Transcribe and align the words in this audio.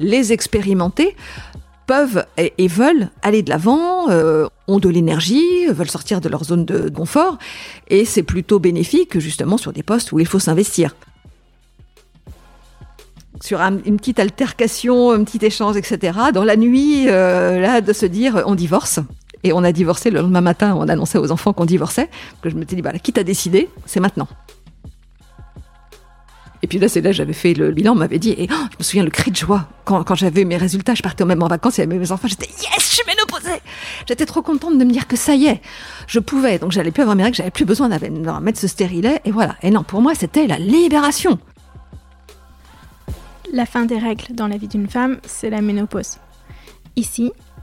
Les 0.00 0.32
expérimenter 0.32 1.16
peuvent 1.86 2.24
et, 2.36 2.68
veulent 2.68 3.10
aller 3.22 3.42
de 3.42 3.50
l'avant, 3.50 4.10
euh, 4.10 4.46
ont 4.68 4.78
de 4.78 4.88
l'énergie, 4.88 5.66
veulent 5.68 5.90
sortir 5.90 6.20
de 6.20 6.28
leur 6.28 6.44
zone 6.44 6.64
de 6.64 6.88
confort, 6.88 7.38
et 7.88 8.04
c'est 8.04 8.22
plutôt 8.22 8.58
bénéfique 8.58 9.18
justement 9.18 9.56
sur 9.56 9.72
des 9.72 9.82
postes 9.82 10.12
où 10.12 10.20
il 10.20 10.26
faut 10.26 10.38
s'investir. 10.38 10.94
Sur 13.40 13.60
une 13.60 13.96
petite 13.96 14.18
altercation, 14.18 15.12
un 15.12 15.24
petit 15.24 15.44
échange, 15.44 15.76
etc. 15.76 16.18
Dans 16.34 16.44
la 16.44 16.56
nuit, 16.56 17.08
euh, 17.08 17.58
là, 17.60 17.80
de 17.80 17.92
se 17.92 18.04
dire 18.04 18.42
on 18.46 18.54
divorce. 18.54 19.00
Et 19.44 19.52
on 19.52 19.62
a 19.64 19.72
divorcé 19.72 20.10
le 20.10 20.20
lendemain 20.20 20.40
matin, 20.40 20.74
on 20.76 20.88
annonçait 20.88 21.18
aux 21.18 21.30
enfants 21.30 21.52
qu'on 21.52 21.64
divorçait. 21.64 22.08
Que 22.42 22.50
je 22.50 22.56
me 22.56 22.66
suis 22.66 22.76
dit, 22.76 22.82
voilà, 22.82 22.98
qui 22.98 23.12
t'a 23.12 23.24
décidé 23.24 23.68
C'est 23.86 24.00
maintenant. 24.00 24.28
Et 26.62 26.66
puis 26.66 26.78
là, 26.78 26.88
c'est 26.88 27.00
là, 27.00 27.12
j'avais 27.12 27.32
fait 27.32 27.54
le 27.54 27.70
bilan, 27.70 27.92
on 27.92 27.96
m'avait 27.96 28.18
dit, 28.18 28.30
et 28.30 28.48
oh, 28.50 28.64
je 28.72 28.78
me 28.78 28.82
souviens 28.82 29.04
le 29.04 29.10
cri 29.10 29.30
de 29.30 29.36
joie 29.36 29.68
quand, 29.84 30.02
quand 30.02 30.16
j'avais 30.16 30.44
mes 30.44 30.56
résultats, 30.56 30.94
je 30.94 31.02
partais 31.02 31.24
même 31.24 31.42
en 31.42 31.46
vacances, 31.46 31.78
il 31.78 31.84
y 31.84 31.86
mes 31.86 32.10
enfants, 32.10 32.26
j'étais 32.26 32.48
yes, 32.48 32.78
je 32.78 32.82
suis 32.82 33.02
ménopausée. 33.06 33.60
J'étais 34.08 34.26
trop 34.26 34.42
contente 34.42 34.76
de 34.76 34.84
me 34.84 34.90
dire 34.90 35.06
que 35.06 35.16
ça 35.16 35.34
y 35.34 35.46
est, 35.46 35.62
je 36.08 36.18
pouvais, 36.18 36.58
donc 36.58 36.72
j'allais 36.72 36.90
plus 36.90 37.02
avoir 37.02 37.16
mes 37.16 37.22
règles, 37.22 37.36
j'avais 37.36 37.52
plus 37.52 37.64
besoin 37.64 37.88
de 37.88 38.40
mettre 38.40 38.58
ce 38.58 38.66
stérilet, 38.66 39.20
et 39.24 39.30
voilà. 39.30 39.54
Et 39.62 39.70
non, 39.70 39.84
pour 39.84 40.02
moi, 40.02 40.14
c'était 40.16 40.48
la 40.48 40.58
libération. 40.58 41.38
La 43.52 43.64
fin 43.64 43.84
des 43.84 43.98
règles 43.98 44.34
dans 44.34 44.48
la 44.48 44.56
vie 44.56 44.68
d'une 44.68 44.88
femme, 44.88 45.18
c'est 45.24 45.50
la 45.50 45.60
ménopause. 45.60 46.18
Ici, 46.96 47.32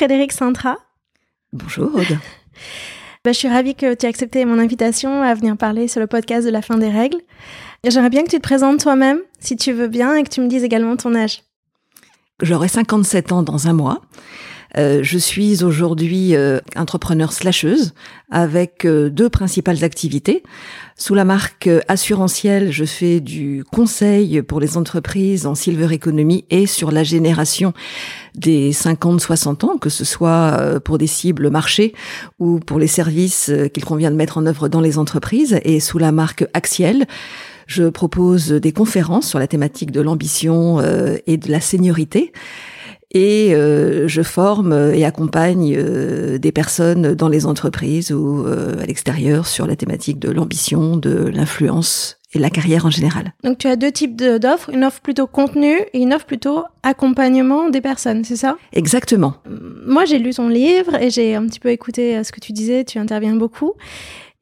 Frédéric 0.00 0.32
Sintra. 0.32 0.78
Bonjour 1.52 1.94
Aude. 1.94 2.18
Bah, 3.22 3.32
je 3.32 3.36
suis 3.36 3.48
ravie 3.48 3.74
que 3.74 3.92
tu 3.92 4.06
aies 4.06 4.08
accepté 4.08 4.46
mon 4.46 4.58
invitation 4.58 5.20
à 5.20 5.34
venir 5.34 5.58
parler 5.58 5.88
sur 5.88 6.00
le 6.00 6.06
podcast 6.06 6.46
de 6.46 6.50
la 6.50 6.62
fin 6.62 6.78
des 6.78 6.88
règles. 6.88 7.18
J'aimerais 7.86 8.08
bien 8.08 8.22
que 8.22 8.30
tu 8.30 8.38
te 8.38 8.42
présentes 8.42 8.80
toi-même, 8.80 9.18
si 9.40 9.56
tu 9.56 9.72
veux 9.72 9.88
bien, 9.88 10.14
et 10.14 10.22
que 10.22 10.30
tu 10.30 10.40
me 10.40 10.46
dises 10.46 10.64
également 10.64 10.96
ton 10.96 11.14
âge. 11.14 11.42
J'aurai 12.40 12.68
57 12.68 13.32
ans 13.32 13.42
dans 13.42 13.68
un 13.68 13.74
mois. 13.74 14.00
Euh, 14.78 15.00
je 15.02 15.18
suis 15.18 15.64
aujourd'hui 15.64 16.36
euh, 16.36 16.60
entrepreneur 16.76 17.32
slasheuse 17.32 17.92
avec 18.30 18.84
euh, 18.84 19.10
deux 19.10 19.28
principales 19.28 19.82
activités. 19.82 20.42
Sous 20.96 21.14
la 21.14 21.24
marque 21.24 21.68
assurantielle, 21.88 22.70
je 22.70 22.84
fais 22.84 23.20
du 23.20 23.64
conseil 23.72 24.42
pour 24.42 24.60
les 24.60 24.76
entreprises 24.76 25.46
en 25.46 25.54
silver 25.54 25.94
economy 25.94 26.44
et 26.50 26.66
sur 26.66 26.92
la 26.92 27.02
génération 27.02 27.72
des 28.34 28.72
50-60 28.72 29.64
ans, 29.64 29.78
que 29.78 29.88
ce 29.88 30.04
soit 30.04 30.78
pour 30.84 30.98
des 30.98 31.06
cibles 31.06 31.48
marché 31.48 31.94
ou 32.38 32.60
pour 32.60 32.78
les 32.78 32.86
services 32.86 33.50
qu'il 33.72 33.84
convient 33.84 34.10
de 34.10 34.16
mettre 34.16 34.36
en 34.36 34.44
œuvre 34.44 34.68
dans 34.68 34.82
les 34.82 34.98
entreprises. 34.98 35.58
Et 35.64 35.80
sous 35.80 35.96
la 35.96 36.12
marque 36.12 36.46
Axiel, 36.52 37.06
je 37.66 37.84
propose 37.84 38.50
des 38.50 38.72
conférences 38.72 39.26
sur 39.26 39.38
la 39.38 39.46
thématique 39.46 39.92
de 39.92 40.02
l'ambition 40.02 40.82
et 41.26 41.38
de 41.38 41.50
la 41.50 41.62
seniorité 41.62 42.30
et 43.12 43.54
euh, 43.54 44.06
je 44.06 44.22
forme 44.22 44.72
et 44.94 45.04
accompagne 45.04 45.74
euh, 45.76 46.38
des 46.38 46.52
personnes 46.52 47.14
dans 47.14 47.28
les 47.28 47.46
entreprises 47.46 48.12
ou 48.12 48.44
euh, 48.46 48.80
à 48.80 48.86
l'extérieur 48.86 49.46
sur 49.46 49.66
la 49.66 49.76
thématique 49.76 50.18
de 50.18 50.30
l'ambition, 50.30 50.96
de 50.96 51.26
l'influence 51.26 52.18
et 52.32 52.38
la 52.38 52.50
carrière 52.50 52.86
en 52.86 52.90
général. 52.90 53.32
Donc 53.42 53.58
tu 53.58 53.66
as 53.66 53.74
deux 53.74 53.90
types 53.90 54.14
d'offres, 54.16 54.70
une 54.70 54.84
offre 54.84 55.00
plutôt 55.00 55.26
contenu 55.26 55.72
et 55.92 56.00
une 56.00 56.14
offre 56.14 56.26
plutôt 56.26 56.62
accompagnement 56.84 57.68
des 57.70 57.80
personnes, 57.80 58.22
c'est 58.22 58.36
ça? 58.36 58.56
Exactement. 58.72 59.34
Moi 59.84 60.04
j'ai 60.04 60.20
lu 60.20 60.32
ton 60.32 60.48
livre 60.48 60.94
et 60.94 61.10
j'ai 61.10 61.34
un 61.34 61.44
petit 61.46 61.58
peu 61.58 61.70
écouté 61.70 62.22
ce 62.22 62.30
que 62.30 62.38
tu 62.38 62.52
disais, 62.52 62.84
tu 62.84 62.98
interviens 62.98 63.34
beaucoup. 63.34 63.72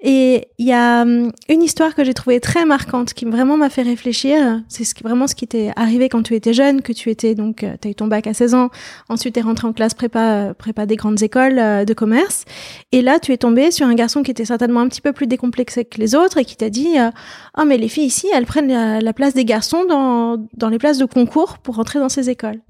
Et 0.01 0.47
il 0.59 0.67
y 0.67 0.73
a 0.73 1.03
hum, 1.03 1.33
une 1.49 1.63
histoire 1.63 1.97
que 1.97 2.05
j'ai 2.05 2.15
trouvée 2.15 2.39
très 2.39 2.65
marquante, 2.65 3.15
qui 3.15 3.25
vraiment 3.25 3.57
m'a 3.57 3.69
fait 3.69 3.83
réfléchir. 3.83 4.63
C'est 4.69 4.87
vraiment 5.03 5.27
ce 5.27 5.35
qui 5.35 5.49
t'est 5.49 5.73
arrivé 5.75 6.09
quand 6.09 6.23
tu 6.23 6.37
étais 6.37 6.53
jeune, 6.53 6.83
que 6.83 6.93
tu 6.93 7.11
étais 7.11 7.35
donc, 7.35 7.65
euh, 7.65 7.75
t'as 7.81 7.89
eu 7.89 7.97
ton 7.97 8.07
bac 8.07 8.29
à 8.29 8.35
16 8.35 8.55
ans, 8.55 8.71
ensuite 9.09 9.35
t'es 9.35 9.41
rentré 9.41 9.67
en 9.67 9.73
classe 9.73 9.95
prépa, 9.95 10.55
prépa 10.57 10.87
des 10.87 10.95
grandes 10.95 11.21
écoles 11.23 11.59
euh, 11.59 11.85
de 11.85 11.95
commerce, 11.95 12.45
et 12.93 13.03
là 13.03 13.19
tu 13.19 13.33
es 13.33 13.39
tombé 13.39 13.73
sur 13.73 13.87
un 13.87 13.95
garçon 13.95 14.23
qui 14.23 14.31
était 14.31 14.45
certainement 14.45 14.81
un 14.81 14.89
petit 14.89 15.01
peu 15.01 15.13
plus 15.13 15.27
décomplexé 15.27 15.85
que 15.85 15.99
les 15.99 16.15
autres 16.15 16.39
et 16.39 16.45
qui 16.45 16.57
t'a 16.57 16.71
dit, 16.71 16.97
euh, 16.99 17.11
oh 17.59 17.65
mais 17.67 17.77
les 17.77 17.89
filles 17.89 18.07
ici, 18.07 18.29
elles 18.33 18.47
prennent 18.47 18.69
la, 18.69 19.13
place 19.13 19.35
des 19.35 19.45
garçons 19.45 19.85
dans, 19.85 20.37
dans 20.55 20.69
les 20.69 20.79
places 20.79 20.99
de 20.99 21.07
concours 21.07 21.59
pour 21.59 21.75
rentrer 21.75 21.99
dans 21.99 22.09
ces 22.09 22.31
écoles. 22.31 22.61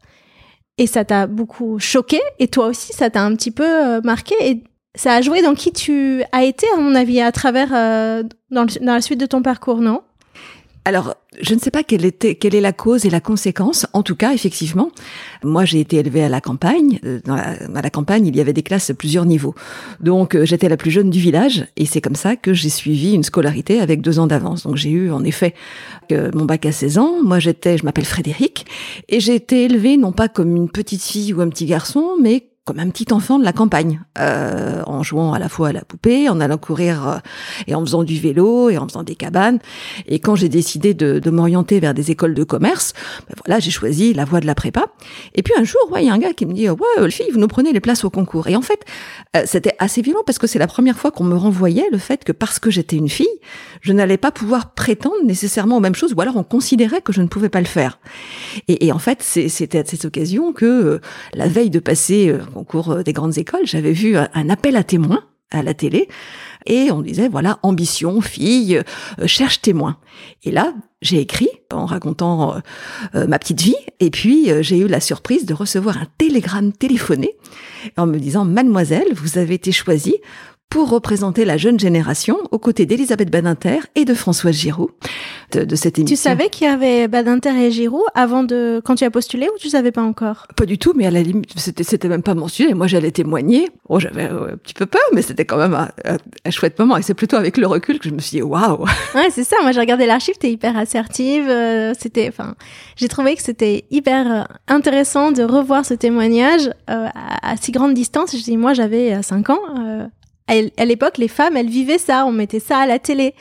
Et 0.78 0.86
ça 0.86 1.04
t'a 1.04 1.26
beaucoup 1.26 1.78
choqué, 1.78 2.20
et 2.38 2.48
toi 2.48 2.68
aussi 2.68 2.94
ça 2.94 3.10
t'a 3.10 3.22
un 3.22 3.34
petit 3.34 3.50
peu 3.50 4.00
marqué. 4.02 4.34
Et 4.40 4.62
ça 4.94 5.14
a 5.14 5.20
joué 5.20 5.42
dans 5.42 5.54
qui 5.54 5.72
tu 5.72 6.22
as 6.32 6.44
été, 6.44 6.66
à 6.76 6.80
mon 6.80 6.94
avis, 6.94 7.20
à 7.20 7.32
travers, 7.32 7.72
euh, 7.72 8.22
dans, 8.50 8.66
la 8.80 9.00
suite 9.00 9.20
de 9.20 9.26
ton 9.26 9.42
parcours, 9.42 9.80
non? 9.80 10.02
Alors, 10.84 11.14
je 11.42 11.52
ne 11.52 11.58
sais 11.58 11.70
pas 11.70 11.82
quelle, 11.82 12.06
était, 12.06 12.34
quelle 12.34 12.54
est 12.54 12.62
la 12.62 12.72
cause 12.72 13.04
et 13.04 13.10
la 13.10 13.20
conséquence. 13.20 13.86
En 13.92 14.02
tout 14.02 14.16
cas, 14.16 14.32
effectivement, 14.32 14.90
moi 15.44 15.66
j'ai 15.66 15.80
été 15.80 15.98
élevée 15.98 16.24
à 16.24 16.30
la 16.30 16.40
campagne. 16.40 16.98
Euh, 17.04 17.20
dans 17.26 17.34
la, 17.34 17.58
à 17.74 17.82
la 17.82 17.90
campagne, 17.90 18.26
il 18.26 18.34
y 18.34 18.40
avait 18.40 18.54
des 18.54 18.62
classes 18.62 18.88
à 18.88 18.94
plusieurs 18.94 19.26
niveaux. 19.26 19.54
Donc 20.00 20.34
euh, 20.34 20.46
j'étais 20.46 20.70
la 20.70 20.78
plus 20.78 20.90
jeune 20.90 21.10
du 21.10 21.20
village 21.20 21.66
et 21.76 21.84
c'est 21.84 22.00
comme 22.00 22.14
ça 22.14 22.36
que 22.36 22.54
j'ai 22.54 22.70
suivi 22.70 23.12
une 23.12 23.22
scolarité 23.22 23.80
avec 23.80 24.00
deux 24.00 24.18
ans 24.18 24.26
d'avance. 24.26 24.62
Donc 24.62 24.76
j'ai 24.76 24.88
eu 24.88 25.10
en 25.10 25.24
effet 25.24 25.52
mon 26.10 26.46
bac 26.46 26.64
à 26.64 26.72
16 26.72 26.96
ans. 26.96 27.22
Moi 27.22 27.38
j'étais, 27.38 27.76
je 27.76 27.84
m'appelle 27.84 28.06
Frédéric 28.06 28.64
et 29.10 29.20
j'ai 29.20 29.34
été 29.34 29.64
élevée 29.64 29.98
non 29.98 30.12
pas 30.12 30.28
comme 30.28 30.56
une 30.56 30.70
petite 30.70 31.02
fille 31.02 31.34
ou 31.34 31.42
un 31.42 31.50
petit 31.50 31.66
garçon, 31.66 32.16
mais 32.18 32.48
comme 32.68 32.80
un 32.80 32.90
petit 32.90 33.14
enfant 33.14 33.38
de 33.38 33.46
la 33.46 33.54
campagne, 33.54 34.02
euh, 34.18 34.82
en 34.84 35.02
jouant 35.02 35.32
à 35.32 35.38
la 35.38 35.48
fois 35.48 35.68
à 35.68 35.72
la 35.72 35.80
poupée, 35.80 36.28
en 36.28 36.38
allant 36.38 36.58
courir 36.58 37.08
euh, 37.08 37.16
et 37.66 37.74
en 37.74 37.80
faisant 37.80 38.02
du 38.02 38.20
vélo 38.20 38.68
et 38.68 38.76
en 38.76 38.86
faisant 38.86 39.04
des 39.04 39.14
cabanes. 39.14 39.58
Et 40.06 40.18
quand 40.18 40.34
j'ai 40.34 40.50
décidé 40.50 40.92
de, 40.92 41.18
de 41.18 41.30
m'orienter 41.30 41.80
vers 41.80 41.94
des 41.94 42.10
écoles 42.10 42.34
de 42.34 42.44
commerce, 42.44 42.92
ben 43.26 43.36
voilà, 43.46 43.58
j'ai 43.58 43.70
choisi 43.70 44.12
la 44.12 44.26
voie 44.26 44.40
de 44.40 44.46
la 44.46 44.54
prépa. 44.54 44.88
Et 45.34 45.42
puis 45.42 45.54
un 45.58 45.64
jour, 45.64 45.80
il 45.96 46.04
y 46.04 46.10
a 46.10 46.12
un 46.12 46.18
gars 46.18 46.34
qui 46.34 46.44
me 46.44 46.52
dit, 46.52 46.68
ouais, 46.68 46.78
les 46.98 47.10
filles, 47.10 47.30
vous 47.32 47.40
nous 47.40 47.48
prenez 47.48 47.72
les 47.72 47.80
places 47.80 48.04
au 48.04 48.10
concours. 48.10 48.48
Et 48.48 48.54
en 48.56 48.60
fait, 48.60 48.84
euh, 49.34 49.44
c'était 49.46 49.74
assez 49.78 50.02
violent 50.02 50.20
parce 50.26 50.38
que 50.38 50.46
c'est 50.46 50.58
la 50.58 50.66
première 50.66 50.98
fois 50.98 51.10
qu'on 51.10 51.24
me 51.24 51.36
renvoyait 51.36 51.88
le 51.90 51.96
fait 51.96 52.22
que 52.22 52.32
parce 52.32 52.58
que 52.58 52.70
j'étais 52.70 52.96
une 52.96 53.08
fille, 53.08 53.26
je 53.80 53.94
n'allais 53.94 54.18
pas 54.18 54.30
pouvoir 54.30 54.74
prétendre 54.74 55.24
nécessairement 55.24 55.78
aux 55.78 55.80
mêmes 55.80 55.94
choses, 55.94 56.12
ou 56.12 56.20
alors 56.20 56.36
on 56.36 56.44
considérait 56.44 57.00
que 57.00 57.14
je 57.14 57.22
ne 57.22 57.28
pouvais 57.28 57.48
pas 57.48 57.60
le 57.60 57.66
faire. 57.66 57.98
Et, 58.68 58.84
et 58.84 58.92
en 58.92 58.98
fait, 58.98 59.22
c'était 59.22 59.78
à 59.78 59.84
cette 59.86 60.04
occasion 60.04 60.52
que 60.52 61.00
la 61.32 61.48
veille 61.48 61.70
de 61.70 61.78
passer 61.78 62.36
au 62.58 62.64
cours 62.64 62.90
euh, 62.90 63.02
des 63.02 63.12
grandes 63.12 63.38
écoles, 63.38 63.64
j'avais 63.64 63.92
vu 63.92 64.16
un 64.16 64.50
appel 64.50 64.76
à 64.76 64.84
témoins 64.84 65.24
à 65.50 65.62
la 65.62 65.72
télé 65.72 66.08
et 66.66 66.90
on 66.90 67.00
disait 67.00 67.28
voilà 67.28 67.58
ambition 67.62 68.20
fille 68.20 68.82
euh, 69.18 69.26
cherche 69.26 69.62
témoin. 69.62 69.96
Et 70.44 70.50
là 70.50 70.74
j'ai 71.00 71.20
écrit 71.20 71.48
en 71.72 71.86
racontant 71.86 72.56
euh, 73.14 73.26
ma 73.26 73.38
petite 73.38 73.62
vie 73.62 73.76
et 74.00 74.10
puis 74.10 74.50
j'ai 74.62 74.78
eu 74.78 74.88
la 74.88 75.00
surprise 75.00 75.46
de 75.46 75.54
recevoir 75.54 75.96
un 75.96 76.06
télégramme 76.18 76.72
téléphoné 76.72 77.34
en 77.96 78.06
me 78.06 78.18
disant 78.18 78.44
mademoiselle 78.44 79.08
vous 79.14 79.38
avez 79.38 79.54
été 79.54 79.72
choisie 79.72 80.16
pour 80.70 80.90
représenter 80.90 81.44
la 81.44 81.56
jeune 81.56 81.80
génération 81.80 82.36
aux 82.50 82.58
côtés 82.58 82.84
d'Elisabeth 82.84 83.30
Badinter 83.30 83.78
et 83.94 84.04
de 84.04 84.12
Françoise 84.12 84.54
Giroud 84.54 84.90
de, 85.52 85.76
cette 85.76 85.98
émission. 85.98 86.14
Tu 86.14 86.20
savais 86.20 86.50
qu'il 86.50 86.66
y 86.66 86.70
avait 86.70 87.08
Badinter 87.08 87.56
et 87.58 87.70
Giroud 87.70 88.02
avant 88.14 88.42
de 88.42 88.82
quand 88.84 88.94
tu 88.94 89.04
as 89.04 89.10
postulé 89.10 89.46
ou 89.46 89.58
tu 89.58 89.70
savais 89.70 89.92
pas 89.92 90.02
encore? 90.02 90.46
Pas 90.56 90.66
du 90.66 90.76
tout, 90.76 90.92
mais 90.94 91.06
à 91.06 91.10
la 91.10 91.22
limite 91.22 91.52
c'était 91.56 91.84
c'était 91.84 92.08
même 92.08 92.22
pas 92.22 92.34
sujet. 92.48 92.74
Moi 92.74 92.86
j'allais 92.86 93.10
témoigner. 93.10 93.70
Bon 93.88 93.98
j'avais 93.98 94.24
un 94.24 94.56
petit 94.62 94.74
peu 94.74 94.84
peur, 94.84 95.00
mais 95.14 95.22
c'était 95.22 95.46
quand 95.46 95.56
même 95.56 95.74
un, 95.74 96.50
chouette 96.50 96.78
moment 96.78 96.96
et 96.96 97.02
c'est 97.02 97.14
plutôt 97.14 97.36
avec 97.36 97.56
le 97.56 97.66
recul 97.66 97.98
que 97.98 98.08
je 98.08 98.14
me 98.14 98.20
suis 98.20 98.38
dit 98.38 98.42
waouh. 98.42 98.84
Ouais 99.14 99.30
c'est 99.30 99.44
ça. 99.44 99.56
Moi 99.62 99.72
j'ai 99.72 99.80
regardé 99.80 100.04
l'archive, 100.04 100.36
t'es 100.38 100.50
hyper 100.50 100.76
assertive. 100.76 101.48
Euh, 101.48 101.94
c'était 101.98 102.28
enfin 102.28 102.54
j'ai 102.96 103.08
trouvé 103.08 103.36
que 103.36 103.42
c'était 103.42 103.86
hyper 103.90 104.30
euh, 104.30 104.42
intéressant 104.68 105.32
de 105.32 105.42
revoir 105.42 105.86
ce 105.86 105.94
témoignage 105.94 106.70
euh, 106.90 107.08
à, 107.14 107.56
si 107.56 107.72
grande 107.72 107.94
distance. 107.94 108.36
Je 108.36 108.42
dis 108.42 108.58
moi 108.58 108.74
j'avais 108.74 109.22
5 109.22 109.48
ans 109.50 110.10
à 110.48 110.84
l'époque, 110.84 111.18
les 111.18 111.28
femmes, 111.28 111.56
elles 111.56 111.68
vivaient 111.68 111.98
ça, 111.98 112.24
on 112.26 112.32
mettait 112.32 112.60
ça 112.60 112.78
à 112.78 112.86
la 112.86 112.98
télé. 112.98 113.34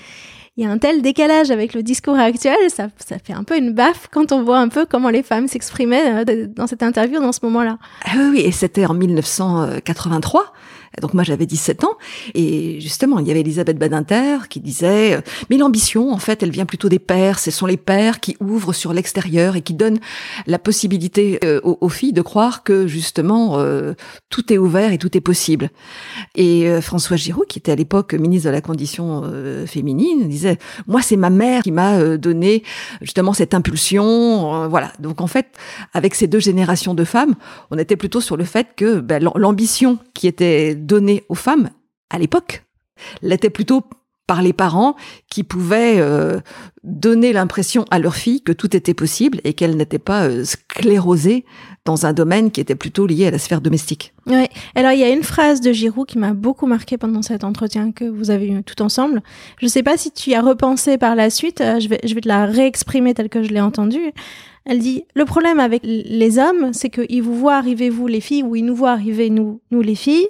il 0.57 0.63
y 0.63 0.67
a 0.67 0.71
un 0.71 0.77
tel 0.77 1.01
décalage 1.01 1.51
avec 1.51 1.73
le 1.73 1.83
discours 1.83 2.17
actuel, 2.17 2.57
ça, 2.69 2.89
ça 2.97 3.17
fait 3.19 3.33
un 3.33 3.43
peu 3.43 3.57
une 3.57 3.73
baffe 3.73 4.07
quand 4.11 4.31
on 4.31 4.43
voit 4.43 4.59
un 4.59 4.67
peu 4.67 4.85
comment 4.85 5.09
les 5.09 5.23
femmes 5.23 5.47
s'exprimaient 5.47 6.25
euh, 6.29 6.47
dans 6.47 6.67
cette 6.67 6.83
interview 6.83 7.19
dans 7.19 7.31
ce 7.31 7.39
moment-là. 7.43 7.77
Ah 8.05 8.11
oui, 8.15 8.29
oui, 8.31 8.39
et 8.41 8.51
c'était 8.51 8.85
en 8.85 8.93
1983. 8.93 10.53
Donc 11.01 11.13
moi 11.13 11.23
j'avais 11.23 11.45
17 11.45 11.83
ans 11.83 11.97
et 12.33 12.79
justement 12.79 13.19
il 13.19 13.27
y 13.27 13.31
avait 13.31 13.41
Elisabeth 13.41 13.77
Badinter 13.77 14.47
qui 14.49 14.59
disait 14.59 15.15
euh, 15.15 15.21
mais 15.49 15.57
l'ambition 15.57 16.11
en 16.11 16.17
fait 16.17 16.43
elle 16.43 16.49
vient 16.51 16.65
plutôt 16.65 16.89
des 16.89 16.99
pères, 16.99 17.39
ce 17.39 17.51
sont 17.51 17.65
les 17.65 17.77
pères 17.77 18.19
qui 18.19 18.35
ouvrent 18.39 18.73
sur 18.73 18.93
l'extérieur 18.93 19.55
et 19.55 19.61
qui 19.61 19.73
donnent 19.73 19.99
la 20.47 20.59
possibilité 20.59 21.39
euh, 21.43 21.59
aux, 21.63 21.89
filles 21.89 22.13
de 22.13 22.21
croire 22.21 22.63
que 22.63 22.87
justement 22.87 23.59
euh, 23.59 23.93
tout 24.29 24.51
est 24.51 24.57
ouvert 24.57 24.91
et 24.91 24.97
tout 24.97 25.15
est 25.15 25.21
possible. 25.21 25.69
Et 26.35 26.69
François 26.81 27.17
Giroud 27.17 27.47
qui 27.47 27.59
était 27.59 27.71
à 27.71 27.75
l'époque 27.75 28.13
ministre 28.13 28.47
de 28.47 28.53
la 28.53 28.61
condition 28.61 29.23
féminine 29.65 30.27
disait 30.27 30.57
moi 30.87 31.01
c'est 31.01 31.15
ma 31.15 31.29
mère 31.29 31.63
qui 31.63 31.71
m'a 31.71 32.17
donné 32.17 32.63
justement 33.01 33.33
cette 33.33 33.53
impulsion 33.53 34.67
voilà. 34.67 34.91
Donc 34.99 35.21
en 35.21 35.27
fait 35.27 35.47
avec 35.93 36.15
ces 36.15 36.27
deux 36.27 36.39
générations 36.39 36.93
de 36.93 37.03
femmes, 37.03 37.35
on 37.71 37.77
était 37.77 37.95
plutôt 37.95 38.21
sur 38.21 38.37
le 38.37 38.43
fait 38.43 38.67
que 38.75 38.99
ben, 38.99 39.23
l'ambition 39.35 39.99
qui 40.13 40.27
était 40.27 40.76
donnée 40.77 41.23
aux 41.29 41.35
femmes 41.35 41.69
à 42.09 42.19
l'époque 42.19 42.63
l'était 43.21 43.49
plutôt 43.49 43.83
par 44.27 44.41
les 44.41 44.51
parents 44.51 44.95
qui 45.29 45.43
pouvaient 45.43 45.99
euh, 45.99 46.39
donner 46.83 47.31
l'impression 47.31 47.85
à 47.89 47.97
leur 47.97 48.15
fille 48.15 48.41
que 48.41 48.51
tout 48.51 48.75
était 48.75 48.93
possible 48.93 49.39
et 49.45 49.53
qu'elle 49.53 49.77
n'était 49.77 49.99
pas 49.99 50.25
euh, 50.25 50.43
sclérosée 50.43 51.45
dans 51.85 52.05
un 52.05 52.11
domaine 52.11 52.51
qui 52.51 52.59
était 52.59 52.75
plutôt 52.75 53.07
lié 53.07 53.27
à 53.27 53.31
la 53.31 53.37
sphère 53.37 53.61
domestique. 53.61 54.13
Oui. 54.25 54.45
Alors 54.75 54.91
il 54.91 54.99
y 54.99 55.03
a 55.03 55.09
une 55.09 55.23
phrase 55.23 55.61
de 55.61 55.71
Giroud 55.71 56.05
qui 56.05 56.17
m'a 56.17 56.33
beaucoup 56.33 56.65
marqué 56.65 56.97
pendant 56.97 57.21
cet 57.21 57.45
entretien 57.45 57.93
que 57.93 58.03
vous 58.03 58.29
avez 58.29 58.49
eu 58.49 58.63
tout 58.63 58.81
ensemble. 58.81 59.23
Je 59.61 59.65
ne 59.65 59.69
sais 59.69 59.83
pas 59.83 59.95
si 59.95 60.11
tu 60.11 60.31
y 60.31 60.35
as 60.35 60.41
repensé 60.41 60.97
par 60.97 61.15
la 61.15 61.29
suite. 61.29 61.61
Euh, 61.61 61.79
je 61.79 61.87
vais, 61.87 61.99
je 62.03 62.13
vais 62.13 62.21
te 62.21 62.27
la 62.27 62.45
réexprimer 62.45 63.13
telle 63.13 63.29
que 63.29 63.43
je 63.43 63.49
l'ai 63.49 63.61
entendue. 63.61 64.11
Elle 64.69 64.79
dit 64.79 65.05
le 65.15 65.25
problème 65.25 65.59
avec 65.59 65.81
les 65.83 66.39
hommes, 66.39 66.73
c'est 66.73 66.89
qu'ils 66.89 67.23
vous 67.23 67.35
voient 67.35 67.55
arriver 67.55 67.89
vous 67.89 68.07
les 68.07 68.21
filles 68.21 68.43
ou 68.43 68.55
ils 68.55 68.65
nous 68.65 68.75
voient 68.75 68.91
arriver 68.91 69.29
nous 69.29 69.61
nous 69.71 69.81
les 69.81 69.95
filles 69.95 70.27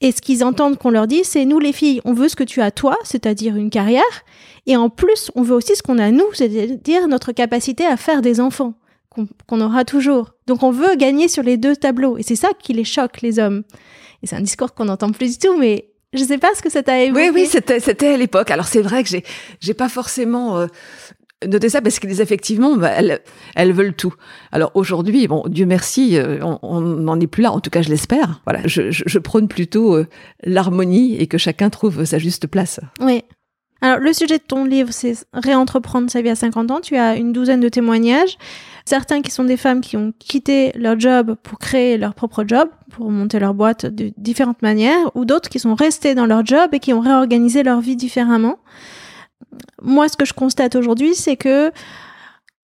et 0.00 0.12
ce 0.12 0.20
qu'ils 0.20 0.44
entendent 0.44 0.78
qu'on 0.78 0.90
leur 0.90 1.06
dit, 1.06 1.24
c'est 1.24 1.44
nous 1.44 1.58
les 1.58 1.72
filles, 1.72 2.00
on 2.04 2.14
veut 2.14 2.28
ce 2.28 2.36
que 2.36 2.44
tu 2.44 2.62
as 2.62 2.70
toi, 2.70 2.96
c'est-à-dire 3.04 3.56
une 3.56 3.68
carrière, 3.68 4.02
et 4.66 4.76
en 4.76 4.88
plus, 4.88 5.30
on 5.34 5.42
veut 5.42 5.54
aussi 5.54 5.76
ce 5.76 5.82
qu'on 5.82 5.98
a 5.98 6.10
nous, 6.10 6.24
c'est-à-dire 6.32 7.06
notre 7.06 7.32
capacité 7.32 7.84
à 7.84 7.96
faire 7.98 8.22
des 8.22 8.40
enfants, 8.40 8.74
qu'on 9.46 9.60
aura 9.60 9.84
toujours. 9.84 10.30
Donc 10.46 10.62
on 10.62 10.70
veut 10.70 10.96
gagner 10.96 11.28
sur 11.28 11.42
les 11.42 11.58
deux 11.58 11.76
tableaux, 11.76 12.16
et 12.16 12.22
c'est 12.22 12.36
ça 12.36 12.48
qui 12.58 12.72
les 12.72 12.84
choque, 12.84 13.20
les 13.20 13.38
hommes. 13.38 13.62
Et 14.22 14.26
c'est 14.26 14.36
un 14.36 14.40
discours 14.40 14.72
qu'on 14.72 14.86
n'entend 14.86 15.10
plus 15.12 15.32
du 15.32 15.38
tout, 15.38 15.58
mais 15.58 15.90
je 16.14 16.24
sais 16.24 16.38
pas 16.38 16.54
ce 16.54 16.62
que 16.62 16.70
ça 16.70 16.82
t'a 16.82 17.02
évoqué. 17.02 17.30
Oui, 17.30 17.46
oui, 17.46 17.46
c'était 17.46 18.08
à 18.08 18.16
l'époque. 18.16 18.50
Alors 18.50 18.66
c'est 18.66 18.82
vrai 18.82 19.02
que 19.02 19.08
j'ai 19.08 19.22
j'ai 19.60 19.74
pas 19.74 19.88
forcément 19.88 20.58
euh, 20.58 20.66
Notez 21.46 21.70
ça 21.70 21.80
parce 21.80 21.98
qu'elles 21.98 22.20
effectivement, 22.20 22.76
bah, 22.76 22.90
elles, 22.94 23.20
elles 23.54 23.72
veulent 23.72 23.94
tout. 23.94 24.12
Alors 24.52 24.72
aujourd'hui, 24.74 25.26
bon, 25.26 25.44
Dieu 25.48 25.64
merci, 25.64 26.18
euh, 26.18 26.38
on 26.62 26.80
n'en 26.80 27.18
est 27.18 27.26
plus 27.26 27.42
là. 27.42 27.52
En 27.52 27.60
tout 27.60 27.70
cas, 27.70 27.80
je 27.80 27.88
l'espère. 27.88 28.40
Voilà, 28.44 28.60
je, 28.66 28.90
je, 28.90 29.04
je, 29.06 29.18
prône 29.18 29.48
plutôt 29.48 29.96
euh, 29.96 30.06
l'harmonie 30.44 31.16
et 31.16 31.26
que 31.26 31.38
chacun 31.38 31.70
trouve 31.70 32.04
sa 32.04 32.18
juste 32.18 32.46
place. 32.46 32.80
Oui. 33.00 33.22
Alors 33.82 33.98
le 33.98 34.12
sujet 34.12 34.36
de 34.36 34.42
ton 34.46 34.64
livre, 34.64 34.90
c'est 34.92 35.14
réentreprendre 35.32 36.10
sa 36.10 36.20
vie 36.20 36.28
à 36.28 36.34
50 36.34 36.70
ans. 36.70 36.80
Tu 36.80 36.96
as 36.96 37.16
une 37.16 37.32
douzaine 37.32 37.60
de 37.60 37.68
témoignages. 37.70 38.36
Certains 38.84 39.22
qui 39.22 39.30
sont 39.30 39.44
des 39.44 39.56
femmes 39.56 39.80
qui 39.80 39.96
ont 39.96 40.12
quitté 40.18 40.72
leur 40.74 41.00
job 41.00 41.36
pour 41.42 41.58
créer 41.58 41.96
leur 41.96 42.14
propre 42.14 42.44
job, 42.46 42.68
pour 42.90 43.10
monter 43.10 43.38
leur 43.38 43.54
boîte 43.54 43.86
de 43.86 44.12
différentes 44.18 44.60
manières, 44.60 45.10
ou 45.14 45.24
d'autres 45.24 45.48
qui 45.48 45.58
sont 45.58 45.74
restées 45.74 46.14
dans 46.14 46.26
leur 46.26 46.44
job 46.44 46.70
et 46.72 46.78
qui 46.78 46.92
ont 46.92 47.00
réorganisé 47.00 47.62
leur 47.62 47.80
vie 47.80 47.96
différemment 47.96 48.58
moi, 49.82 50.08
ce 50.08 50.16
que 50.16 50.24
je 50.24 50.32
constate 50.32 50.76
aujourd'hui, 50.76 51.14
c'est 51.14 51.36
que 51.36 51.70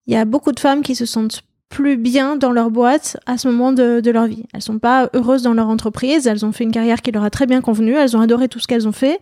il 0.07 0.15
y 0.15 0.17
a 0.17 0.25
beaucoup 0.25 0.53
de 0.53 0.61
femmes 0.61 0.83
qui 0.83 0.95
se 0.95 1.05
sentent 1.05 1.43
plus 1.69 1.97
bien 1.97 2.37
dans 2.37 2.53
leur 2.53 2.71
boîte 2.71 3.17
à 3.27 3.39
ce 3.39 3.49
moment 3.49 3.73
de, 3.73 4.11
leur 4.11 4.27
vie. 4.27 4.45
Elles 4.55 4.63
sont 4.63 4.79
pas 4.79 5.11
heureuses 5.15 5.43
dans 5.43 5.55
leur 5.55 5.69
entreprise, 5.69 6.27
elles 6.27 6.45
ont 6.45 6.53
fait 6.53 6.65
une 6.65 6.73
carrière 6.73 7.03
qui 7.03 7.11
leur 7.11 7.25
a 7.25 7.31
très 7.31 7.47
bien 7.47 7.61
convenu, 7.61 7.95
elles 7.95 8.17
ont 8.17 8.21
adoré 8.21 8.49
tout 8.49 8.61
ce 8.61 8.69
qu'elles 8.69 8.87
ont 8.87 8.93
fait, 8.93 9.21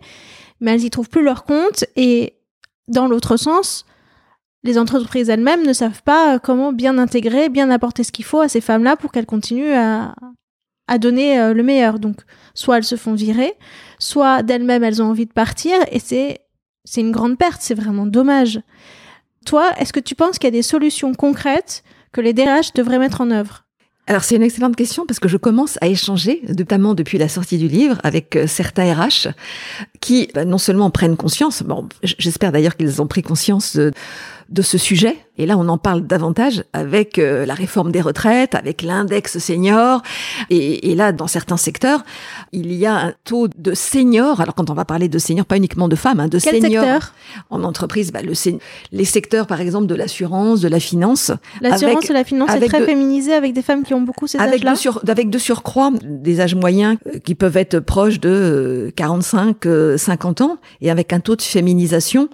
mais 0.61 0.73
elles 0.73 0.83
y 0.83 0.89
trouvent 0.89 1.09
plus 1.09 1.23
leur 1.23 1.43
compte 1.43 1.85
et 1.95 2.35
dans 2.87 3.07
l'autre 3.07 3.35
sens, 3.37 3.85
les 4.63 4.77
entreprises 4.77 5.29
elles-mêmes 5.29 5.65
ne 5.65 5.73
savent 5.73 6.03
pas 6.03 6.37
comment 6.37 6.71
bien 6.71 6.97
intégrer, 6.99 7.49
bien 7.49 7.71
apporter 7.71 8.03
ce 8.03 8.11
qu'il 8.11 8.25
faut 8.25 8.41
à 8.41 8.47
ces 8.47 8.61
femmes-là 8.61 8.95
pour 8.95 9.11
qu'elles 9.11 9.25
continuent 9.25 9.73
à, 9.73 10.15
à 10.87 10.97
donner 10.97 11.39
euh, 11.39 11.53
le 11.53 11.63
meilleur. 11.63 11.99
Donc, 11.99 12.17
soit 12.53 12.77
elles 12.77 12.83
se 12.83 12.95
font 12.95 13.13
virer, 13.13 13.53
soit 13.99 14.43
d'elles-mêmes 14.43 14.83
elles 14.83 15.01
ont 15.01 15.09
envie 15.09 15.25
de 15.25 15.33
partir 15.33 15.77
et 15.91 15.99
c'est 15.99 16.44
c'est 16.85 17.01
une 17.01 17.11
grande 17.11 17.37
perte, 17.37 17.61
c'est 17.61 17.73
vraiment 17.73 18.05
dommage. 18.05 18.61
Toi, 19.45 19.71
est-ce 19.77 19.93
que 19.93 19.99
tu 19.99 20.15
penses 20.15 20.39
qu'il 20.39 20.47
y 20.47 20.47
a 20.47 20.51
des 20.51 20.61
solutions 20.61 21.13
concrètes 21.13 21.83
que 22.11 22.21
les 22.21 22.33
DRH 22.33 22.73
devraient 22.73 22.99
mettre 22.99 23.21
en 23.21 23.31
œuvre? 23.31 23.65
Alors 24.07 24.23
c'est 24.23 24.35
une 24.35 24.43
excellente 24.43 24.75
question 24.75 25.05
parce 25.07 25.19
que 25.19 25.27
je 25.27 25.37
commence 25.37 25.79
à 25.81 25.87
échanger, 25.87 26.43
notamment 26.55 26.93
depuis 26.93 27.17
la 27.17 27.27
sortie 27.27 27.57
du 27.57 27.67
livre, 27.67 27.97
avec 28.03 28.35
euh, 28.35 28.45
certains 28.45 28.93
RH 28.93 29.29
qui 29.99 30.29
bah, 30.33 30.45
non 30.45 30.59
seulement 30.59 30.91
prennent 30.91 31.17
conscience, 31.17 31.63
bon, 31.63 31.89
j'espère 32.03 32.51
d'ailleurs 32.51 32.77
qu'ils 32.77 33.01
ont 33.01 33.07
pris 33.07 33.23
conscience 33.23 33.75
de, 33.75 33.91
de 34.49 34.61
ce 34.61 34.77
sujet. 34.77 35.17
Et 35.37 35.45
là, 35.45 35.57
on 35.57 35.67
en 35.67 35.77
parle 35.77 36.07
davantage 36.07 36.63
avec 36.71 37.19
euh, 37.19 37.45
la 37.45 37.55
réforme 37.55 37.91
des 37.91 37.99
retraites, 37.99 38.55
avec 38.55 38.81
l'index 38.81 39.37
senior. 39.37 40.01
Et, 40.49 40.91
et, 40.91 40.95
là, 40.95 41.11
dans 41.11 41.27
certains 41.27 41.57
secteurs, 41.57 42.03
il 42.53 42.71
y 42.71 42.85
a 42.85 42.95
un 42.95 43.13
taux 43.25 43.47
de 43.47 43.73
seniors. 43.73 44.39
Alors, 44.39 44.55
quand 44.55 44.69
on 44.69 44.73
va 44.73 44.85
parler 44.85 45.09
de 45.09 45.19
seniors, 45.19 45.45
pas 45.45 45.57
uniquement 45.57 45.87
de 45.89 45.95
femmes, 45.95 46.21
hein, 46.21 46.27
de 46.27 46.39
Quel 46.39 46.61
seniors 46.61 46.83
secteur? 46.83 47.13
en 47.49 47.63
entreprise, 47.63 48.13
bah, 48.13 48.21
le, 48.21 48.33
les 48.91 49.05
secteurs, 49.05 49.47
par 49.47 49.59
exemple, 49.59 49.87
de 49.87 49.95
l'assurance, 49.95 50.61
de 50.61 50.69
la 50.69 50.79
finance. 50.79 51.31
L'assurance 51.59 52.09
et 52.09 52.13
la 52.13 52.23
finance 52.23 52.51
est 52.51 52.67
très 52.67 52.85
féminisée 52.85 53.33
avec 53.33 53.53
des 53.53 53.61
femmes 53.61 53.83
qui 53.83 53.93
ont 53.93 54.01
beaucoup 54.01 54.27
ces 54.27 54.37
avec 54.37 54.55
âges-là? 54.55 54.73
De 54.73 54.77
sur, 54.77 55.01
avec 55.07 55.29
de 55.29 55.37
surcroît 55.37 55.91
des 56.03 56.39
âges 56.39 56.55
moyens 56.55 56.97
euh, 57.07 57.19
qui 57.19 57.35
peuvent 57.35 57.57
être 57.57 57.79
proches 57.79 58.19
de 58.19 58.93
45, 58.95 59.65
euh, 59.65 59.97
50 59.97 60.41
ans 60.41 60.57
et 60.81 60.89
avec 60.89 61.11
un 61.11 61.19
taux 61.19 61.35
de 61.35 61.41
féminisation 61.41 62.29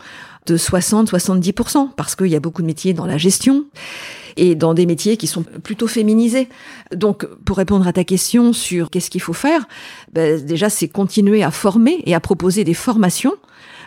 de 0.47 0.57
60-70%, 0.57 1.89
parce 1.95 2.15
qu'il 2.15 2.27
y 2.27 2.35
a 2.35 2.39
beaucoup 2.39 2.61
de 2.61 2.67
métiers 2.67 2.93
dans 2.93 3.05
la 3.05 3.17
gestion 3.17 3.65
et 4.38 4.55
dans 4.55 4.73
des 4.73 4.85
métiers 4.85 5.17
qui 5.17 5.27
sont 5.27 5.43
plutôt 5.43 5.88
féminisés. 5.88 6.49
Donc, 6.95 7.25
pour 7.45 7.57
répondre 7.57 7.88
à 7.88 7.93
ta 7.93 8.03
question 8.03 8.53
sur 8.53 8.89
qu'est-ce 8.89 9.09
qu'il 9.09 9.21
faut 9.21 9.33
faire, 9.33 9.67
ben, 10.13 10.43
déjà, 10.43 10.69
c'est 10.69 10.88
continuer 10.88 11.43
à 11.43 11.51
former 11.51 12.01
et 12.05 12.15
à 12.15 12.19
proposer 12.19 12.63
des 12.63 12.73
formations 12.73 13.33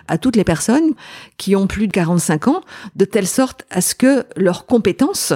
à 0.06 0.18
toutes 0.18 0.36
les 0.36 0.44
personnes 0.44 0.92
qui 1.38 1.56
ont 1.56 1.66
plus 1.66 1.86
de 1.86 1.92
45 1.92 2.48
ans, 2.48 2.60
de 2.94 3.04
telle 3.04 3.26
sorte 3.26 3.64
à 3.70 3.80
ce 3.80 3.94
que 3.94 4.24
leurs 4.36 4.66
compétences 4.66 5.32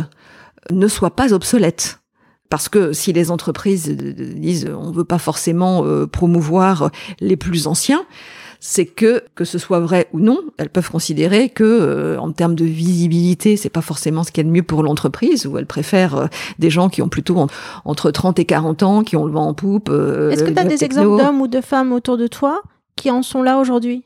ne 0.70 0.88
soient 0.88 1.16
pas 1.16 1.32
obsolètes. 1.32 2.00
Parce 2.50 2.68
que 2.68 2.92
si 2.92 3.12
les 3.12 3.30
entreprises 3.30 3.90
disent 3.90 4.70
on 4.74 4.90
veut 4.90 5.04
pas 5.04 5.18
forcément 5.18 5.84
euh, 5.84 6.06
promouvoir 6.06 6.90
les 7.20 7.36
plus 7.36 7.66
anciens, 7.66 8.06
c'est 8.60 8.86
que 8.86 9.24
que 9.34 9.44
ce 9.44 9.58
soit 9.58 9.80
vrai 9.80 10.08
ou 10.12 10.20
non, 10.20 10.40
elles 10.56 10.70
peuvent 10.70 10.90
considérer 10.90 11.48
que 11.48 11.64
euh, 11.64 12.18
en 12.18 12.32
termes 12.32 12.54
de 12.54 12.64
visibilité, 12.64 13.56
c'est 13.56 13.68
pas 13.68 13.82
forcément 13.82 14.24
ce 14.24 14.32
qu'il 14.32 14.44
y 14.44 14.46
a 14.46 14.50
de 14.50 14.54
mieux 14.54 14.62
pour 14.62 14.82
l'entreprise, 14.82 15.46
ou 15.46 15.58
elles 15.58 15.66
préfèrent 15.66 16.16
euh, 16.16 16.26
des 16.58 16.70
gens 16.70 16.88
qui 16.88 17.02
ont 17.02 17.08
plutôt 17.08 17.46
entre 17.84 18.10
30 18.10 18.38
et 18.38 18.44
40 18.44 18.82
ans, 18.82 19.02
qui 19.02 19.16
ont 19.16 19.24
le 19.24 19.32
vent 19.32 19.46
en 19.46 19.54
poupe. 19.54 19.88
Euh, 19.90 20.30
Est-ce 20.30 20.44
que 20.44 20.50
tu 20.50 20.58
as 20.58 20.64
des 20.64 20.84
exemples 20.84 21.22
d'hommes 21.22 21.40
ou 21.40 21.48
de 21.48 21.60
femmes 21.60 21.92
autour 21.92 22.16
de 22.16 22.26
toi 22.26 22.62
qui 22.96 23.10
en 23.10 23.22
sont 23.22 23.42
là 23.42 23.58
aujourd'hui? 23.58 24.04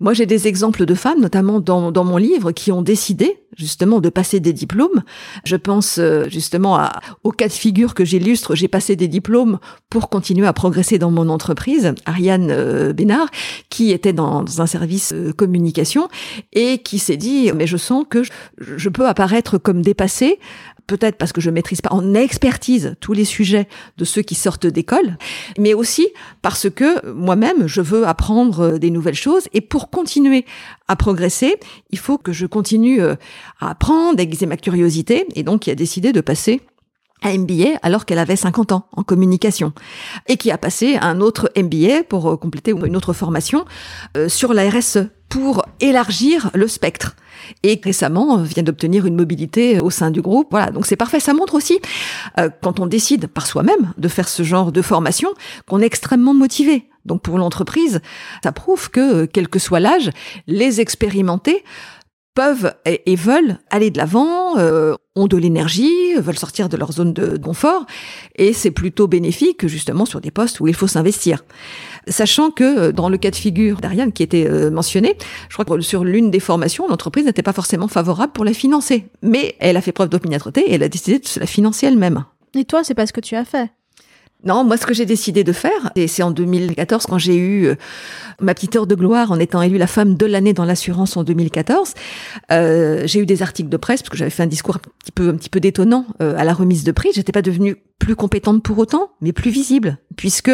Moi, 0.00 0.12
j'ai 0.12 0.26
des 0.26 0.48
exemples 0.48 0.86
de 0.86 0.94
femmes, 0.94 1.20
notamment 1.20 1.60
dans, 1.60 1.92
dans, 1.92 2.04
mon 2.04 2.16
livre, 2.16 2.52
qui 2.52 2.72
ont 2.72 2.82
décidé 2.82 3.38
justement 3.56 4.00
de 4.00 4.08
passer 4.08 4.40
des 4.40 4.52
diplômes. 4.52 5.02
Je 5.44 5.56
pense 5.56 5.98
euh, 5.98 6.24
justement 6.28 6.76
à, 6.76 7.00
au 7.22 7.30
cas 7.30 7.46
de 7.46 7.52
figure 7.52 7.94
que 7.94 8.04
j'illustre. 8.04 8.54
J'ai 8.54 8.68
passé 8.68 8.96
des 8.96 9.08
diplômes 9.08 9.58
pour 9.90 10.08
continuer 10.08 10.46
à 10.46 10.52
progresser 10.52 10.98
dans 10.98 11.10
mon 11.10 11.28
entreprise. 11.28 11.94
Ariane 12.06 12.48
euh, 12.50 12.92
Bénard, 12.92 13.28
qui 13.70 13.92
était 13.92 14.12
dans, 14.12 14.44
un 14.58 14.66
service 14.66 15.12
euh, 15.12 15.32
communication 15.32 16.08
et 16.52 16.78
qui 16.78 16.98
s'est 16.98 17.16
dit, 17.16 17.52
mais 17.54 17.66
je 17.66 17.76
sens 17.76 18.04
que 18.08 18.22
je 18.58 18.88
peux 18.88 19.06
apparaître 19.06 19.58
comme 19.58 19.82
dépassée 19.82 20.38
peut-être 20.86 21.16
parce 21.16 21.32
que 21.32 21.40
je 21.40 21.50
maîtrise 21.50 21.80
pas 21.80 21.92
en 21.92 22.14
expertise 22.14 22.94
tous 23.00 23.12
les 23.12 23.24
sujets 23.24 23.68
de 23.96 24.04
ceux 24.04 24.22
qui 24.22 24.34
sortent 24.34 24.66
d'école, 24.66 25.18
mais 25.58 25.74
aussi 25.74 26.08
parce 26.42 26.68
que 26.70 27.10
moi-même, 27.10 27.66
je 27.66 27.80
veux 27.80 28.06
apprendre 28.06 28.78
des 28.78 28.90
nouvelles 28.90 29.14
choses. 29.14 29.48
Et 29.52 29.60
pour 29.60 29.90
continuer 29.90 30.44
à 30.88 30.96
progresser, 30.96 31.56
il 31.90 31.98
faut 31.98 32.18
que 32.18 32.32
je 32.32 32.46
continue 32.46 33.00
euh, 33.00 33.14
à 33.60 33.70
apprendre, 33.70 34.20
aiguiser 34.20 34.46
ma 34.46 34.56
curiosité. 34.56 35.26
Et 35.34 35.42
donc 35.42 35.66
il 35.66 35.70
a 35.70 35.74
décidé 35.74 36.12
de 36.12 36.20
passer 36.20 36.60
un 37.22 37.38
MBA 37.38 37.78
alors 37.82 38.04
qu'elle 38.04 38.18
avait 38.18 38.36
50 38.36 38.72
ans 38.72 38.86
en 38.92 39.02
communication 39.02 39.72
et 40.26 40.36
qui 40.36 40.50
a 40.50 40.58
passé 40.58 40.96
un 41.00 41.20
autre 41.20 41.50
MBA 41.56 42.04
pour 42.08 42.30
euh, 42.30 42.36
compléter 42.36 42.72
une 42.72 42.96
autre 42.96 43.12
formation 43.12 43.64
euh, 44.16 44.28
sur 44.28 44.54
la 44.54 44.68
RSE 44.68 45.08
pour 45.28 45.64
élargir 45.80 46.50
le 46.54 46.68
spectre 46.68 47.16
et 47.62 47.80
récemment 47.82 48.36
vient 48.38 48.62
d'obtenir 48.62 49.06
une 49.06 49.16
mobilité 49.16 49.80
au 49.80 49.90
sein 49.90 50.10
du 50.10 50.22
groupe. 50.22 50.48
Voilà, 50.50 50.70
donc 50.70 50.86
c'est 50.86 50.96
parfait. 50.96 51.18
Ça 51.18 51.34
montre 51.34 51.54
aussi 51.54 51.80
quand 52.62 52.78
on 52.78 52.86
décide 52.86 53.26
par 53.26 53.46
soi-même 53.46 53.92
de 53.98 54.08
faire 54.08 54.28
ce 54.28 54.44
genre 54.44 54.70
de 54.70 54.80
formation 54.80 55.30
qu'on 55.66 55.80
est 55.80 55.86
extrêmement 55.86 56.34
motivé 56.34 56.88
Donc 57.04 57.22
pour 57.22 57.36
l'entreprise, 57.36 58.00
ça 58.44 58.52
prouve 58.52 58.90
que, 58.90 59.24
quel 59.24 59.48
que 59.48 59.58
soit 59.58 59.80
l'âge, 59.80 60.10
les 60.46 60.80
expérimenter 60.80 61.64
peuvent 62.34 62.74
et, 62.84 63.16
veulent 63.16 63.58
aller 63.70 63.90
de 63.90 63.98
l'avant, 63.98 64.58
euh, 64.58 64.94
ont 65.16 65.26
de 65.26 65.36
l'énergie, 65.36 66.14
veulent 66.16 66.38
sortir 66.38 66.68
de 66.68 66.76
leur 66.76 66.92
zone 66.92 67.12
de 67.12 67.36
confort, 67.36 67.86
et 68.36 68.52
c'est 68.52 68.70
plutôt 68.70 69.06
bénéfique 69.06 69.66
justement 69.66 70.04
sur 70.04 70.20
des 70.20 70.30
postes 70.30 70.60
où 70.60 70.66
il 70.66 70.74
faut 70.74 70.88
s'investir. 70.88 71.44
Sachant 72.08 72.50
que 72.50 72.64
euh, 72.64 72.92
dans 72.92 73.08
le 73.08 73.16
cas 73.16 73.30
de 73.30 73.36
figure 73.36 73.80
d'Ariane 73.80 74.12
qui 74.12 74.22
était 74.22 74.46
euh, 74.48 74.70
mentionné, 74.70 75.16
je 75.48 75.54
crois 75.54 75.64
que 75.64 75.80
sur 75.80 76.04
l'une 76.04 76.30
des 76.30 76.40
formations, 76.40 76.88
l'entreprise 76.88 77.24
n'était 77.24 77.42
pas 77.42 77.52
forcément 77.52 77.88
favorable 77.88 78.32
pour 78.32 78.44
la 78.44 78.52
financer, 78.52 79.06
mais 79.22 79.54
elle 79.60 79.76
a 79.76 79.80
fait 79.80 79.92
preuve 79.92 80.08
d'opiniâtreté 80.08 80.62
et 80.62 80.74
elle 80.74 80.82
a 80.82 80.88
décidé 80.88 81.20
de 81.20 81.26
se 81.26 81.38
la 81.40 81.46
financer 81.46 81.86
elle-même. 81.86 82.24
Et 82.54 82.64
toi, 82.64 82.84
c'est 82.84 82.94
pas 82.94 83.06
ce 83.06 83.12
que 83.12 83.20
tu 83.20 83.36
as 83.36 83.44
fait 83.44 83.70
non, 84.44 84.62
moi, 84.62 84.76
ce 84.76 84.84
que 84.84 84.92
j'ai 84.92 85.06
décidé 85.06 85.42
de 85.42 85.52
faire, 85.52 85.90
et 85.96 86.06
c'est 86.06 86.22
en 86.22 86.30
2014 86.30 87.06
quand 87.06 87.18
j'ai 87.18 87.36
eu 87.36 87.66
euh, 87.66 87.74
ma 88.40 88.54
petite 88.54 88.76
heure 88.76 88.86
de 88.86 88.94
gloire 88.94 89.32
en 89.32 89.38
étant 89.38 89.62
élue 89.62 89.78
la 89.78 89.86
femme 89.86 90.16
de 90.16 90.26
l'année 90.26 90.52
dans 90.52 90.66
l'assurance 90.66 91.16
en 91.16 91.24
2014. 91.24 91.94
Euh, 92.52 93.02
j'ai 93.06 93.20
eu 93.20 93.26
des 93.26 93.42
articles 93.42 93.70
de 93.70 93.76
presse 93.76 94.02
parce 94.02 94.10
que 94.10 94.16
j'avais 94.16 94.30
fait 94.30 94.42
un 94.42 94.48
discours 94.48 94.76
un 95.18 95.36
petit 95.36 95.48
peu, 95.48 95.60
détonnant 95.60 96.06
euh, 96.20 96.36
à 96.36 96.44
la 96.44 96.52
remise 96.52 96.84
de 96.84 96.92
prix. 96.92 97.08
J'étais 97.14 97.32
pas 97.32 97.42
devenue 97.42 97.76
plus 97.98 98.16
compétente 98.16 98.62
pour 98.62 98.78
autant, 98.78 99.12
mais 99.22 99.32
plus 99.32 99.50
visible, 99.50 99.96
puisque 100.16 100.50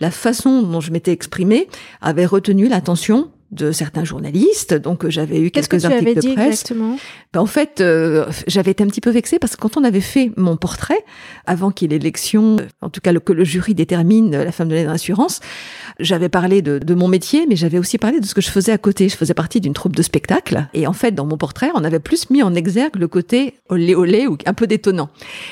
la 0.00 0.10
façon 0.10 0.62
dont 0.62 0.80
je 0.80 0.90
m'étais 0.90 1.12
exprimée 1.12 1.68
avait 2.00 2.26
retenu 2.26 2.68
l'attention 2.68 3.30
de 3.50 3.72
certains 3.72 4.04
journalistes. 4.04 4.74
Donc 4.74 5.08
j'avais 5.08 5.40
eu 5.40 5.50
quelques 5.50 5.68
que 5.68 5.76
tu 5.76 5.86
articles 5.86 6.14
de 6.14 6.34
presse. 6.34 6.62
Exactement? 6.62 6.96
Ben, 7.32 7.40
en 7.40 7.46
fait, 7.46 7.80
euh, 7.80 8.26
j'avais 8.46 8.72
été 8.72 8.84
un 8.84 8.86
petit 8.86 9.00
peu 9.00 9.10
vexée 9.10 9.38
parce 9.38 9.56
que 9.56 9.60
quand 9.60 9.76
on 9.76 9.84
avait 9.84 10.00
fait 10.00 10.30
mon 10.36 10.56
portrait, 10.56 11.04
avant 11.46 11.70
qu'il 11.70 11.90
y 11.90 11.94
ait 11.94 11.98
l'élection, 11.98 12.56
en 12.80 12.90
tout 12.90 13.00
cas 13.00 13.12
le, 13.12 13.20
que 13.20 13.32
le 13.32 13.44
jury 13.44 13.74
détermine 13.74 14.30
la 14.30 14.52
femme 14.52 14.68
de 14.68 14.74
l'assurance, 14.74 15.40
j'avais 16.00 16.28
parlé 16.28 16.62
de, 16.62 16.78
de, 16.78 16.94
mon 16.94 17.08
métier, 17.08 17.46
mais 17.48 17.56
j'avais 17.56 17.78
aussi 17.78 17.98
parlé 17.98 18.20
de 18.20 18.26
ce 18.26 18.34
que 18.34 18.40
je 18.40 18.50
faisais 18.50 18.72
à 18.72 18.78
côté. 18.78 19.08
Je 19.08 19.16
faisais 19.16 19.34
partie 19.34 19.60
d'une 19.60 19.74
troupe 19.74 19.96
de 19.96 20.02
spectacle. 20.02 20.68
Et 20.74 20.86
en 20.86 20.92
fait, 20.92 21.12
dans 21.12 21.26
mon 21.26 21.36
portrait, 21.36 21.70
on 21.74 21.84
avait 21.84 21.98
plus 21.98 22.30
mis 22.30 22.42
en 22.42 22.54
exergue 22.54 22.96
le 22.96 23.08
côté 23.08 23.54
olé 23.68 23.94
olé 23.94 24.26
ou 24.26 24.36
un 24.46 24.54
peu 24.54 24.66
détonnant. 24.66 25.10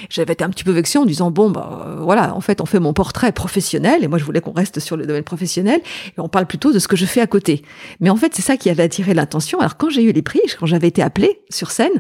J'avais 0.09 0.33
été 0.33 0.45
un 0.45 0.51
petit 0.51 0.65
peu 0.65 0.73
vexée 0.73 0.99
en 0.99 1.05
disant, 1.05 1.31
bon, 1.31 1.51
bah, 1.51 1.87
euh, 1.87 1.97
voilà, 2.01 2.35
en 2.35 2.41
fait, 2.41 2.61
on 2.61 2.67
fait 2.67 2.81
mon 2.81 2.93
portrait 2.93 3.33
professionnel 3.33 4.05
et 4.05 4.09
moi, 4.09 4.19
je 4.19 4.25
voulais 4.25 4.41
qu'on 4.41 4.53
reste 4.53 4.81
sur 4.81 4.97
le 4.97 5.07
domaine 5.07 5.25
professionnel 5.25 5.81
et 6.17 6.21
on 6.21 6.29
parle 6.29 6.47
plutôt 6.47 6.73
de 6.73 6.79
ce 6.79 6.89
que 6.89 6.97
je 6.97 7.07
fais 7.07 7.21
à 7.21 7.27
côté. 7.27 7.63
Mais 8.01 8.11
en 8.11 8.17
fait, 8.17 8.35
c'est 8.35 8.43
ça 8.43 8.57
qui 8.57 8.71
avait 8.71 8.83
attiré 8.83 9.15
l'attention. 9.15 9.61
Alors, 9.61 9.77
quand 9.77 9.91
j'ai 9.91 10.03
eu 10.03 10.13
les 10.13 10.23
prix, 10.23 10.41
quand 10.59 10.67
j'avais 10.67 10.89
été 10.89 11.03
appelée 11.03 11.41
sur 11.51 11.71
scène, 11.71 11.93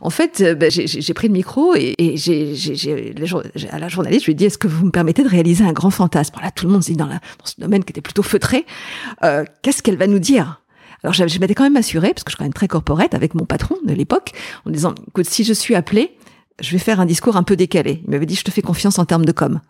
en 0.00 0.10
fait, 0.10 0.40
euh, 0.40 0.54
ben, 0.54 0.70
j'ai 0.70 1.14
pris 1.14 1.28
le 1.28 1.32
micro 1.34 1.74
et, 1.74 1.94
et 1.98 2.16
j'ai, 2.16 3.14
à 3.70 3.78
la 3.78 3.88
journaliste, 3.88 4.22
je 4.22 4.26
lui 4.26 4.32
ai 4.32 4.34
dit, 4.34 4.44
est-ce 4.44 4.58
que 4.58 4.68
vous 4.68 4.86
me 4.86 4.90
permettez 4.90 5.22
de 5.22 5.28
réaliser 5.28 5.64
un 5.64 5.72
grand 5.72 5.90
fantasme? 5.90 6.34
Là, 6.42 6.50
tout 6.50 6.66
le 6.66 6.72
monde 6.72 6.82
se 6.82 6.90
dit 6.90 6.96
dans, 6.96 7.06
la, 7.06 7.14
dans 7.14 7.46
ce 7.46 7.60
domaine 7.60 7.84
qui 7.84 7.90
était 7.90 8.00
plutôt 8.00 8.22
feutré, 8.22 8.66
euh, 9.24 9.44
qu'est-ce 9.62 9.82
qu'elle 9.82 9.96
va 9.96 10.06
nous 10.06 10.18
dire? 10.18 10.62
Alors 11.02 11.14
je, 11.14 11.26
je 11.26 11.38
m'étais 11.38 11.54
quand 11.54 11.64
même 11.64 11.76
assurée, 11.76 12.12
parce 12.12 12.24
que 12.24 12.30
je 12.30 12.34
suis 12.34 12.38
quand 12.38 12.44
même 12.44 12.52
très 12.52 12.68
corporate 12.68 13.14
avec 13.14 13.34
mon 13.34 13.46
patron 13.46 13.76
de 13.86 13.94
l'époque, 13.94 14.32
en 14.66 14.70
disant, 14.70 14.94
écoute, 15.08 15.26
si 15.26 15.44
je 15.44 15.52
suis 15.52 15.74
appelée, 15.74 16.16
je 16.60 16.72
vais 16.72 16.78
faire 16.78 17.00
un 17.00 17.06
discours 17.06 17.36
un 17.36 17.42
peu 17.42 17.56
décalé. 17.56 18.02
Il 18.04 18.10
m'avait 18.10 18.26
dit, 18.26 18.34
je 18.34 18.44
te 18.44 18.50
fais 18.50 18.62
confiance 18.62 18.98
en 18.98 19.06
termes 19.06 19.24
de 19.24 19.32
com. 19.32 19.60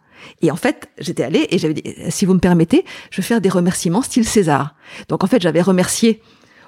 Et 0.43 0.51
en 0.51 0.57
fait, 0.57 0.89
j'étais 0.99 1.23
allée 1.23 1.47
et 1.51 1.59
j'avais 1.59 1.75
dit, 1.75 1.83
si 2.09 2.25
vous 2.25 2.35
me 2.35 2.41
permettez, 2.41 2.85
je 3.11 3.19
vais 3.19 3.27
faire 3.27 3.41
des 3.41 3.49
remerciements 3.49 4.03
style 4.03 4.25
César. 4.25 4.75
Donc 5.09 5.25
en 5.25 5.27
fait, 5.27 5.41
j'avais 5.43 5.63
remercié 5.63 6.21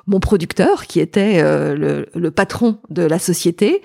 mon 0.06 0.20
producteur, 0.20 0.86
qui 0.86 1.00
était 1.00 1.40
euh, 1.42 2.04
le, 2.14 2.30
patron 2.30 2.78
de 2.90 3.02
la 3.02 3.18
société, 3.18 3.82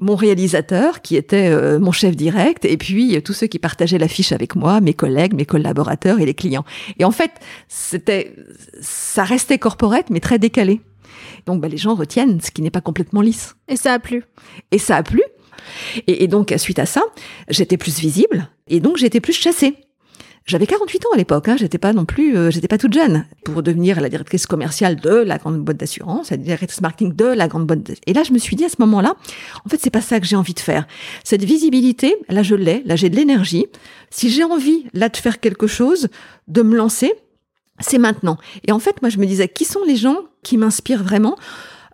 mon 0.00 0.16
réalisateur, 0.16 1.02
qui 1.02 1.16
était 1.16 1.48
euh, 1.50 1.78
mon 1.78 1.92
chef 1.92 2.16
direct, 2.16 2.64
et 2.64 2.76
puis 2.76 3.16
euh, 3.16 3.20
tous 3.20 3.32
ceux 3.32 3.46
qui 3.46 3.58
partageaient 3.58 3.98
l'affiche 3.98 4.32
avec 4.32 4.56
moi, 4.56 4.80
mes 4.80 4.94
collègues, 4.94 5.34
mes 5.34 5.46
collaborateurs 5.46 6.20
et 6.20 6.26
les 6.26 6.34
clients. 6.34 6.64
Et 6.98 7.04
en 7.04 7.10
fait, 7.10 7.32
c'était, 7.68 8.34
ça 8.80 9.24
restait 9.24 9.58
corporate, 9.58 10.10
mais 10.10 10.20
très 10.20 10.38
décalé. 10.38 10.80
Donc, 11.46 11.60
bah, 11.60 11.68
les 11.68 11.76
gens 11.76 11.94
retiennent 11.94 12.40
ce 12.40 12.50
qui 12.50 12.62
n'est 12.62 12.70
pas 12.70 12.80
complètement 12.80 13.20
lisse. 13.20 13.56
Et 13.68 13.76
ça 13.76 13.92
a 13.92 13.98
plu. 13.98 14.24
Et 14.70 14.78
ça 14.78 14.96
a 14.96 15.02
plu. 15.02 15.22
Et, 16.06 16.24
et 16.24 16.28
donc, 16.28 16.54
suite 16.56 16.78
à 16.78 16.86
ça, 16.86 17.02
j'étais 17.48 17.76
plus 17.76 17.98
visible, 17.98 18.48
et 18.68 18.80
donc 18.80 18.96
j'étais 18.96 19.20
plus 19.20 19.32
chassée. 19.32 19.76
J'avais 20.44 20.66
48 20.66 21.06
ans 21.06 21.10
à 21.14 21.16
l'époque, 21.16 21.48
hein, 21.48 21.56
j'étais 21.56 21.78
pas 21.78 21.92
non 21.92 22.04
plus, 22.04 22.36
euh, 22.36 22.50
j'étais 22.50 22.66
pas 22.66 22.78
toute 22.78 22.92
jeune 22.92 23.26
pour 23.44 23.62
devenir 23.62 24.00
la 24.00 24.08
directrice 24.08 24.46
commerciale 24.46 24.96
de 24.96 25.10
la 25.10 25.38
grande 25.38 25.60
boîte 25.60 25.76
d'assurance, 25.76 26.30
la 26.30 26.36
directrice 26.36 26.80
marketing 26.80 27.14
de 27.14 27.26
la 27.26 27.46
grande 27.46 27.66
boîte. 27.66 27.92
Et 28.06 28.12
là, 28.12 28.24
je 28.24 28.32
me 28.32 28.38
suis 28.38 28.56
dit 28.56 28.64
à 28.64 28.68
ce 28.68 28.76
moment-là, 28.80 29.14
en 29.64 29.68
fait, 29.68 29.78
c'est 29.80 29.90
pas 29.90 30.00
ça 30.00 30.18
que 30.18 30.26
j'ai 30.26 30.34
envie 30.34 30.54
de 30.54 30.60
faire. 30.60 30.86
Cette 31.22 31.44
visibilité, 31.44 32.16
là, 32.28 32.42
je 32.42 32.56
l'ai, 32.56 32.82
là, 32.84 32.96
j'ai 32.96 33.08
de 33.08 33.14
l'énergie. 33.14 33.66
Si 34.10 34.30
j'ai 34.30 34.42
envie, 34.42 34.86
là, 34.94 35.08
de 35.08 35.16
faire 35.16 35.38
quelque 35.38 35.68
chose, 35.68 36.08
de 36.48 36.62
me 36.62 36.76
lancer, 36.76 37.12
c'est 37.78 37.98
maintenant. 37.98 38.36
Et 38.66 38.72
en 38.72 38.80
fait, 38.80 39.00
moi, 39.00 39.10
je 39.10 39.18
me 39.18 39.26
disais, 39.26 39.48
qui 39.48 39.64
sont 39.64 39.84
les 39.86 39.96
gens 39.96 40.18
qui 40.42 40.56
m'inspirent 40.56 41.04
vraiment? 41.04 41.36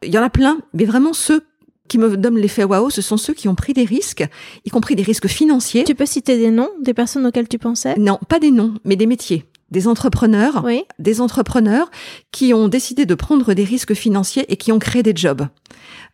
Il 0.03 0.15
y 0.15 0.19
en 0.19 0.23
a 0.23 0.31
plein, 0.31 0.59
mais 0.73 0.87
vraiment 0.87 1.13
ceux 1.13 1.43
qui 1.89 1.99
me 1.99 2.17
donnent 2.17 2.39
l'effet 2.39 2.65
waouh, 2.65 2.91
ce 2.91 3.03
sont 3.03 3.17
ceux 3.17 3.35
qui 3.35 3.49
ont 3.49 3.55
pris 3.55 3.73
des 3.73 3.85
risques, 3.85 4.25
y 4.65 4.71
compris 4.71 4.95
des 4.95 5.03
risques 5.03 5.29
financiers. 5.29 5.85
Tu 5.85 5.95
peux 5.95 6.07
citer 6.07 6.39
des 6.39 6.51
noms 6.51 6.71
des 6.81 6.95
personnes 6.95 7.27
auxquelles 7.27 7.49
tu 7.49 7.59
pensais? 7.59 7.95
Non, 7.99 8.19
pas 8.29 8.39
des 8.39 8.51
noms, 8.51 8.75
mais 8.85 8.97
des 8.97 9.07
métiers. 9.07 9.45
Des 9.71 9.87
entrepreneurs, 9.87 10.63
oui. 10.65 10.85
des 10.99 11.21
entrepreneurs 11.21 11.91
qui 12.33 12.55
ont 12.55 12.69
décidé 12.69 13.05
de 13.05 13.15
prendre 13.15 13.53
des 13.53 13.65
risques 13.65 13.93
financiers 13.93 14.51
et 14.51 14.57
qui 14.57 14.73
ont 14.73 14.79
créé 14.79 15.03
des 15.03 15.13
jobs. 15.15 15.47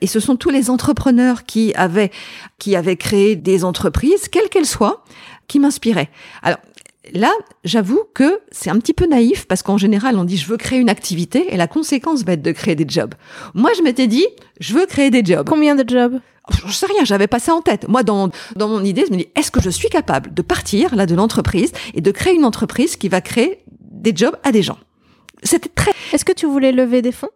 Et 0.01 0.09
ce 0.09 0.19
sont 0.19 0.35
tous 0.35 0.51
les 0.51 0.71
entrepreneurs 0.71 1.45
qui 1.45 1.73
avaient, 1.75 2.11
qui 2.59 2.75
avaient 2.75 2.97
créé 2.97 3.37
des 3.37 3.63
entreprises, 3.63 4.29
quelles 4.29 4.49
qu'elles 4.49 4.67
soient, 4.67 5.05
qui 5.47 5.61
m'inspiraient. 5.61 6.11
Alors, 6.43 6.59
Là, 7.13 7.31
j'avoue 7.65 8.03
que 8.15 8.41
c'est 8.51 8.71
un 8.71 8.79
petit 8.79 8.95
peu 8.95 9.07
naïf 9.07 9.47
parce 9.47 9.63
qu'en 9.63 9.77
général, 9.77 10.17
on 10.17 10.25
dit 10.25 10.37
je 10.37 10.47
veux 10.47 10.57
créer 10.57 10.79
une 10.79 10.89
activité 10.89 11.53
et 11.53 11.57
la 11.57 11.67
conséquence 11.67 12.25
va 12.25 12.33
être 12.33 12.43
de 12.43 12.53
créer 12.53 12.75
des 12.75 12.87
jobs. 12.89 13.15
Moi, 13.53 13.71
je 13.77 13.83
m'étais 13.83 14.07
dit 14.07 14.27
je 14.59 14.75
veux 14.75 14.87
créer 14.87 15.11
des 15.11 15.25
jobs. 15.25 15.47
Combien 15.49 15.75
de 15.75 15.89
jobs? 15.89 16.19
Je 16.67 16.73
sais 16.73 16.87
rien, 16.87 17.05
j'avais 17.05 17.27
pas 17.27 17.39
ça 17.39 17.55
en 17.55 17.63
tête. 17.63 17.89
Moi, 17.89 18.03
dans, 18.03 18.31
dans 18.57 18.69
mon 18.69 18.85
idée, 18.85 19.05
je 19.07 19.13
me 19.13 19.19
dis, 19.19 19.29
est-ce 19.35 19.51
que 19.51 19.63
je 19.63 19.71
suis 19.71 19.89
capable 19.89 20.35
de 20.35 20.43
partir 20.43 20.95
là 20.95 21.07
de 21.07 21.15
l'entreprise 21.15 21.73
et 21.95 22.03
de 22.03 22.11
créer 22.11 22.35
une 22.35 22.45
entreprise 22.45 22.97
qui 22.97 23.09
va 23.09 23.23
créer 23.23 23.65
des 23.81 24.15
jobs 24.15 24.37
à 24.43 24.53
des 24.53 24.63
gens? 24.63 24.79
C'était 25.43 25.71
très. 25.71 25.93
Est-ce 26.13 26.25
que 26.25 26.33
tu 26.33 26.47
voulais 26.47 26.73
lever 26.73 27.03
des 27.03 27.13
fonds? 27.13 27.31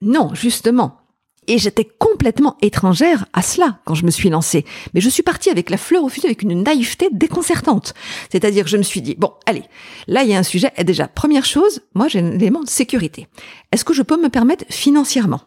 Non, 0.00 0.34
justement. 0.34 0.99
Et 1.48 1.58
j'étais 1.58 1.84
complètement 1.98 2.56
étrangère 2.62 3.26
à 3.32 3.42
cela 3.42 3.78
quand 3.84 3.94
je 3.94 4.04
me 4.04 4.10
suis 4.10 4.28
lancée. 4.30 4.64
Mais 4.94 5.00
je 5.00 5.08
suis 5.08 5.22
partie 5.22 5.50
avec 5.50 5.70
la 5.70 5.76
fleur 5.78 6.04
au 6.04 6.08
fusil, 6.08 6.26
avec 6.26 6.42
une 6.42 6.62
naïveté 6.62 7.08
déconcertante. 7.12 7.94
C'est-à-dire 8.30 8.64
que 8.64 8.70
je 8.70 8.76
me 8.76 8.82
suis 8.82 9.00
dit, 9.02 9.16
bon, 9.18 9.32
allez, 9.46 9.64
là, 10.06 10.22
il 10.22 10.30
y 10.30 10.34
a 10.34 10.38
un 10.38 10.42
sujet. 10.44 10.70
Et 10.76 10.84
déjà, 10.84 11.08
première 11.08 11.44
chose, 11.44 11.80
moi, 11.94 12.08
j'ai 12.08 12.20
un 12.20 12.32
élément 12.32 12.62
de 12.62 12.68
sécurité. 12.68 13.26
Est-ce 13.72 13.84
que 13.84 13.94
je 13.94 14.02
peux 14.02 14.20
me 14.20 14.28
permettre 14.28 14.64
financièrement? 14.70 15.40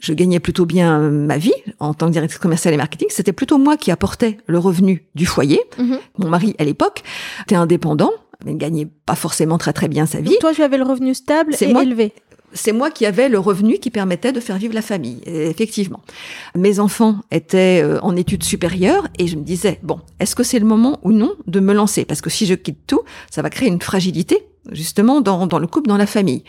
Je 0.00 0.14
gagnais 0.14 0.40
plutôt 0.40 0.64
bien 0.64 0.98
ma 1.10 1.36
vie 1.36 1.52
en 1.78 1.92
tant 1.92 2.06
que 2.06 2.12
directrice 2.12 2.38
commerciale 2.38 2.72
et 2.72 2.78
marketing. 2.78 3.08
C'était 3.10 3.34
plutôt 3.34 3.58
moi 3.58 3.76
qui 3.76 3.90
apportais 3.90 4.38
le 4.46 4.58
revenu 4.58 5.04
du 5.14 5.26
foyer. 5.26 5.60
Mhm. 5.78 5.98
Mon 6.18 6.28
mari, 6.30 6.54
à 6.58 6.64
l'époque, 6.64 7.02
était 7.42 7.54
indépendant, 7.54 8.10
mais 8.46 8.54
ne 8.54 8.58
gagnait 8.58 8.88
pas 9.04 9.14
forcément 9.14 9.58
très 9.58 9.74
très 9.74 9.88
bien 9.88 10.06
sa 10.06 10.20
vie. 10.22 10.30
Donc 10.30 10.38
toi, 10.38 10.54
tu 10.54 10.62
avais 10.62 10.78
le 10.78 10.84
revenu 10.84 11.14
stable 11.14 11.54
C'est 11.54 11.68
et 11.68 11.72
moi- 11.74 11.82
élevé. 11.82 12.14
C'est 12.52 12.72
moi 12.72 12.90
qui 12.90 13.06
avais 13.06 13.28
le 13.28 13.38
revenu 13.38 13.78
qui 13.78 13.90
permettait 13.90 14.32
de 14.32 14.40
faire 14.40 14.56
vivre 14.56 14.74
la 14.74 14.82
famille. 14.82 15.20
Effectivement, 15.26 16.00
mes 16.54 16.80
enfants 16.80 17.20
étaient 17.30 17.82
euh, 17.82 17.98
en 18.02 18.16
études 18.16 18.42
supérieures 18.42 19.06
et 19.18 19.26
je 19.26 19.36
me 19.36 19.42
disais 19.42 19.78
bon, 19.82 20.00
est-ce 20.18 20.34
que 20.34 20.42
c'est 20.42 20.58
le 20.58 20.66
moment 20.66 20.98
ou 21.02 21.12
non 21.12 21.34
de 21.46 21.60
me 21.60 21.72
lancer? 21.72 22.04
Parce 22.04 22.20
que 22.20 22.30
si 22.30 22.46
je 22.46 22.54
quitte 22.54 22.86
tout, 22.86 23.02
ça 23.30 23.42
va 23.42 23.50
créer 23.50 23.68
une 23.68 23.80
fragilité 23.80 24.46
justement 24.72 25.20
dans, 25.20 25.46
dans 25.46 25.58
le 25.58 25.66
couple, 25.66 25.88
dans 25.88 25.96
la 25.96 26.06
famille. 26.06 26.44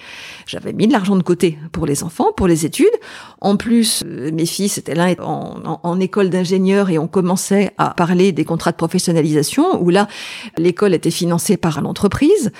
J'avais 0.46 0.74
mis 0.74 0.88
de 0.88 0.92
l'argent 0.92 1.16
de 1.16 1.24
côté 1.24 1.58
pour 1.72 1.86
les 1.86 2.04
enfants, 2.04 2.32
pour 2.36 2.48
les 2.48 2.66
études. 2.66 2.88
En 3.40 3.56
plus, 3.56 4.04
euh, 4.06 4.32
mes 4.32 4.46
fils 4.46 4.78
étaient 4.78 4.96
là 4.96 5.16
en, 5.20 5.62
en, 5.66 5.80
en 5.84 6.00
école 6.00 6.30
d'ingénieur 6.30 6.90
et 6.90 6.98
on 6.98 7.08
commençait 7.08 7.72
à 7.78 7.92
parler 7.92 8.32
des 8.32 8.46
contrats 8.46 8.72
de 8.72 8.78
professionnalisation 8.78 9.82
où 9.82 9.90
là, 9.90 10.08
l'école 10.58 10.94
était 10.94 11.12
financée 11.12 11.58
par 11.58 11.82
l'entreprise. 11.82 12.52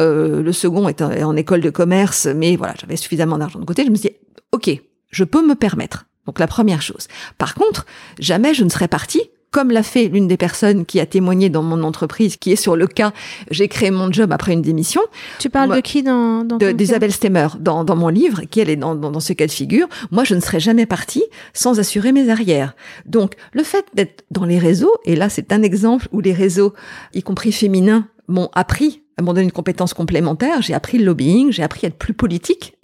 Euh, 0.00 0.42
le 0.42 0.52
second 0.52 0.88
était 0.88 1.04
en, 1.04 1.36
école 1.36 1.60
de 1.60 1.70
commerce, 1.70 2.26
mais 2.26 2.56
voilà, 2.56 2.74
j'avais 2.80 2.96
suffisamment 2.96 3.38
d'argent 3.38 3.58
de 3.58 3.64
côté. 3.64 3.84
Je 3.84 3.90
me 3.90 3.96
suis 3.96 4.10
dit, 4.10 4.16
ok, 4.52 4.70
je 5.10 5.24
peux 5.24 5.46
me 5.46 5.54
permettre. 5.54 6.06
Donc 6.26 6.38
la 6.38 6.46
première 6.46 6.82
chose. 6.82 7.08
Par 7.38 7.54
contre, 7.54 7.86
jamais 8.18 8.54
je 8.54 8.64
ne 8.64 8.68
serais 8.68 8.88
partie 8.88 9.22
comme 9.50 9.70
l'a 9.70 9.82
fait 9.82 10.08
l'une 10.08 10.28
des 10.28 10.36
personnes 10.36 10.86
qui 10.86 11.00
a 11.00 11.06
témoigné 11.06 11.48
dans 11.50 11.62
mon 11.62 11.82
entreprise, 11.82 12.36
qui 12.36 12.52
est 12.52 12.56
sur 12.56 12.76
le 12.76 12.86
cas, 12.86 13.12
j'ai 13.50 13.68
créé 13.68 13.90
mon 13.90 14.12
job 14.12 14.32
après 14.32 14.52
une 14.52 14.62
démission, 14.62 15.00
Tu 15.38 15.50
parles 15.50 15.68
Moi- 15.68 15.76
de 15.76 15.80
qui 15.80 16.02
dans, 16.02 16.44
dans 16.44 16.56
d'Isabelle 16.56 17.12
Stemmer 17.12 17.48
dans, 17.58 17.84
dans 17.84 17.96
mon 17.96 18.08
livre, 18.08 18.42
qui 18.50 18.60
elle 18.60 18.70
est 18.70 18.76
dans, 18.76 18.94
dans, 18.94 19.10
dans 19.10 19.20
ce 19.20 19.32
cas 19.32 19.46
de 19.46 19.52
figure. 19.52 19.88
Moi, 20.10 20.24
je 20.24 20.34
ne 20.34 20.40
serais 20.40 20.60
jamais 20.60 20.86
partie 20.86 21.24
sans 21.52 21.80
assurer 21.80 22.12
mes 22.12 22.30
arrières. 22.30 22.74
Donc, 23.06 23.34
le 23.52 23.62
fait 23.62 23.84
d'être 23.94 24.24
dans 24.30 24.44
les 24.44 24.58
réseaux, 24.58 24.92
et 25.04 25.16
là, 25.16 25.28
c'est 25.28 25.52
un 25.52 25.62
exemple 25.62 26.06
où 26.12 26.20
les 26.20 26.32
réseaux, 26.32 26.72
y 27.14 27.22
compris 27.22 27.52
féminins, 27.52 28.06
m'ont 28.28 28.48
appris 28.54 29.02
m'ont 29.20 29.34
donné 29.34 29.42
une 29.44 29.52
compétence 29.52 29.92
complémentaire. 29.92 30.62
J'ai 30.62 30.72
appris 30.72 30.96
le 30.96 31.04
lobbying, 31.04 31.52
j'ai 31.52 31.62
appris 31.62 31.84
à 31.84 31.88
être 31.88 31.98
plus 31.98 32.14
politique. 32.14 32.78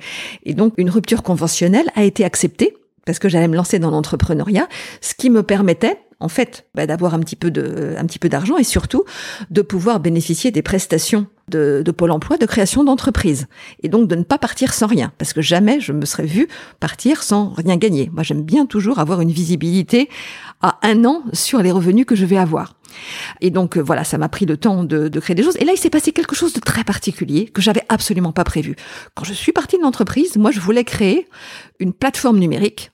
Et 0.44 0.52
donc, 0.52 0.74
une 0.76 0.90
rupture 0.90 1.22
conventionnelle 1.22 1.86
a 1.94 2.04
été 2.04 2.26
acceptée 2.26 2.76
parce 3.06 3.18
que 3.18 3.30
j'allais 3.30 3.48
me 3.48 3.56
lancer 3.56 3.78
dans 3.78 3.90
l'entrepreneuriat, 3.90 4.68
ce 5.00 5.14
qui 5.14 5.30
me 5.30 5.42
permettait 5.42 5.98
en 6.18 6.28
fait, 6.28 6.66
bah, 6.74 6.86
d'avoir 6.86 7.14
un 7.14 7.20
petit 7.20 7.36
peu 7.36 7.50
de, 7.50 7.94
un 7.98 8.06
petit 8.06 8.18
peu 8.18 8.28
d'argent 8.28 8.56
et 8.56 8.64
surtout 8.64 9.04
de 9.50 9.60
pouvoir 9.60 10.00
bénéficier 10.00 10.50
des 10.50 10.62
prestations 10.62 11.26
de, 11.48 11.82
de 11.84 11.90
Pôle 11.90 12.10
Emploi 12.10 12.38
de 12.38 12.46
création 12.46 12.84
d'entreprise 12.84 13.46
et 13.82 13.88
donc 13.88 14.08
de 14.08 14.16
ne 14.16 14.22
pas 14.22 14.38
partir 14.38 14.72
sans 14.72 14.86
rien 14.86 15.12
parce 15.18 15.32
que 15.32 15.42
jamais 15.42 15.78
je 15.78 15.92
me 15.92 16.06
serais 16.06 16.24
vue 16.24 16.48
partir 16.80 17.22
sans 17.22 17.50
rien 17.50 17.76
gagner. 17.76 18.10
Moi, 18.12 18.22
j'aime 18.22 18.42
bien 18.42 18.64
toujours 18.64 18.98
avoir 18.98 19.20
une 19.20 19.30
visibilité 19.30 20.08
à 20.62 20.78
un 20.82 21.04
an 21.04 21.22
sur 21.34 21.62
les 21.62 21.70
revenus 21.70 22.06
que 22.06 22.14
je 22.14 22.24
vais 22.24 22.38
avoir. 22.38 22.76
Et 23.42 23.50
donc 23.50 23.76
euh, 23.76 23.82
voilà, 23.82 24.02
ça 24.04 24.16
m'a 24.16 24.30
pris 24.30 24.46
le 24.46 24.56
temps 24.56 24.84
de, 24.84 25.08
de, 25.08 25.20
créer 25.20 25.34
des 25.34 25.42
choses. 25.42 25.58
Et 25.60 25.66
là, 25.66 25.72
il 25.74 25.78
s'est 25.78 25.90
passé 25.90 26.12
quelque 26.12 26.34
chose 26.34 26.54
de 26.54 26.60
très 26.60 26.82
particulier 26.82 27.44
que 27.44 27.60
j'avais 27.60 27.82
absolument 27.90 28.32
pas 28.32 28.44
prévu. 28.44 28.74
Quand 29.14 29.24
je 29.24 29.34
suis 29.34 29.52
partie 29.52 29.76
de 29.76 29.82
l'entreprise, 29.82 30.36
moi, 30.36 30.50
je 30.50 30.60
voulais 30.60 30.84
créer 30.84 31.28
une 31.78 31.92
plateforme 31.92 32.38
numérique. 32.38 32.90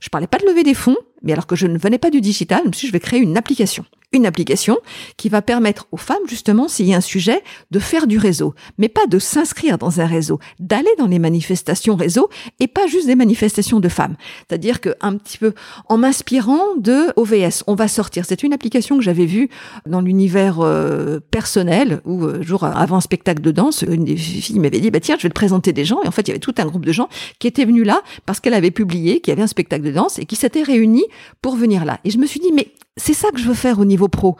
Je 0.00 0.08
parlais 0.08 0.26
pas 0.26 0.38
de 0.38 0.46
lever 0.46 0.62
des 0.62 0.74
fonds, 0.74 0.96
mais 1.22 1.32
alors 1.32 1.46
que 1.46 1.56
je 1.56 1.66
ne 1.66 1.78
venais 1.78 1.98
pas 1.98 2.10
du 2.10 2.20
digital, 2.20 2.60
je 2.64 2.68
me 2.68 2.72
suis 2.72 2.86
dit, 2.86 2.88
je 2.88 2.92
vais 2.92 3.00
créer 3.00 3.20
une 3.20 3.36
application 3.36 3.84
une 4.14 4.26
application 4.26 4.78
qui 5.16 5.28
va 5.28 5.42
permettre 5.42 5.86
aux 5.92 5.96
femmes, 5.96 6.26
justement, 6.28 6.68
s'il 6.68 6.86
y 6.86 6.94
a 6.94 6.96
un 6.96 7.00
sujet, 7.00 7.42
de 7.70 7.78
faire 7.78 8.06
du 8.06 8.18
réseau, 8.18 8.54
mais 8.78 8.88
pas 8.88 9.06
de 9.06 9.18
s'inscrire 9.18 9.78
dans 9.78 10.00
un 10.00 10.06
réseau, 10.06 10.38
d'aller 10.60 10.90
dans 10.98 11.06
les 11.06 11.18
manifestations 11.18 11.96
réseau 11.96 12.28
et 12.60 12.66
pas 12.66 12.86
juste 12.86 13.06
des 13.06 13.14
manifestations 13.14 13.80
de 13.80 13.88
femmes. 13.88 14.16
C'est-à-dire 14.48 14.80
que 14.80 14.94
un 15.00 15.16
petit 15.16 15.38
peu 15.38 15.54
en 15.88 15.98
m'inspirant 15.98 16.76
de 16.76 17.12
OVS, 17.16 17.64
on 17.66 17.74
va 17.74 17.88
sortir. 17.88 18.24
C'est 18.26 18.42
une 18.42 18.52
application 18.52 18.96
que 18.96 19.02
j'avais 19.02 19.26
vue 19.26 19.48
dans 19.86 20.00
l'univers 20.00 20.60
euh, 20.60 21.20
personnel 21.30 22.00
où 22.04 22.24
euh, 22.24 22.42
jour 22.42 22.64
avant 22.64 22.96
un 22.96 23.00
spectacle 23.00 23.42
de 23.42 23.50
danse, 23.50 23.82
une 23.82 24.04
des 24.04 24.16
filles 24.16 24.58
m'avait 24.58 24.80
dit 24.80 24.90
bah 24.90 25.00
tiens, 25.00 25.16
je 25.18 25.24
vais 25.24 25.28
te 25.28 25.34
présenter 25.34 25.72
des 25.72 25.84
gens 25.84 26.02
et 26.02 26.08
en 26.08 26.10
fait, 26.10 26.22
il 26.22 26.28
y 26.28 26.30
avait 26.32 26.40
tout 26.40 26.54
un 26.58 26.64
groupe 26.66 26.86
de 26.86 26.92
gens 26.92 27.08
qui 27.38 27.46
étaient 27.46 27.64
venus 27.64 27.86
là 27.86 28.02
parce 28.26 28.40
qu'elle 28.40 28.54
avait 28.54 28.70
publié 28.70 29.20
qu'il 29.20 29.32
y 29.32 29.32
avait 29.32 29.42
un 29.42 29.48
spectacle 29.48 29.84
de 29.84 29.90
danse 29.90 30.18
et 30.18 30.26
qui 30.26 30.36
s'étaient 30.36 30.62
réunis 30.62 31.06
pour 31.42 31.56
venir 31.56 31.84
là. 31.84 32.00
Et 32.04 32.10
je 32.10 32.18
me 32.18 32.26
suis 32.26 32.40
dit 32.40 32.52
mais 32.52 32.68
c'est 32.96 33.14
ça 33.14 33.30
que 33.30 33.38
je 33.38 33.46
veux 33.46 33.54
faire 33.54 33.78
au 33.80 33.84
niveau 33.84 34.08
pro. 34.08 34.36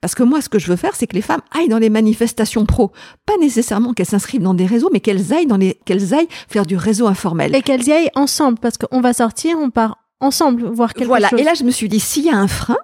Parce 0.00 0.14
que 0.14 0.22
moi, 0.22 0.40
ce 0.40 0.48
que 0.48 0.58
je 0.58 0.66
veux 0.68 0.76
faire, 0.76 0.94
c'est 0.94 1.06
que 1.06 1.14
les 1.14 1.22
femmes 1.22 1.42
aillent 1.52 1.68
dans 1.68 1.78
les 1.78 1.90
manifestations 1.90 2.64
pro. 2.64 2.90
Pas 3.26 3.36
nécessairement 3.38 3.92
qu'elles 3.92 4.06
s'inscrivent 4.06 4.42
dans 4.42 4.54
des 4.54 4.66
réseaux, 4.66 4.88
mais 4.92 5.00
qu'elles 5.00 5.32
aillent 5.32 5.46
dans 5.46 5.58
les, 5.58 5.78
qu'elles 5.84 6.14
aillent 6.14 6.28
faire 6.48 6.64
du 6.64 6.76
réseau 6.76 7.06
informel. 7.06 7.54
Et 7.54 7.62
qu'elles 7.62 7.86
y 7.86 7.92
aillent 7.92 8.10
ensemble, 8.14 8.58
parce 8.58 8.78
qu'on 8.78 9.00
va 9.00 9.12
sortir, 9.12 9.58
on 9.58 9.70
part 9.70 9.98
ensemble 10.20 10.64
voir 10.64 10.94
quelque 10.94 11.06
voilà. 11.06 11.28
chose. 11.28 11.38
Voilà. 11.38 11.42
Et 11.42 11.44
là, 11.44 11.54
je 11.54 11.64
me 11.64 11.70
suis 11.70 11.88
dit, 11.88 12.00
s'il 12.00 12.24
y 12.24 12.30
a 12.30 12.36
un 12.36 12.48
frein, 12.48 12.78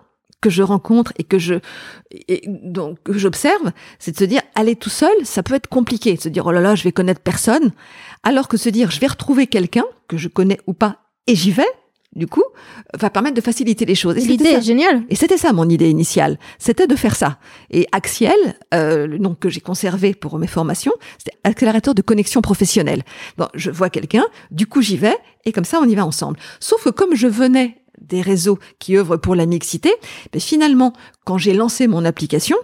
que 0.45 0.51
je 0.51 0.63
rencontre 0.63 1.15
et 1.17 1.25
que 1.25 1.39
je 1.39 1.55
et 2.11 2.43
donc 2.47 3.03
que 3.03 3.15
j'observe, 3.15 3.73
c'est 3.99 4.13
de 4.13 4.19
se 4.19 4.25
dire 4.25 4.43
aller 4.55 4.77
tout 4.77 4.91
seul, 4.91 5.15
ça 5.23 5.43
peut 5.43 5.55
être 5.55 5.69
compliqué, 5.69 6.17
de 6.17 6.21
se 6.21 6.29
dire 6.29 6.45
oh 6.45 6.53
là 6.53 6.61
là, 6.61 6.75
je 6.75 6.85
vais 6.85 6.93
connaître 6.93 7.23
personne, 7.23 7.73
alors 8.25 8.47
que 8.47 8.59
se 8.59 8.69
dire 8.69 8.91
je 8.91 9.01
vais 9.01 9.07
retrouver 9.07 9.47
quelqu'un 9.47 9.87
que 10.07 10.19
je 10.19 10.29
connais 10.29 10.61
ou 10.67 10.75
pas 10.75 10.99
et 11.27 11.35
j'y 11.35 11.51
vais, 11.51 11.67
du 12.15 12.27
coup, 12.27 12.45
va 12.99 13.11
permettre 13.11 13.37
de 13.37 13.41
faciliter 13.41 13.85
les 13.85 13.95
choses. 13.95 14.17
L'idée 14.17 14.51
est 14.51 14.63
géniale. 14.63 15.03
Et 15.09 15.17
c'était 15.17 15.39
ça 15.39 15.53
mon 15.53 15.69
idée 15.69 15.91
initiale, 15.91 16.39
c'était 16.59 16.87
de 16.87 16.97
faire 16.97 17.17
ça. 17.17 17.39
Et 17.71 17.87
Axiel, 17.93 18.37
euh, 18.73 19.07
le 19.07 19.19
nom 19.19 19.35
que 19.35 19.49
j'ai 19.49 19.61
conservé 19.61 20.15
pour 20.15 20.39
mes 20.39 20.47
formations, 20.47 20.93
c'était 21.19 21.37
accélérateur 21.45 21.95
de 21.95 22.03
connexion 22.03 22.41
professionnelle. 22.41 23.03
Donc, 23.39 23.49
je 23.55 23.71
vois 23.71 23.91
quelqu'un, 23.91 24.25
du 24.51 24.67
coup 24.67 24.83
j'y 24.83 24.97
vais, 24.97 25.17
et 25.45 25.53
comme 25.53 25.65
ça 25.65 25.81
on 25.83 25.89
y 25.89 25.95
va 25.95 26.07
ensemble. 26.07 26.39
Sauf 26.61 26.85
que 26.85 26.91
comme 26.91 27.15
je 27.15 27.27
venais 27.27 27.77
des 28.01 28.21
réseaux 28.21 28.59
qui 28.79 28.97
œuvrent 28.97 29.17
pour 29.17 29.35
la 29.35 29.47
mixité, 29.47 29.93
ben 30.33 30.41
finalement, 30.41 30.93
quand 31.25 31.39
j'ai 31.39 31.55
lancé 31.55 31.87
mon 31.87 32.05
application, 32.05 32.57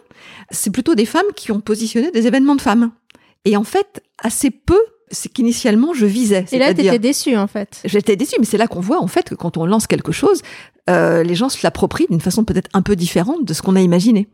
c'est 0.51 0.71
plutôt 0.71 0.95
des 0.95 1.07
femmes 1.07 1.33
qui 1.37 1.53
ont 1.53 1.61
positionné 1.61 2.11
des 2.11 2.27
événements 2.27 2.57
de 2.57 2.61
femmes. 2.61 2.93
Et 3.45 3.57
en 3.57 3.65
fait, 3.65 4.03
assez 4.19 4.51
peu 4.51 4.79
c'est 5.11 5.33
qu'initialement 5.33 5.93
je 5.95 6.07
visais. 6.07 6.45
Et 6.53 6.59
là, 6.59 6.73
tu 6.75 6.81
étais 6.81 6.99
déçue 6.99 7.37
en 7.37 7.47
fait. 7.47 7.81
J'étais 7.85 8.17
déçue, 8.17 8.37
mais 8.39 8.45
c'est 8.45 8.59
là 8.59 8.67
qu'on 8.67 8.81
voit 8.81 9.01
en 9.03 9.07
fait 9.07 9.31
que 9.31 9.35
quand 9.35 9.57
on 9.57 9.67
lance 9.67 9.87
quelque 9.87 10.13
chose, 10.13 10.43
euh, 10.89 11.23
les 11.23 11.35
gens 11.35 11.49
se 11.49 11.59
l'approprient 11.63 12.07
d'une 12.11 12.21
façon 12.21 12.45
peut-être 12.45 12.69
un 12.73 12.83
peu 12.83 12.97
différente 12.97 13.45
de 13.45 13.55
ce 13.55 13.63
qu'on 13.63 13.77
a 13.77 13.81
imaginé. 13.81 14.29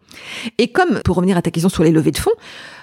Et 0.59 0.69
comme, 0.69 1.01
pour 1.05 1.17
revenir 1.17 1.37
à 1.37 1.43
ta 1.43 1.51
question 1.51 1.69
sur 1.69 1.85
les 1.85 1.91
levées 1.91 2.13
de 2.13 2.19
fonds, 2.19 2.31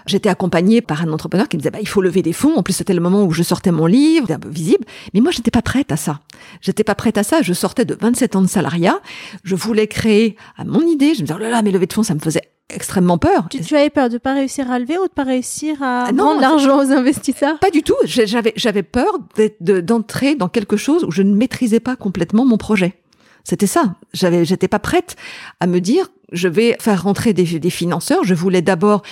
j'étais 0.06 0.30
accompagnée 0.30 0.82
par 0.82 1.02
un 1.02 1.12
entrepreneur 1.12 1.48
qui 1.48 1.58
me 1.58 1.62
disait, 1.62 1.72
bah, 1.72 1.80
il 1.82 1.88
faut 1.88 2.02
lever 2.02 2.22
des 2.22 2.34
fonds. 2.34 2.56
En 2.56 2.64
plus, 2.64 2.74
c'était 2.74 2.94
le 2.94 3.02
moment 3.02 3.24
où 3.24 3.32
je 3.32 3.44
sortais 3.44 3.72
mon 3.72 3.86
livre, 3.86 4.26
c'était 4.28 4.34
un 4.34 4.40
peu 4.40 4.50
visible. 4.50 4.86
Mais 5.14 5.22
moi, 5.22 5.32
j'étais 5.32 5.52
pas 5.52 5.62
prête 5.62 5.92
à 5.92 5.98
ça. 5.98 6.20
J'étais 6.62 6.84
pas 6.84 6.96
prête 6.96 7.18
à 7.18 7.24
ça. 7.24 7.42
Je 7.42 7.54
sortais 7.54 7.86
de 7.86 7.98
27 8.00 8.36
ans 8.36 8.42
de 8.42 8.48
salariat. 8.48 9.00
Je 9.44 9.56
voulais 9.56 9.88
créer 9.88 10.36
à 10.58 10.64
mon 10.64 10.82
idée. 10.82 11.14
Je 11.14 11.22
me 11.22 11.28
disais, 11.28 11.34
oh 11.36 11.42
là 11.42 11.50
là, 11.50 11.62
mais 11.62 11.72
lever 11.72 11.88
de 11.88 11.94
fonds, 11.94 12.04
ça 12.04 12.16
me 12.16 12.20
faisait 12.20 12.44
extrêmement 12.70 13.18
peur. 13.18 13.48
Tu, 13.50 13.62
tu 13.62 13.76
avais 13.76 13.90
peur 13.90 14.10
de 14.10 14.18
pas 14.18 14.34
réussir 14.34 14.70
à 14.72 14.80
lever 14.80 14.98
ou 14.98 15.08
de 15.08 15.14
pas 15.14 15.24
réussir 15.24 15.82
à 15.82 16.06
ah 16.06 16.12
rendre 16.18 16.42
l'argent 16.42 16.80
aux 16.80 16.92
investisseurs? 16.92 17.60
Pas 17.60 17.70
du 17.70 17.84
tout. 17.84 17.96
J'avais 18.06 18.54
j'avais 18.56 18.84
peur 18.84 19.18
d'entrer 19.60 20.36
dans 20.36 20.50
quelque 20.50 20.78
chose 20.78 21.04
où 21.04 21.12
je 21.12 21.22
ne 21.22 21.36
maîtrisais 21.36 21.80
pas 21.80 21.96
complètement 21.96 22.46
mon 22.46 22.58
projet. 22.58 22.96
C'était 23.44 23.68
ça. 23.68 23.96
J'avais 24.14 24.46
j'étais 24.46 24.68
pas 24.68 24.80
prête 24.80 25.16
à 25.60 25.68
me 25.68 25.80
dire 25.80 26.10
je 26.32 26.48
vais 26.48 26.76
faire 26.80 27.04
rentrer 27.04 27.34
des, 27.34 27.60
des 27.60 27.70
financeurs. 27.70 28.24
Je 28.24 28.34
voulais 28.34 28.62
d'abord 28.62 29.04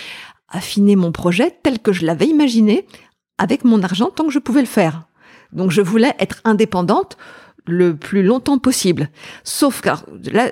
affiner 0.52 0.96
mon 0.96 1.12
projet 1.12 1.58
tel 1.64 1.80
que 1.80 1.92
je 1.92 2.06
l'avais 2.06 2.28
imaginé 2.28 2.86
avec 3.38 3.64
mon 3.64 3.82
argent 3.82 4.10
tant 4.16 4.26
que 4.26 4.32
je 4.32 4.40
pouvais 4.40 4.62
le 4.62 4.68
faire. 4.68 5.08
Donc 5.52 5.72
je 5.72 5.82
voulais 5.82 6.14
être 6.20 6.42
indépendante 6.44 7.18
le 7.66 7.96
plus 7.96 8.24
longtemps 8.24 8.58
possible. 8.58 9.10
Sauf 9.44 9.82
car 9.82 10.06
là, 10.32 10.52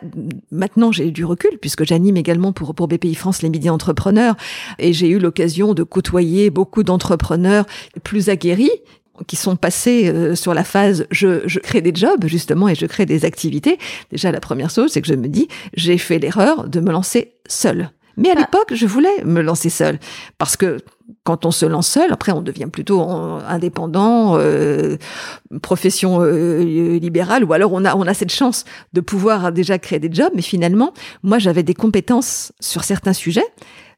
maintenant 0.52 0.92
j'ai 0.92 1.12
du 1.12 1.26
recul 1.26 1.58
puisque 1.60 1.84
j'anime 1.84 2.18
également 2.18 2.54
pour, 2.54 2.76
pour 2.76 2.88
BPI 2.88 3.16
France 3.16 3.42
les 3.42 3.50
médias 3.50 3.72
entrepreneurs 3.72 4.36
et 4.78 4.94
j'ai 4.94 5.10
eu 5.10 5.20
l'occasion 5.20 5.74
de 5.74 5.84
côtoyer 5.84 6.50
beaucoup 6.50 6.84
d'entrepreneurs 6.84 7.66
plus 8.04 8.30
aguerris 8.30 8.72
qui 9.28 9.36
sont 9.36 9.56
passés 9.56 10.08
euh, 10.08 10.36
sur 10.36 10.54
la 10.54 10.64
phase 10.64 11.06
je, 11.12 11.42
je 11.46 11.60
crée 11.60 11.82
des 11.82 11.94
jobs 11.94 12.26
justement 12.26 12.70
et 12.70 12.76
je 12.76 12.86
crée 12.86 13.06
des 13.06 13.26
activités. 13.26 13.80
Déjà 14.12 14.32
la 14.32 14.40
première 14.40 14.70
chose 14.70 14.92
c'est 14.92 15.02
que 15.02 15.08
je 15.08 15.16
me 15.16 15.28
dis 15.28 15.48
j'ai 15.74 15.98
fait 15.98 16.20
l'erreur 16.20 16.70
de 16.70 16.80
me 16.80 16.92
lancer 16.92 17.34
seule. 17.48 17.90
Mais 18.20 18.30
à 18.30 18.34
ah. 18.36 18.42
l'époque, 18.42 18.74
je 18.74 18.86
voulais 18.86 19.24
me 19.24 19.42
lancer 19.42 19.70
seule 19.70 19.98
parce 20.38 20.56
que 20.56 20.78
quand 21.24 21.46
on 21.46 21.52
se 21.52 21.66
lance 21.66 21.88
seul, 21.88 22.12
après 22.12 22.32
on 22.32 22.42
devient 22.42 22.68
plutôt 22.72 23.02
indépendant, 23.02 24.38
euh, 24.38 24.98
profession 25.62 26.22
euh, 26.22 27.00
libérale, 27.00 27.44
ou 27.44 27.54
alors 27.54 27.74
on 27.74 27.84
a 27.86 27.96
on 27.96 28.04
a 28.04 28.14
cette 28.14 28.32
chance 28.32 28.66
de 28.94 29.02
pouvoir 29.02 29.52
déjà 29.52 29.80
créer 29.80 30.00
des 30.00 30.14
jobs. 30.14 30.32
Mais 30.36 30.42
finalement, 30.42 30.94
moi 31.24 31.40
j'avais 31.40 31.64
des 31.64 31.74
compétences 31.74 32.52
sur 32.60 32.84
certains 32.84 33.14
sujets, 33.14 33.48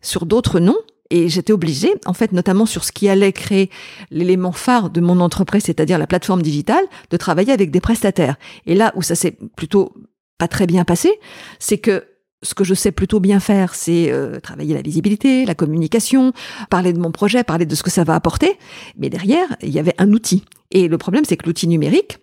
sur 0.02 0.26
d'autres 0.26 0.60
non. 0.60 0.78
Et 1.14 1.28
j'étais 1.28 1.52
obligée, 1.52 1.94
en 2.06 2.14
fait, 2.14 2.32
notamment 2.32 2.66
sur 2.66 2.86
ce 2.86 2.94
qui 2.94 3.10
allait 3.10 3.34
créer 3.34 3.70
l'élément 4.12 4.54
phare 4.54 4.90
de 4.90 5.02
mon 5.02 5.20
entreprise, 5.20 5.64
c'est-à-dire 5.66 5.98
la 5.98 6.08
plateforme 6.08 6.42
digitale, 6.42 6.86
de 7.10 7.18
travailler 7.18 7.52
avec 7.52 7.70
des 7.70 7.82
prestataires. 7.82 8.38
Et 8.66 8.76
là 8.76 8.94
où 8.96 9.02
ça 9.02 9.16
s'est 9.16 9.38
plutôt 9.58 9.94
pas 10.38 10.48
très 10.48 10.68
bien 10.68 10.86
passé, 10.86 11.12
c'est 11.60 11.80
que 11.80 12.06
ce 12.44 12.54
que 12.54 12.64
je 12.64 12.74
sais 12.74 12.92
plutôt 12.92 13.20
bien 13.20 13.40
faire, 13.40 13.76
c'est 13.76 14.12
euh, 14.12 14.40
travailler 14.40 14.74
la 14.74 14.82
visibilité, 14.82 15.46
la 15.46 15.56
communication, 15.56 16.34
parler 16.70 16.94
de 16.94 17.00
mon 17.00 17.12
projet, 17.12 17.44
parler 17.44 17.66
de 17.66 17.76
ce 17.76 17.84
que 17.84 17.92
ça 17.92 18.04
va 18.04 18.16
apporter. 18.16 18.58
Mais 18.98 19.10
derrière, 19.10 19.56
il 19.62 19.70
y 19.70 19.80
avait 19.80 19.96
un 19.98 20.12
outil. 20.12 20.44
Et 20.72 20.88
le 20.88 20.98
problème, 20.98 21.24
c'est 21.26 21.38
que 21.38 21.46
l'outil 21.46 21.68
numérique, 21.68 22.18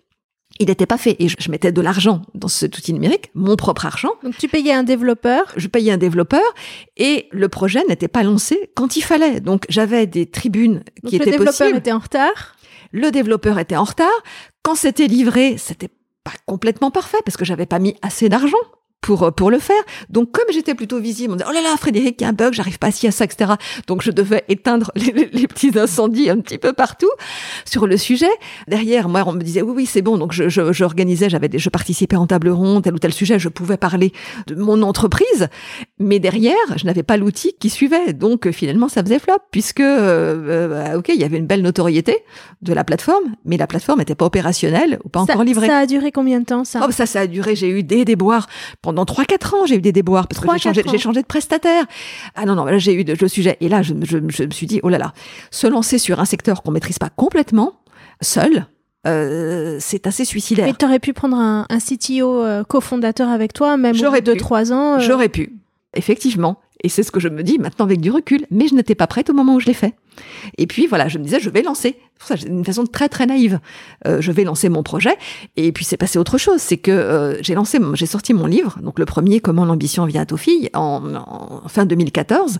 il 0.59 0.67
n'était 0.67 0.85
pas 0.85 0.97
fait. 0.97 1.15
Et 1.19 1.29
je, 1.29 1.51
mettais 1.51 1.71
de 1.71 1.81
l'argent 1.81 2.23
dans 2.33 2.49
cet 2.49 2.77
outil 2.77 2.91
numérique, 2.91 3.31
mon 3.33 3.55
propre 3.55 3.85
argent. 3.85 4.11
Donc 4.23 4.37
tu 4.37 4.49
payais 4.49 4.73
un 4.73 4.83
développeur 4.83 5.53
Je 5.55 5.67
payais 5.67 5.91
un 5.91 5.97
développeur 5.97 6.43
et 6.97 7.27
le 7.31 7.47
projet 7.47 7.83
n'était 7.87 8.09
pas 8.09 8.23
lancé 8.23 8.71
quand 8.75 8.97
il 8.97 9.01
fallait. 9.01 9.39
Donc 9.39 9.65
j'avais 9.69 10.05
des 10.05 10.25
tribunes 10.25 10.83
qui 11.07 11.15
étaient 11.15 11.37
possibles. 11.37 11.45
Le 11.45 11.45
développeur 11.45 11.75
était 11.77 11.91
en 11.93 11.99
retard 11.99 12.55
Le 12.91 13.11
développeur 13.11 13.59
était 13.59 13.77
en 13.77 13.85
retard. 13.85 14.23
Quand 14.63 14.75
c'était 14.75 15.07
livré, 15.07 15.57
c'était 15.57 15.89
pas 16.25 16.33
complètement 16.45 16.91
parfait 16.91 17.19
parce 17.23 17.37
que 17.37 17.45
j'avais 17.45 17.65
pas 17.65 17.79
mis 17.79 17.95
assez 18.01 18.27
d'argent 18.27 18.57
pour 19.01 19.23
euh, 19.23 19.31
pour 19.31 19.51
le 19.51 19.59
faire. 19.59 19.81
Donc 20.09 20.31
comme 20.31 20.45
j'étais 20.51 20.75
plutôt 20.75 20.99
visible, 20.99 21.33
on 21.33 21.35
disait 21.35 21.49
oh 21.49 21.53
là 21.53 21.61
là 21.61 21.75
Frédéric, 21.77 22.19
il 22.19 22.23
y 22.23 22.27
a 22.27 22.29
un 22.29 22.33
bug, 22.33 22.53
j'arrive 22.53 22.79
pas 22.79 22.87
à 22.87 22.89
à 22.89 23.11
ça, 23.11 23.23
etc. 23.23 23.53
Donc 23.87 24.01
je 24.01 24.11
devais 24.11 24.43
éteindre 24.49 24.91
les, 24.95 25.47
petits 25.47 25.77
incendies 25.77 26.29
un 26.29 26.39
petit 26.39 26.57
peu 26.57 26.73
partout 26.73 27.09
sur 27.65 27.87
le 27.87 27.97
sujet. 27.97 28.29
Derrière, 28.67 29.09
moi, 29.09 29.23
on 29.25 29.33
me 29.33 29.41
disait 29.41 29.61
oui 29.61 29.73
oui 29.75 29.85
c'est 29.85 30.01
bon. 30.01 30.17
Donc 30.17 30.33
je 30.33 30.49
j'organisais, 30.49 31.29
j'avais 31.29 31.49
je 31.53 31.69
participais 31.69 32.15
en 32.15 32.27
table 32.27 32.49
ronde, 32.49 32.83
tel 32.83 32.93
ou 32.93 32.99
tel 32.99 33.13
sujet, 33.13 33.39
je 33.39 33.49
pouvais 33.49 33.77
parler 33.77 34.11
de 34.47 34.55
mon 34.55 34.81
entreprise, 34.81 35.47
mais 35.97 36.19
derrière 36.19 36.55
je 36.75 36.85
n'avais 36.85 37.03
pas 37.03 37.17
l'outil 37.17 37.53
qui 37.59 37.69
suivait. 37.69 38.13
Donc 38.13 38.49
finalement 38.51 38.89
ça 38.89 39.03
faisait 39.03 39.19
flop 39.19 39.39
puisque 39.51 39.79
euh, 39.79 40.69
euh, 40.71 40.97
ok 40.97 41.09
il 41.09 41.19
y 41.19 41.23
avait 41.23 41.37
une 41.37 41.47
belle 41.47 41.61
notoriété 41.61 42.17
de 42.61 42.73
la 42.73 42.83
plateforme, 42.83 43.35
mais 43.45 43.57
la 43.57 43.67
plateforme 43.67 43.99
n'était 43.99 44.15
pas 44.15 44.25
opérationnelle 44.25 44.99
ou 45.03 45.09
pas 45.09 45.21
encore 45.21 45.43
livrée. 45.43 45.67
Ça 45.67 45.79
a 45.79 45.85
duré 45.85 46.11
combien 46.11 46.39
de 46.39 46.45
temps 46.45 46.63
ça? 46.63 46.81
Oh 46.87 46.91
ça 46.91 47.05
ça 47.05 47.21
a 47.21 47.27
duré, 47.27 47.55
j'ai 47.55 47.69
eu 47.69 47.83
des 47.83 48.05
déboires 48.05 48.47
pendant 48.89 49.03
3-4 49.03 49.55
ans, 49.55 49.65
j'ai 49.67 49.75
eu 49.75 49.81
des 49.81 49.91
déboires 49.91 50.27
parce 50.27 50.41
que 50.41 50.51
j'ai 50.51 50.57
changé, 50.57 50.81
j'ai 50.89 50.97
changé 50.97 51.21
de 51.21 51.27
prestataire. 51.27 51.85
Ah 52.33 52.45
non, 52.47 52.55
non, 52.55 52.65
là, 52.65 52.79
j'ai 52.79 52.93
eu 52.93 53.03
le 53.03 53.27
sujet. 53.27 53.55
Et 53.61 53.69
là, 53.69 53.83
je, 53.83 53.93
je, 54.01 54.17
je, 54.27 54.43
me 54.43 54.49
suis 54.49 54.65
dit, 54.65 54.79
oh 54.81 54.89
là 54.89 54.97
là, 54.97 55.13
se 55.51 55.67
lancer 55.67 55.99
sur 55.99 56.19
un 56.19 56.25
secteur 56.25 56.63
qu'on 56.63 56.71
maîtrise 56.71 56.97
pas 56.97 57.09
complètement, 57.09 57.73
seul, 58.19 58.65
euh, 59.05 59.77
c'est 59.79 60.07
assez 60.07 60.25
suicidaire. 60.25 60.65
Mais 60.65 60.73
tu 60.73 60.85
aurais 60.85 60.97
pu 60.97 61.13
prendre 61.13 61.37
un, 61.37 61.67
un 61.69 61.77
CTO 61.77 62.41
euh, 62.41 62.63
cofondateur 62.63 63.29
avec 63.29 63.53
toi, 63.53 63.77
même 63.77 63.95
au 63.95 64.11
bout 64.11 64.21
de 64.21 64.33
3 64.33 64.73
ans. 64.73 64.95
Euh. 64.95 64.99
J'aurais 65.01 65.29
pu. 65.29 65.53
Effectivement. 65.93 66.59
Et 66.83 66.89
c'est 66.89 67.03
ce 67.03 67.11
que 67.11 67.19
je 67.19 67.27
me 67.27 67.43
dis 67.43 67.57
maintenant 67.57 67.85
avec 67.85 67.99
du 67.99 68.11
recul. 68.11 68.45
Mais 68.51 68.67
je 68.67 68.75
n'étais 68.75 68.95
pas 68.95 69.07
prête 69.07 69.29
au 69.29 69.33
moment 69.33 69.55
où 69.55 69.59
je 69.59 69.65
l'ai 69.65 69.73
fait. 69.73 69.95
Et 70.57 70.67
puis 70.67 70.87
voilà, 70.87 71.07
je 71.07 71.17
me 71.17 71.23
disais, 71.23 71.39
je 71.39 71.49
vais 71.49 71.61
lancer. 71.61 71.97
Pour 72.17 72.27
ça, 72.27 72.35
une 72.45 72.65
façon 72.65 72.85
très 72.85 73.09
très 73.09 73.25
naïve. 73.25 73.59
Euh, 74.07 74.21
je 74.21 74.31
vais 74.31 74.43
lancer 74.43 74.69
mon 74.69 74.83
projet. 74.83 75.17
Et 75.55 75.71
puis 75.71 75.85
c'est 75.85 75.97
passé 75.97 76.19
autre 76.19 76.37
chose. 76.37 76.61
C'est 76.61 76.77
que 76.77 76.91
euh, 76.91 77.41
j'ai 77.41 77.55
lancé, 77.55 77.79
j'ai 77.93 78.05
sorti 78.05 78.33
mon 78.33 78.45
livre, 78.45 78.77
donc 78.81 78.99
le 78.99 79.05
premier, 79.05 79.39
Comment 79.39 79.65
l'ambition 79.65 80.05
vient 80.05 80.23
à 80.23 80.33
aux 80.33 80.37
filles, 80.37 80.69
en, 80.73 81.01
fin 81.67 81.85
2014. 81.85 82.59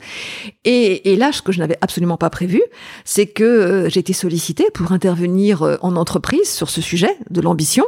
Et, 0.66 1.12
et, 1.12 1.16
là, 1.16 1.32
ce 1.32 1.42
que 1.42 1.52
je 1.52 1.60
n'avais 1.60 1.78
absolument 1.82 2.18
pas 2.18 2.30
prévu, 2.30 2.62
c'est 3.06 3.28
que 3.28 3.44
euh, 3.44 3.90
j'ai 3.90 4.00
été 4.00 4.14
sollicitée 4.14 4.68
pour 4.74 4.92
intervenir 4.92 5.64
euh, 5.64 5.78
en 5.82 5.96
entreprise 5.96 6.50
sur 6.50 6.70
ce 6.70 6.82
sujet 6.82 7.16
de 7.30 7.42
l'ambition. 7.42 7.86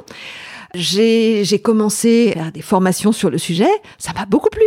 J'ai 0.74 1.62
commencé 1.62 2.34
à 2.40 2.52
des 2.52 2.62
formations 2.62 3.12
sur 3.12 3.30
le 3.30 3.38
sujet. 3.38 3.70
Ça 3.98 4.14
m'a 4.14 4.26
beaucoup 4.26 4.50
plu. 4.50 4.64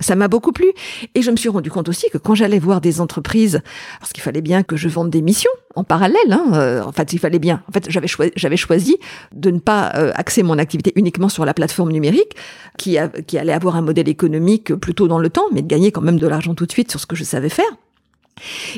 Ça 0.00 0.14
m'a 0.14 0.28
beaucoup 0.28 0.52
plu. 0.52 0.66
Et 1.14 1.22
je 1.22 1.30
me 1.30 1.36
suis 1.36 1.48
rendu 1.48 1.70
compte 1.70 1.88
aussi 1.88 2.10
que 2.10 2.18
quand 2.18 2.34
j'allais 2.34 2.58
voir 2.58 2.80
des 2.80 3.00
entreprises, 3.00 3.62
parce 3.98 4.12
qu'il 4.12 4.22
fallait 4.22 4.42
bien 4.42 4.62
que 4.62 4.76
je 4.76 4.88
vende 4.88 5.10
des 5.10 5.22
missions 5.22 5.50
en 5.74 5.84
parallèle, 5.84 6.32
hein, 6.32 6.50
euh, 6.52 6.82
en 6.82 6.92
fait, 6.92 7.12
il 7.12 7.18
fallait 7.18 7.38
bien. 7.38 7.62
En 7.68 7.72
fait, 7.72 7.86
j'avais 7.90 8.06
choisi, 8.06 8.32
j'avais 8.36 8.56
choisi 8.56 8.98
de 9.32 9.50
ne 9.50 9.58
pas 9.58 9.92
euh, 9.94 10.12
axer 10.14 10.42
mon 10.42 10.58
activité 10.58 10.92
uniquement 10.96 11.28
sur 11.28 11.44
la 11.44 11.54
plateforme 11.54 11.92
numérique, 11.92 12.36
qui, 12.76 12.98
qui 13.26 13.38
allait 13.38 13.52
avoir 13.52 13.76
un 13.76 13.82
modèle 13.82 14.08
économique 14.08 14.74
plutôt 14.74 15.08
dans 15.08 15.18
le 15.18 15.30
temps, 15.30 15.46
mais 15.52 15.62
de 15.62 15.66
gagner 15.66 15.92
quand 15.92 16.02
même 16.02 16.18
de 16.18 16.26
l'argent 16.26 16.54
tout 16.54 16.66
de 16.66 16.72
suite 16.72 16.90
sur 16.90 17.00
ce 17.00 17.06
que 17.06 17.16
je 17.16 17.24
savais 17.24 17.48
faire. 17.48 17.64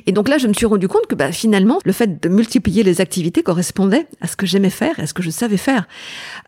Et 0.06 0.12
donc 0.12 0.28
là, 0.28 0.38
je 0.38 0.46
me 0.46 0.52
suis 0.52 0.66
rendu 0.66 0.88
compte 0.88 1.06
que 1.06 1.14
bah, 1.14 1.32
finalement, 1.32 1.78
le 1.84 1.92
fait 1.92 2.22
de 2.22 2.28
multiplier 2.28 2.82
les 2.82 3.00
activités 3.00 3.42
correspondait 3.42 4.06
à 4.20 4.26
ce 4.26 4.36
que 4.36 4.46
j'aimais 4.46 4.70
faire 4.70 4.94
à 4.98 5.06
ce 5.06 5.14
que 5.14 5.22
je 5.22 5.30
savais 5.30 5.56
faire. 5.56 5.86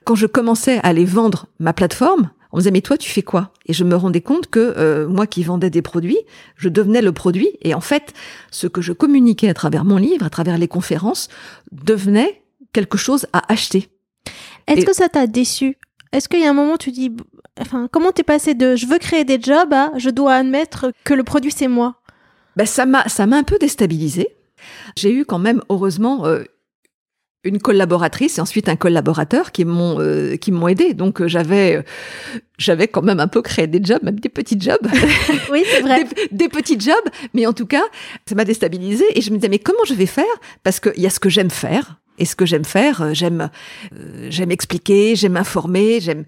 Quand 0.04 0.14
je 0.14 0.26
commençais 0.26 0.78
à 0.78 0.88
aller 0.88 1.04
vendre 1.04 1.46
ma 1.59 1.72
plateforme, 1.72 2.30
on 2.52 2.56
me 2.56 2.60
disait 2.60 2.70
mais 2.70 2.80
toi 2.80 2.96
tu 2.96 3.10
fais 3.10 3.22
quoi? 3.22 3.52
Et 3.66 3.72
je 3.72 3.84
me 3.84 3.94
rendais 3.94 4.20
compte 4.20 4.48
que 4.48 4.74
euh, 4.76 5.08
moi 5.08 5.26
qui 5.26 5.42
vendais 5.42 5.70
des 5.70 5.82
produits, 5.82 6.18
je 6.56 6.68
devenais 6.68 7.02
le 7.02 7.12
produit 7.12 7.50
et 7.62 7.74
en 7.74 7.80
fait 7.80 8.12
ce 8.50 8.66
que 8.66 8.80
je 8.80 8.92
communiquais 8.92 9.48
à 9.48 9.54
travers 9.54 9.84
mon 9.84 9.96
livre, 9.96 10.24
à 10.24 10.30
travers 10.30 10.58
les 10.58 10.68
conférences, 10.68 11.28
devenait 11.72 12.42
quelque 12.72 12.98
chose 12.98 13.26
à 13.32 13.50
acheter. 13.52 13.88
Est-ce 14.66 14.86
que 14.86 14.94
ça 14.94 15.08
t'a 15.08 15.26
déçu? 15.26 15.76
Est-ce 16.12 16.28
qu'il 16.28 16.40
y 16.40 16.44
a 16.44 16.50
un 16.50 16.54
moment 16.54 16.74
où 16.74 16.78
tu 16.78 16.90
dis 16.90 17.12
enfin 17.60 17.88
comment 17.90 18.12
t'es 18.12 18.22
passé 18.22 18.54
de 18.54 18.76
je 18.76 18.86
veux 18.86 18.98
créer 18.98 19.24
des 19.24 19.40
jobs 19.40 19.72
à 19.72 19.92
je 19.96 20.10
dois 20.10 20.34
admettre 20.34 20.92
que 21.04 21.14
le 21.14 21.24
produit 21.24 21.52
c'est 21.52 21.68
moi? 21.68 21.96
Ben, 22.56 22.66
ça 22.66 22.86
m'a 22.86 23.08
ça 23.08 23.26
m'a 23.26 23.36
un 23.36 23.44
peu 23.44 23.58
déstabilisé. 23.58 24.28
J'ai 24.96 25.12
eu 25.12 25.24
quand 25.24 25.38
même 25.38 25.62
heureusement 25.70 26.26
euh, 26.26 26.42
une 27.42 27.59
collaboratrice 27.59 28.38
et 28.38 28.40
ensuite 28.40 28.68
un 28.68 28.76
collaborateur 28.76 29.50
qui 29.50 29.64
m'ont 29.64 29.98
euh, 29.98 30.37
qui 30.37 30.53
m'ont 30.53 30.68
aidé. 30.68 30.92
Donc 30.92 31.20
euh, 31.20 31.29
j'avais 31.29 31.76
euh, 31.76 31.83
j'avais 32.59 32.87
quand 32.87 33.03
même 33.03 33.20
un 33.20 33.29
peu 33.29 33.40
créé 33.40 33.66
des 33.66 33.83
jobs, 33.83 34.03
même 34.03 34.20
des 34.20 34.29
petits 34.29 34.61
jobs. 34.61 34.87
oui, 35.50 35.64
c'est 35.70 35.81
vrai. 35.81 36.05
Des, 36.31 36.48
petits 36.48 36.79
jobs, 36.79 36.94
mais 37.35 37.46
en 37.46 37.53
tout 37.53 37.66
cas, 37.66 37.83
ça 38.26 38.35
m'a 38.35 38.44
déstabilisé 38.44 39.05
et 39.14 39.20
je 39.20 39.31
me 39.31 39.37
disais 39.37 39.48
mais 39.48 39.59
comment 39.59 39.85
je 39.87 39.94
vais 39.94 40.07
faire? 40.07 40.24
Parce 40.62 40.81
qu'il 40.81 41.00
y 41.00 41.07
a 41.07 41.11
ce 41.11 41.20
que 41.20 41.29
j'aime 41.29 41.50
faire. 41.50 41.96
Et 42.18 42.26
ce 42.26 42.37
que 42.37 42.44
j'aime 42.44 42.66
faire, 42.66 43.14
j'aime 43.14 43.48
j'aime 44.29 44.50
expliquer, 44.50 45.16
j'aime 45.16 45.38
informer, 45.38 46.00
j'aime 46.00 46.26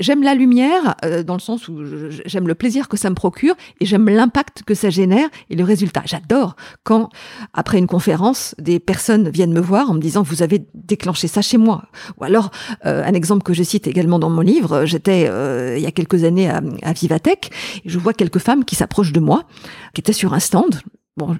J'aime 0.00 0.22
la 0.22 0.34
lumière 0.34 0.96
euh, 1.04 1.22
dans 1.22 1.34
le 1.34 1.40
sens 1.40 1.68
où 1.68 1.78
j'aime 2.24 2.48
le 2.48 2.54
plaisir 2.54 2.88
que 2.88 2.96
ça 2.96 3.10
me 3.10 3.14
procure 3.14 3.54
et 3.78 3.84
j'aime 3.84 4.08
l'impact 4.08 4.62
que 4.62 4.74
ça 4.74 4.88
génère 4.88 5.28
et 5.50 5.54
le 5.54 5.64
résultat. 5.64 6.02
J'adore 6.06 6.56
quand, 6.82 7.10
après 7.52 7.78
une 7.78 7.86
conférence, 7.86 8.54
des 8.58 8.80
personnes 8.80 9.28
viennent 9.28 9.52
me 9.52 9.60
voir 9.60 9.90
en 9.90 9.94
me 9.94 10.00
disant 10.00 10.22
vous 10.22 10.42
avez 10.42 10.66
déclenché 10.74 11.28
ça 11.28 11.42
chez 11.42 11.58
moi. 11.58 11.84
Ou 12.18 12.24
alors, 12.24 12.50
euh, 12.86 13.04
un 13.04 13.12
exemple 13.12 13.42
que 13.42 13.52
je 13.52 13.62
cite 13.62 13.86
également 13.86 14.18
dans 14.18 14.30
mon 14.30 14.40
livre, 14.40 14.86
j'étais 14.86 15.26
euh, 15.28 15.76
il 15.76 15.82
y 15.82 15.86
a 15.86 15.92
quelques 15.92 16.24
années 16.24 16.48
à, 16.48 16.62
à 16.82 16.92
Vivatech 16.94 17.50
et 17.84 17.88
je 17.88 17.98
vois 17.98 18.14
quelques 18.14 18.38
femmes 18.38 18.64
qui 18.64 18.76
s'approchent 18.76 19.12
de 19.12 19.20
moi, 19.20 19.44
qui 19.92 20.00
étaient 20.00 20.14
sur 20.14 20.32
un 20.32 20.40
stand, 20.40 20.80
bon, 21.18 21.36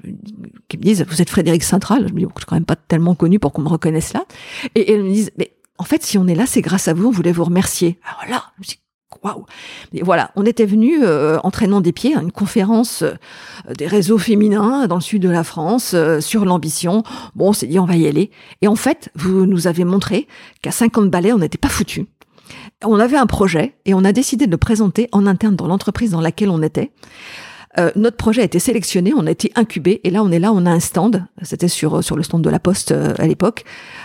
qui 0.68 0.76
me 0.76 0.82
disent, 0.82 1.06
vous 1.08 1.22
êtes 1.22 1.30
Frédéric 1.30 1.62
Central. 1.62 2.06
Je 2.08 2.12
me 2.12 2.18
dis, 2.20 2.26
je 2.26 2.40
suis 2.40 2.46
quand 2.46 2.56
même 2.56 2.66
pas 2.66 2.76
tellement 2.76 3.14
connu 3.14 3.38
pour 3.38 3.54
qu'on 3.54 3.62
me 3.62 3.68
reconnaisse 3.68 4.12
là. 4.12 4.24
Et, 4.74 4.80
et 4.80 4.92
elles 4.92 5.04
me 5.04 5.10
disent, 5.10 5.30
mais 5.38 5.55
en 5.78 5.84
fait, 5.84 6.02
si 6.02 6.18
on 6.18 6.26
est 6.26 6.34
là, 6.34 6.46
c'est 6.46 6.62
grâce 6.62 6.88
à 6.88 6.94
vous, 6.94 7.08
on 7.08 7.10
voulait 7.10 7.32
vous 7.32 7.44
remercier. 7.44 7.98
Alors 8.04 8.30
là, 8.30 8.44
je 8.60 8.74
waouh. 9.22 9.44
voilà, 10.02 10.30
on 10.36 10.44
était 10.44 10.66
venu 10.66 11.02
euh, 11.02 11.38
entraînant 11.42 11.80
des 11.80 11.92
pieds 11.92 12.16
à 12.16 12.20
une 12.20 12.32
conférence 12.32 13.02
euh, 13.02 13.14
des 13.76 13.86
réseaux 13.86 14.18
féminins 14.18 14.86
dans 14.86 14.96
le 14.96 15.00
sud 15.00 15.22
de 15.22 15.28
la 15.28 15.44
France 15.44 15.92
euh, 15.94 16.20
sur 16.20 16.44
l'ambition. 16.44 17.02
Bon, 17.34 17.50
on 17.50 17.52
s'est 17.52 17.66
dit 17.66 17.78
on 17.78 17.84
va 17.84 17.96
y 17.96 18.06
aller. 18.06 18.30
Et 18.62 18.68
en 18.68 18.76
fait, 18.76 19.10
vous 19.14 19.46
nous 19.46 19.66
avez 19.66 19.84
montré 19.84 20.26
qu'à 20.62 20.70
50 20.70 21.10
balais, 21.10 21.32
on 21.32 21.38
n'était 21.38 21.58
pas 21.58 21.68
foutu. 21.68 22.06
On 22.84 22.98
avait 23.00 23.16
un 23.16 23.26
projet 23.26 23.74
et 23.84 23.94
on 23.94 24.04
a 24.04 24.12
décidé 24.12 24.46
de 24.46 24.50
le 24.50 24.56
présenter 24.56 25.08
en 25.12 25.26
interne 25.26 25.56
dans 25.56 25.66
l'entreprise 25.66 26.10
dans 26.10 26.20
laquelle 26.20 26.50
on 26.50 26.62
était. 26.62 26.92
notre 27.96 28.16
projet 28.16 28.42
a 28.42 28.44
été 28.44 28.58
sélectionné, 28.58 29.12
on 29.16 29.26
a 29.26 29.30
été 29.30 29.50
incubé 29.56 30.00
et 30.04 30.10
là 30.10 30.22
on 30.22 30.30
est 30.30 30.38
là, 30.38 30.52
on 30.52 30.64
a 30.64 30.70
un 30.70 30.78
stand. 30.78 31.26
C'était 31.42 31.68
sur 31.68 32.04
sur 32.04 32.16
le 32.16 32.22
stand 32.22 32.42
de 32.42 32.50
la 32.50 32.60
Poste 32.60 32.92
à 32.92 33.26
l'époque. 33.26 33.64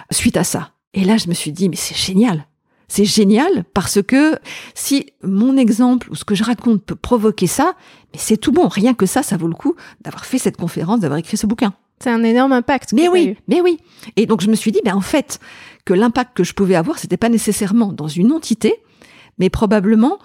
Suite 0.10 0.38
à 0.38 0.43
ça, 0.43 0.71
et 0.93 1.04
là, 1.04 1.17
je 1.17 1.27
me 1.30 1.34
suis 1.34 1.51
dit, 1.51 1.69
mais 1.69 1.75
c'est 1.75 1.95
génial. 1.95 2.47
C'est 2.88 3.06
génial 3.06 3.63
parce 3.73 4.01
que 4.01 4.38
si 4.73 5.06
mon 5.23 5.56
exemple 5.56 6.12
ou 6.12 6.15
ce 6.15 6.25
que 6.25 6.36
je 6.36 6.43
raconte 6.43 6.84
peut 6.84 6.95
provoquer 6.95 7.47
ça, 7.47 7.73
mais 8.12 8.19
c'est 8.19 8.36
tout 8.36 8.51
bon. 8.51 8.67
Rien 8.67 8.93
que 8.93 9.06
ça, 9.06 9.23
ça 9.23 9.38
vaut 9.38 9.47
le 9.47 9.56
coup 9.56 9.75
d'avoir 10.01 10.25
fait 10.25 10.38
cette 10.38 10.58
conférence, 10.58 10.99
d'avoir 10.99 11.17
écrit 11.17 11.38
ce 11.38 11.47
bouquin. 11.47 11.73
C'est 12.04 12.10
un 12.10 12.23
énorme 12.23 12.51
impact. 12.51 12.91
Mais 12.91 13.08
oui, 13.08 13.38
mais 13.47 13.62
oui. 13.62 13.77
Et 14.17 14.25
donc 14.25 14.41
je 14.41 14.49
me 14.49 14.56
suis 14.56 14.73
dit, 14.73 14.82
ben 14.84 14.93
en 14.93 15.01
fait, 15.01 15.39
que 15.86 15.93
l'impact 15.93 16.36
que 16.36 16.43
je 16.43 16.54
pouvais 16.54 16.75
avoir, 16.75 16.99
c'était 16.99 17.15
pas 17.15 17.30
nécessairement 17.30 17.93
dans 17.93 18.10
une 18.10 18.34
entité, 18.34 18.75
mais 19.38 19.49
probablement 19.49 20.19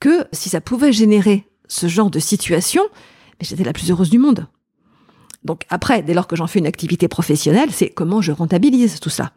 que 0.00 0.24
si 0.32 0.48
ça 0.48 0.62
pouvait 0.62 0.92
générer 0.92 1.46
ce 1.68 1.86
genre 1.86 2.10
de 2.10 2.18
situation, 2.18 2.82
mais 3.38 3.46
j'étais 3.46 3.64
la 3.64 3.74
plus 3.74 3.90
heureuse 3.90 4.08
du 4.08 4.18
monde. 4.18 4.46
Donc 5.44 5.64
après, 5.68 6.02
dès 6.02 6.14
lors 6.14 6.28
que 6.28 6.36
j'en 6.36 6.46
fais 6.46 6.60
une 6.60 6.66
activité 6.66 7.08
professionnelle, 7.08 7.70
c'est 7.72 7.90
comment 7.90 8.22
je 8.22 8.32
rentabilise 8.32 9.00
tout 9.00 9.10
ça. 9.10 9.32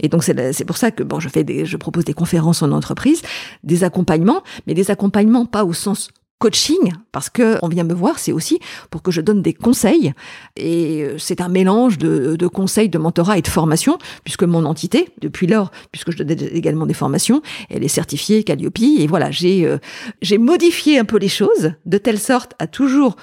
Et 0.00 0.08
donc 0.08 0.22
c'est 0.24 0.64
pour 0.64 0.76
ça 0.76 0.90
que 0.90 1.02
bon, 1.02 1.20
je 1.20 1.28
fais 1.28 1.44
des, 1.44 1.66
je 1.66 1.76
propose 1.76 2.04
des 2.04 2.14
conférences 2.14 2.62
en 2.62 2.72
entreprise, 2.72 3.22
des 3.64 3.84
accompagnements, 3.84 4.42
mais 4.66 4.74
des 4.74 4.90
accompagnements 4.90 5.46
pas 5.46 5.64
au 5.64 5.72
sens 5.72 6.08
coaching 6.38 6.92
parce 7.10 7.30
que 7.30 7.58
on 7.62 7.68
vient 7.68 7.84
me 7.84 7.94
voir, 7.94 8.18
c'est 8.18 8.32
aussi 8.32 8.60
pour 8.90 9.02
que 9.02 9.10
je 9.10 9.20
donne 9.20 9.42
des 9.42 9.52
conseils. 9.52 10.12
Et 10.56 11.02
euh, 11.02 11.18
c'est 11.18 11.40
un 11.40 11.48
mélange 11.48 11.98
de, 11.98 12.36
de, 12.36 12.46
conseils, 12.46 12.88
de 12.88 12.98
mentorat 12.98 13.38
et 13.38 13.42
de 13.42 13.48
formation 13.48 13.98
puisque 14.24 14.44
mon 14.44 14.64
entité 14.64 15.08
depuis 15.20 15.46
lors, 15.46 15.70
puisque 15.90 16.12
je 16.12 16.22
donne 16.22 16.38
également 16.52 16.86
des 16.86 16.94
formations, 16.94 17.42
elle 17.70 17.84
est 17.84 17.88
certifiée 17.88 18.44
Calliope 18.44 18.78
et 18.78 19.06
voilà 19.06 19.30
j'ai 19.30 19.66
euh, 19.66 19.78
j'ai 20.22 20.38
modifié 20.38 20.98
un 20.98 21.04
peu 21.04 21.18
les 21.18 21.28
choses 21.28 21.72
de 21.84 21.98
telle 21.98 22.18
sorte 22.18 22.54
à 22.58 22.66
toujours 22.66 23.16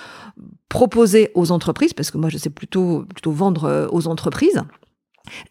proposer 0.67 1.31
aux 1.35 1.51
entreprises 1.51 1.93
parce 1.93 2.11
que 2.11 2.17
moi 2.17 2.29
je 2.29 2.37
sais 2.37 2.49
plutôt 2.49 3.05
plutôt 3.13 3.31
vendre 3.31 3.65
euh, 3.65 3.87
aux 3.91 4.07
entreprises 4.07 4.61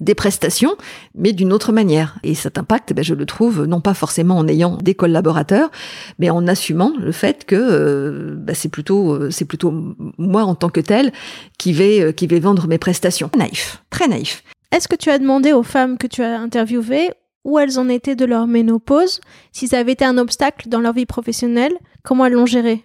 des 0.01 0.15
prestations, 0.15 0.77
mais 1.15 1.33
d'une 1.33 1.53
autre 1.53 1.73
manière. 1.73 2.19
Et 2.23 2.35
cet 2.35 2.59
impact, 2.59 2.93
ben, 2.93 3.05
je 3.05 3.15
le 3.15 3.27
trouve 3.27 3.65
non 3.65 3.81
pas 3.81 3.95
forcément 3.95 4.37
en 4.39 4.49
ayant 4.49 4.77
des 4.77 4.95
collaborateurs, 4.95 5.71
mais 6.19 6.31
en 6.31 6.47
assumant 6.47 6.93
le 6.99 7.13
fait 7.13 7.45
que 7.45 7.57
euh, 7.57 8.55
c'est 8.55 8.69
plutôt 8.69 9.13
euh, 9.13 9.31
c'est 9.31 9.45
plutôt 9.45 9.73
moi 10.19 10.45
en 10.45 10.55
tant 10.55 10.69
que 10.69 10.81
tel 10.81 11.13
qui 11.59 11.73
vais 11.73 12.01
euh, 12.01 12.13
qui 12.13 12.27
vais 12.27 12.41
vendre 12.41 12.67
mes 12.67 12.79
prestations. 12.79 13.31
Naïf, 13.37 13.83
très 13.91 14.09
naïf. 14.09 14.43
Est-ce 14.73 14.89
que 14.89 14.97
tu 14.97 15.11
as 15.11 15.19
demandé 15.19 15.53
aux 15.53 15.63
femmes 15.63 15.99
que 15.99 16.07
tu 16.07 16.23
as 16.23 16.39
interviewées 16.39 17.11
où 17.45 17.59
elles 17.59 17.79
en 17.79 17.89
étaient 17.89 18.17
de 18.17 18.25
leur 18.25 18.47
ménopause, 18.47 19.21
si 19.53 19.69
ça 19.69 19.79
avait 19.79 19.93
été 19.93 20.05
un 20.05 20.17
obstacle 20.17 20.69
dans 20.69 20.81
leur 20.81 20.95
vie 20.95 21.05
professionnelle, 21.05 21.75
comment 22.03 22.25
elles 22.25 22.33
l'ont 22.33 22.47
géré? 22.47 22.83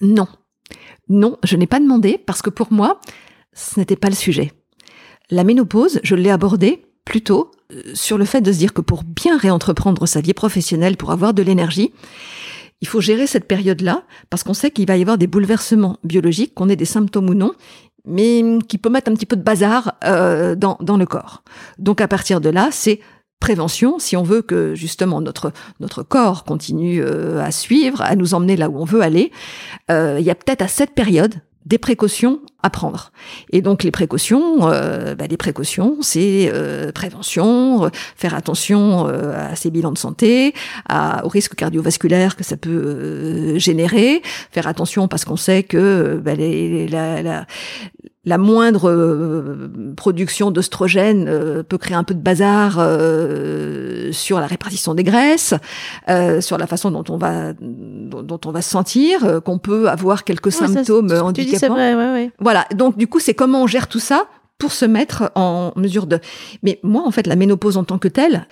Non, 0.00 0.28
non, 1.08 1.38
je 1.44 1.56
n'ai 1.56 1.66
pas 1.66 1.80
demandé 1.80 2.18
parce 2.18 2.42
que 2.42 2.50
pour 2.50 2.72
moi, 2.72 3.00
ce 3.52 3.78
n'était 3.78 3.96
pas 3.96 4.08
le 4.08 4.14
sujet. 4.14 4.52
La 5.30 5.42
ménopause, 5.42 6.00
je 6.04 6.14
l'ai 6.14 6.30
abordée 6.30 6.84
plutôt 7.04 7.50
euh, 7.72 7.82
sur 7.94 8.16
le 8.16 8.24
fait 8.24 8.40
de 8.40 8.52
se 8.52 8.58
dire 8.58 8.72
que 8.72 8.80
pour 8.80 9.02
bien 9.02 9.36
réentreprendre 9.36 10.06
sa 10.06 10.20
vie 10.20 10.34
professionnelle, 10.34 10.96
pour 10.96 11.10
avoir 11.10 11.34
de 11.34 11.42
l'énergie, 11.42 11.92
il 12.80 12.86
faut 12.88 13.00
gérer 13.00 13.26
cette 13.26 13.48
période-là 13.48 14.04
parce 14.30 14.44
qu'on 14.44 14.54
sait 14.54 14.70
qu'il 14.70 14.86
va 14.86 14.96
y 14.96 15.00
avoir 15.00 15.18
des 15.18 15.26
bouleversements 15.26 15.98
biologiques, 16.04 16.54
qu'on 16.54 16.68
ait 16.68 16.76
des 16.76 16.84
symptômes 16.84 17.28
ou 17.28 17.34
non, 17.34 17.52
mais 18.04 18.44
qui 18.68 18.78
peut 18.78 18.90
mettre 18.90 19.10
un 19.10 19.14
petit 19.14 19.26
peu 19.26 19.36
de 19.36 19.42
bazar 19.42 19.94
euh, 20.04 20.54
dans, 20.54 20.76
dans 20.80 20.96
le 20.96 21.06
corps. 21.06 21.42
Donc 21.78 22.00
à 22.00 22.06
partir 22.06 22.40
de 22.40 22.50
là, 22.50 22.68
c'est 22.70 23.00
prévention 23.40 23.98
si 23.98 24.16
on 24.16 24.22
veut 24.22 24.42
que 24.42 24.74
justement 24.74 25.20
notre 25.20 25.52
notre 25.80 26.02
corps 26.02 26.44
continue 26.44 27.02
euh, 27.02 27.42
à 27.42 27.50
suivre, 27.50 28.00
à 28.00 28.14
nous 28.14 28.32
emmener 28.32 28.56
là 28.56 28.70
où 28.70 28.78
on 28.78 28.84
veut 28.84 29.02
aller. 29.02 29.32
il 29.88 30.22
y 30.22 30.30
a 30.30 30.34
peut-être 30.34 30.62
à 30.62 30.68
cette 30.68 30.94
période 30.94 31.34
des 31.66 31.78
précautions 31.78 32.40
à 32.62 32.70
prendre. 32.70 33.12
Et 33.50 33.60
donc 33.60 33.82
les 33.82 33.90
précautions, 33.90 34.70
euh, 34.70 35.14
bah, 35.14 35.26
les 35.28 35.36
précautions, 35.36 35.98
c'est 36.00 36.50
euh, 36.52 36.92
prévention, 36.92 37.84
euh, 37.84 37.88
faire 38.16 38.34
attention 38.34 39.08
euh, 39.08 39.50
à 39.52 39.56
ses 39.56 39.70
bilans 39.70 39.92
de 39.92 39.98
santé, 39.98 40.54
à, 40.88 41.26
aux 41.26 41.28
risques 41.28 41.56
cardiovasculaires 41.56 42.36
que 42.36 42.44
ça 42.44 42.56
peut 42.56 43.58
générer, 43.58 44.22
faire 44.52 44.68
attention 44.68 45.08
parce 45.08 45.24
qu'on 45.24 45.36
sait 45.36 45.64
que 45.64 46.20
bah, 46.24 46.34
les, 46.34 46.86
la, 46.88 47.22
la, 47.22 47.46
la 48.26 48.38
moindre 48.38 48.90
euh, 48.90 49.70
production 49.96 50.50
d'oestrogène 50.50 51.26
euh, 51.28 51.62
peut 51.62 51.78
créer 51.78 51.94
un 51.94 52.02
peu 52.02 52.12
de 52.12 52.20
bazar 52.20 52.76
euh, 52.78 54.10
sur 54.10 54.40
la 54.40 54.46
répartition 54.46 54.94
des 54.94 55.04
graisses, 55.04 55.54
sur 56.40 56.58
la 56.58 56.66
façon 56.66 56.90
dont 56.90 57.04
on 57.08 57.16
va 57.16 57.52
dont, 57.52 58.40
on 58.44 58.50
va 58.50 58.62
se 58.62 58.70
sentir, 58.70 59.40
qu'on 59.44 59.58
peut 59.58 59.88
avoir 59.88 60.24
quelques 60.24 60.52
symptômes 60.52 61.08
ça, 61.08 61.24
handicapants. 61.24 61.74
Vrai, 61.74 61.94
ouais, 61.94 62.12
ouais. 62.12 62.30
Voilà. 62.40 62.66
Donc 62.74 62.96
du 62.98 63.06
coup, 63.06 63.20
c'est 63.20 63.34
comment 63.34 63.62
on 63.62 63.66
gère 63.66 63.86
tout 63.86 64.00
ça 64.00 64.26
pour 64.58 64.72
se 64.72 64.84
mettre 64.84 65.30
en 65.34 65.72
mesure 65.76 66.06
de. 66.06 66.18
Mais 66.62 66.80
moi, 66.82 67.02
en 67.06 67.10
fait, 67.10 67.26
la 67.26 67.36
ménopause 67.36 67.76
en 67.76 67.84
tant 67.84 67.98
que 67.98 68.08
telle, 68.08 68.46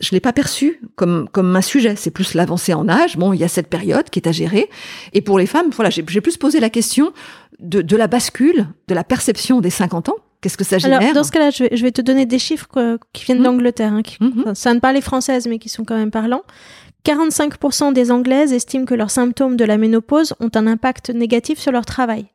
je 0.00 0.10
l'ai 0.12 0.20
pas 0.20 0.32
perçu 0.32 0.80
comme 0.96 1.28
comme 1.30 1.54
un 1.54 1.62
sujet. 1.62 1.96
C'est 1.96 2.10
plus 2.10 2.34
l'avancée 2.34 2.74
en 2.74 2.88
âge. 2.88 3.16
Bon, 3.16 3.32
il 3.32 3.40
y 3.40 3.44
a 3.44 3.48
cette 3.48 3.68
période 3.68 4.08
qui 4.10 4.18
est 4.18 4.28
à 4.28 4.32
gérer. 4.32 4.68
Et 5.12 5.20
pour 5.20 5.38
les 5.38 5.46
femmes, 5.46 5.70
voilà, 5.70 5.90
j'ai 5.90 6.02
plus 6.02 6.36
posé 6.36 6.60
la 6.60 6.70
question 6.70 7.12
de, 7.60 7.82
de 7.82 7.96
la 7.96 8.06
bascule, 8.06 8.68
de 8.88 8.94
la 8.94 9.04
perception 9.04 9.60
des 9.60 9.70
50 9.70 10.08
ans. 10.08 10.16
Qu'est-ce 10.40 10.56
que 10.56 10.64
ça 10.64 10.78
génère 10.78 11.00
Alors, 11.00 11.14
dans 11.14 11.24
ce 11.24 11.30
cas-là, 11.30 11.50
je 11.50 11.64
vais, 11.64 11.76
je 11.76 11.82
vais, 11.82 11.92
te 11.92 12.00
donner 12.00 12.26
des 12.26 12.40
chiffres 12.40 12.66
qui 13.12 13.24
viennent 13.24 13.38
mmh. 13.38 13.44
d'Angleterre, 13.44 13.92
hein, 13.92 14.02
mmh. 14.20 14.54
ça 14.54 14.74
ne 14.74 14.80
pas 14.80 14.92
les 14.92 15.00
françaises, 15.00 15.46
mais 15.46 15.60
qui 15.60 15.68
sont 15.68 15.84
quand 15.84 15.96
même 15.96 16.10
parlants. 16.10 16.42
45% 17.04 17.92
des 17.92 18.10
Anglaises 18.10 18.52
estiment 18.52 18.84
que 18.84 18.94
leurs 18.94 19.10
symptômes 19.10 19.56
de 19.56 19.64
la 19.64 19.78
ménopause 19.78 20.34
ont 20.40 20.50
un 20.54 20.66
impact 20.66 21.10
négatif 21.10 21.58
sur 21.58 21.70
leur 21.70 21.86
travail. 21.86 22.26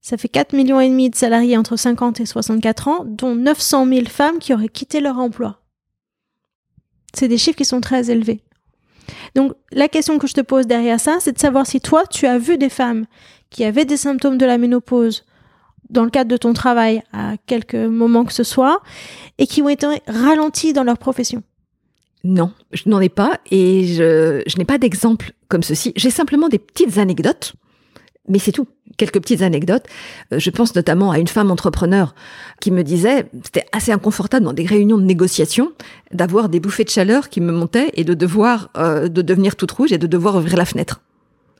Ça 0.00 0.16
fait 0.16 0.28
4 0.28 0.54
millions 0.54 0.80
et 0.80 0.88
demi 0.88 1.10
de 1.10 1.16
salariés 1.16 1.56
entre 1.56 1.76
50 1.76 2.20
et 2.20 2.26
64 2.26 2.88
ans, 2.88 3.04
dont 3.04 3.34
900 3.34 3.86
000 3.86 4.06
femmes 4.06 4.38
qui 4.38 4.54
auraient 4.54 4.68
quitté 4.68 5.00
leur 5.00 5.18
emploi. 5.18 5.60
C'est 7.16 7.28
des 7.28 7.38
chiffres 7.38 7.56
qui 7.56 7.64
sont 7.64 7.80
très 7.80 8.10
élevés. 8.10 8.40
Donc 9.34 9.52
la 9.72 9.88
question 9.88 10.18
que 10.18 10.26
je 10.26 10.34
te 10.34 10.40
pose 10.40 10.66
derrière 10.66 11.00
ça, 11.00 11.18
c'est 11.20 11.32
de 11.32 11.38
savoir 11.38 11.66
si 11.66 11.80
toi, 11.80 12.04
tu 12.06 12.26
as 12.26 12.38
vu 12.38 12.58
des 12.58 12.68
femmes 12.68 13.06
qui 13.50 13.64
avaient 13.64 13.84
des 13.84 13.96
symptômes 13.96 14.38
de 14.38 14.46
la 14.46 14.58
ménopause 14.58 15.24
dans 15.88 16.04
le 16.04 16.10
cadre 16.10 16.30
de 16.30 16.36
ton 16.36 16.52
travail 16.52 17.02
à 17.12 17.36
quelques 17.46 17.74
moments 17.74 18.24
que 18.24 18.32
ce 18.32 18.42
soit, 18.42 18.82
et 19.38 19.46
qui 19.46 19.62
ont 19.62 19.68
été 19.68 19.86
ralenties 20.08 20.72
dans 20.72 20.82
leur 20.82 20.98
profession. 20.98 21.42
Non, 22.24 22.50
je 22.72 22.82
n'en 22.86 23.00
ai 23.00 23.08
pas 23.08 23.38
et 23.52 23.86
je, 23.86 24.42
je 24.46 24.56
n'ai 24.58 24.64
pas 24.64 24.78
d'exemple 24.78 25.32
comme 25.48 25.62
ceci. 25.62 25.92
J'ai 25.94 26.10
simplement 26.10 26.48
des 26.48 26.58
petites 26.58 26.98
anecdotes 26.98 27.54
mais 28.28 28.38
c'est 28.38 28.52
tout. 28.52 28.66
Quelques 28.96 29.20
petites 29.20 29.42
anecdotes. 29.42 29.84
Euh, 30.32 30.38
je 30.38 30.50
pense 30.50 30.74
notamment 30.74 31.10
à 31.10 31.18
une 31.18 31.28
femme 31.28 31.50
entrepreneur 31.50 32.14
qui 32.60 32.70
me 32.70 32.82
disait, 32.82 33.26
c'était 33.44 33.66
assez 33.72 33.92
inconfortable 33.92 34.44
dans 34.44 34.52
des 34.52 34.64
réunions 34.64 34.98
de 34.98 35.04
négociation, 35.04 35.72
d'avoir 36.12 36.48
des 36.48 36.60
bouffées 36.60 36.84
de 36.84 36.90
chaleur 36.90 37.28
qui 37.28 37.40
me 37.40 37.52
montaient 37.52 37.90
et 37.94 38.04
de 38.04 38.14
devoir, 38.14 38.70
euh, 38.76 39.08
de 39.08 39.22
devenir 39.22 39.56
toute 39.56 39.70
rouge 39.72 39.92
et 39.92 39.98
de 39.98 40.06
devoir 40.06 40.36
ouvrir 40.36 40.56
la 40.56 40.64
fenêtre. 40.64 41.00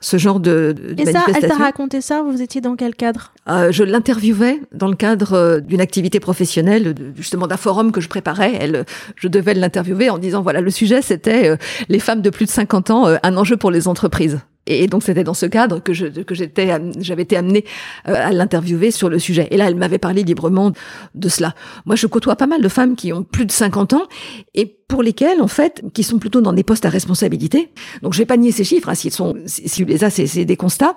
Ce 0.01 0.19
genre 0.19 0.41
de, 0.41 0.75
de 0.77 1.01
Et 1.01 1.07
ça, 1.11 1.25
elle 1.35 1.49
t'a 1.49 1.57
raconté 1.57 2.03
ça 2.03 2.23
Vous 2.23 2.43
étiez 2.43 2.61
dans 2.61 2.77
quel 2.77 2.95
cadre? 2.95 3.33
Euh, 3.49 3.73
Je 3.73 3.83
l'interviewais 3.83 4.61
dans 4.73 4.89
le 4.89 4.95
cadre 4.95 5.33
euh, 5.33 5.61
d'une 5.61 5.81
activité 5.81 6.21
professionnelle, 6.21 6.95
justement 7.17 7.47
d'un 7.47 7.57
forum 7.57 7.93
que 7.93 8.03
je 8.03 8.09
préparais. 8.09 8.53
Elle, 8.61 8.85
je 9.17 9.27
devais 9.27 9.55
l'interviewer 9.55 10.11
en 10.11 10.19
disant 10.19 10.43
voilà, 10.43 10.61
le 10.61 10.71
sujet 10.71 11.01
c'était 11.01 11.57
les 11.89 11.99
femmes 11.99 12.21
de 12.21 12.31
plus 12.31 12.45
de 12.45 12.51
50 12.51 12.91
ans, 12.91 13.07
un 13.23 13.37
enjeu 13.37 13.57
pour 13.57 13.71
les 13.71 13.89
entreprises. 13.89 14.39
Et 14.67 14.87
donc 14.89 15.03
c'était 15.03 15.25
dans 15.25 15.35
ce 15.35 15.47
cadre 15.47 15.81
que 15.81 15.93
je 15.93 16.07
que 16.07 16.35
j'étais 16.35 16.77
j'avais 16.99 17.23
été 17.23 17.37
amenée 17.37 17.65
euh, 18.09 18.15
à 18.15 18.33
l'interviewer 18.33 18.91
sur 18.91 19.09
le 19.09 19.19
sujet. 19.19 19.49
Et 19.51 19.57
là, 19.57 19.69
elle 19.69 19.77
m'avait 19.77 19.99
parlé 19.99 20.25
librement 20.25 20.73
de 21.15 21.29
cela. 21.29 21.55
Moi, 21.85 21.97
je 21.97 22.07
côtoie 22.07 22.37
pas 22.37 22.47
mal 22.47 22.63
de 22.63 22.69
femmes 22.69 22.97
qui 22.97 23.13
ont 23.13 23.23
plus 23.23 23.47
de 23.47 23.53
50 23.53 23.93
ans 23.93 24.07
et 24.55 24.67
pour 24.89 25.03
lesquelles, 25.03 25.41
en 25.41 25.49
fait, 25.49 25.83
qui 25.95 26.03
sont 26.03 26.19
plutôt 26.19 26.41
dans 26.41 26.53
des 26.53 26.65
postes 26.65 26.85
à 26.85 26.89
responsabilité. 26.89 27.73
Donc, 28.03 28.13
je 28.13 28.19
vais 28.19 28.27
pas 28.27 28.37
nier 28.37 28.53
ces 28.53 28.65
chiffres. 28.65 28.89
Hein, 28.89 28.95
s'ils 28.95 29.13
sont, 29.13 29.37
si 29.47 29.85
les 29.85 30.05
a, 30.05 30.11
c'est 30.11 30.45
des 30.45 30.57
constats. 30.57 30.95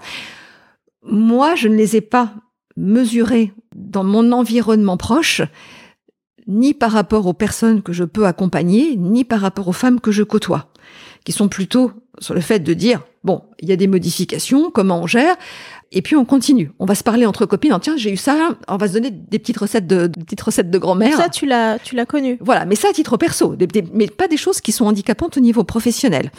Moi, 1.03 1.55
je 1.55 1.67
ne 1.67 1.75
les 1.75 1.95
ai 1.95 2.01
pas 2.01 2.33
mesurés 2.75 3.53
dans 3.75 4.03
mon 4.03 4.31
environnement 4.31 4.97
proche, 4.97 5.41
ni 6.47 6.73
par 6.73 6.91
rapport 6.91 7.27
aux 7.27 7.33
personnes 7.33 7.81
que 7.81 7.93
je 7.93 8.03
peux 8.03 8.25
accompagner, 8.25 8.95
ni 8.95 9.23
par 9.23 9.41
rapport 9.41 9.67
aux 9.67 9.73
femmes 9.73 9.99
que 9.99 10.11
je 10.11 10.23
côtoie, 10.23 10.71
qui 11.23 11.31
sont 11.31 11.47
plutôt 11.47 11.91
sur 12.19 12.33
le 12.33 12.41
fait 12.41 12.59
de 12.59 12.73
dire 12.73 13.01
Bon, 13.23 13.43
il 13.59 13.67
y 13.67 13.71
a 13.71 13.75
des 13.75 13.87
modifications, 13.87 14.71
comment 14.71 15.01
on 15.01 15.07
gère 15.07 15.35
et 15.91 16.01
puis 16.01 16.15
on 16.15 16.23
continue. 16.23 16.71
On 16.77 16.85
va 16.85 16.93
se 16.93 17.03
parler 17.03 17.25
entre 17.25 17.45
copines. 17.45 17.75
Tiens, 17.81 17.97
j'ai 17.97 18.11
eu 18.11 18.17
ça. 18.17 18.57
On 18.67 18.77
va 18.77 18.87
se 18.87 18.93
donner 18.93 19.09
des 19.09 19.39
petites 19.39 19.57
recettes 19.57 19.87
de, 19.87 20.07
petites 20.07 20.41
recettes 20.41 20.69
de 20.69 20.77
grand-mère. 20.77 21.17
Ça, 21.17 21.29
tu 21.29 21.47
l'as, 21.47 21.79
tu 21.79 21.95
l'as 21.95 22.05
connu. 22.05 22.37
Voilà, 22.41 22.65
mais 22.65 22.75
ça 22.75 22.89
à 22.89 22.93
titre 22.93 23.17
perso, 23.17 23.55
mais 23.93 24.07
pas 24.07 24.27
des 24.27 24.37
choses 24.37 24.61
qui 24.61 24.71
sont 24.71 24.85
handicapantes 24.85 25.37
au 25.37 25.39
niveau 25.39 25.63
professionnel. 25.63 26.31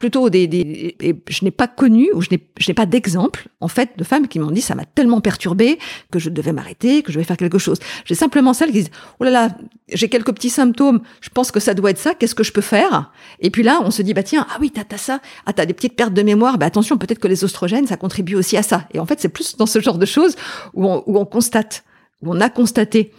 Plutôt 0.00 0.30
des, 0.30 0.46
des 0.46 0.96
et 1.00 1.14
je 1.28 1.44
n'ai 1.44 1.50
pas 1.50 1.68
connu 1.68 2.08
ou 2.14 2.22
je 2.22 2.28
n'ai, 2.30 2.46
je 2.58 2.70
n'ai 2.70 2.74
pas 2.74 2.86
d'exemple 2.86 3.48
en 3.60 3.68
fait 3.68 3.90
de 3.96 4.04
femmes 4.04 4.26
qui 4.26 4.38
m'ont 4.38 4.50
dit 4.50 4.62
ça 4.62 4.74
m'a 4.74 4.84
tellement 4.84 5.20
perturbé 5.20 5.78
que 6.10 6.18
je 6.18 6.30
devais 6.30 6.52
m'arrêter, 6.52 7.02
que 7.02 7.12
je 7.12 7.18
vais 7.18 7.24
faire 7.24 7.36
quelque 7.36 7.58
chose. 7.58 7.78
J'ai 8.06 8.14
simplement 8.14 8.54
celles 8.54 8.70
qui 8.70 8.78
disent 8.78 8.90
oh 9.20 9.24
là 9.24 9.30
là, 9.30 9.48
j'ai 9.92 10.08
quelques 10.08 10.32
petits 10.32 10.50
symptômes. 10.50 11.00
Je 11.20 11.28
pense 11.28 11.50
que 11.50 11.60
ça 11.60 11.74
doit 11.74 11.90
être 11.90 11.98
ça. 11.98 12.14
Qu'est-ce 12.14 12.34
que 12.34 12.44
je 12.44 12.52
peux 12.52 12.62
faire? 12.62 13.12
Et 13.40 13.50
puis 13.50 13.62
là, 13.62 13.80
on 13.82 13.90
se 13.90 14.00
dit 14.00 14.14
bah 14.14 14.22
tiens, 14.22 14.46
ah 14.50 14.56
oui, 14.60 14.70
t'as, 14.70 14.84
t'as 14.84 14.96
ça. 14.96 15.20
Ah 15.44 15.52
t'as 15.52 15.66
des 15.66 15.74
petites 15.74 15.96
pertes 15.96 16.14
de 16.14 16.22
mémoire. 16.22 16.56
Bah 16.56 16.66
attention, 16.66 16.96
peut-être 16.96 17.18
que 17.18 17.28
les 17.28 17.44
oestrogènes 17.44 17.86
ça 17.86 17.98
contribue 17.98 18.34
aussi 18.34 18.56
à 18.56 18.62
ça. 18.62 18.86
Et 18.94 19.00
en 19.00 19.06
fait, 19.06 19.20
c'est 19.20 19.28
plus 19.28 19.56
dans 19.56 19.66
ce 19.66 19.80
genre 19.80 19.98
de 19.98 20.06
choses 20.06 20.36
où 20.72 20.86
on, 20.86 21.02
où 21.06 21.18
on 21.18 21.24
constate, 21.24 21.84
où 22.22 22.32
on 22.32 22.40
a 22.40 22.48
constaté 22.48 23.12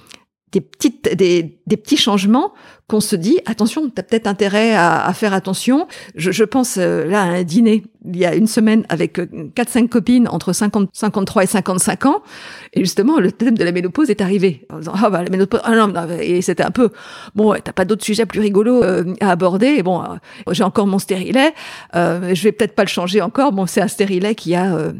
des 0.55 0.61
petites 0.61 1.13
des, 1.15 1.59
des 1.67 1.77
petits 1.77 1.97
changements 1.97 2.53
qu'on 2.87 3.01
se 3.01 3.17
dit 3.17 3.39
attention 3.45 3.89
tu 3.89 3.99
as 3.99 4.03
peut-être 4.03 4.27
intérêt 4.27 4.73
à, 4.73 5.05
à, 5.05 5.13
faire 5.13 5.33
attention. 5.33 5.87
Je, 6.15 6.31
je 6.31 6.43
pense 6.45 6.77
euh, 6.77 7.03
là 7.05 7.23
à 7.23 7.25
un 7.25 7.43
dîner 7.43 7.83
il 8.05 8.17
y 8.17 8.25
a 8.25 8.35
une 8.35 8.47
semaine 8.47 8.85
avec 8.87 9.19
euh, 9.19 9.27
quatre 9.53 9.69
cinq 9.69 9.89
copines 9.89 10.29
entre 10.29 10.53
50 10.53 10.89
53 10.93 11.43
et 11.43 11.47
55 11.47 12.05
ans. 12.05 12.21
Et 12.73 12.79
justement 12.79 13.19
le 13.19 13.33
thème 13.33 13.57
de 13.57 13.63
la 13.65 13.73
ménopause 13.73 14.09
est 14.09 14.21
arrivé 14.21 14.65
en 14.71 14.79
disant 14.79 14.93
ah 14.95 15.09
bah 15.09 15.23
la 15.23 15.29
ménopause 15.29 15.59
ah 15.65 15.75
non, 15.75 15.91
et 16.21 16.41
c'était 16.41 16.63
un 16.63 16.71
peu 16.71 16.89
bon 17.35 17.53
t'as 17.61 17.73
pas 17.73 17.83
d'autres 17.83 18.05
sujets 18.05 18.25
plus 18.25 18.39
rigolos 18.39 18.81
euh, 18.81 19.13
à 19.19 19.31
aborder. 19.31 19.83
Bon 19.83 20.03
j'ai 20.51 20.63
encore 20.63 20.87
mon 20.87 20.99
stérilet 20.99 21.53
je 21.93 22.41
vais 22.43 22.53
peut-être 22.53 22.75
pas 22.75 22.83
le 22.83 22.89
changer 22.89 23.21
encore. 23.21 23.51
Bon 23.51 23.65
c'est 23.65 23.81
un 23.81 23.89
stérilet 23.89 24.35
qui 24.35 24.55
a 24.55 24.93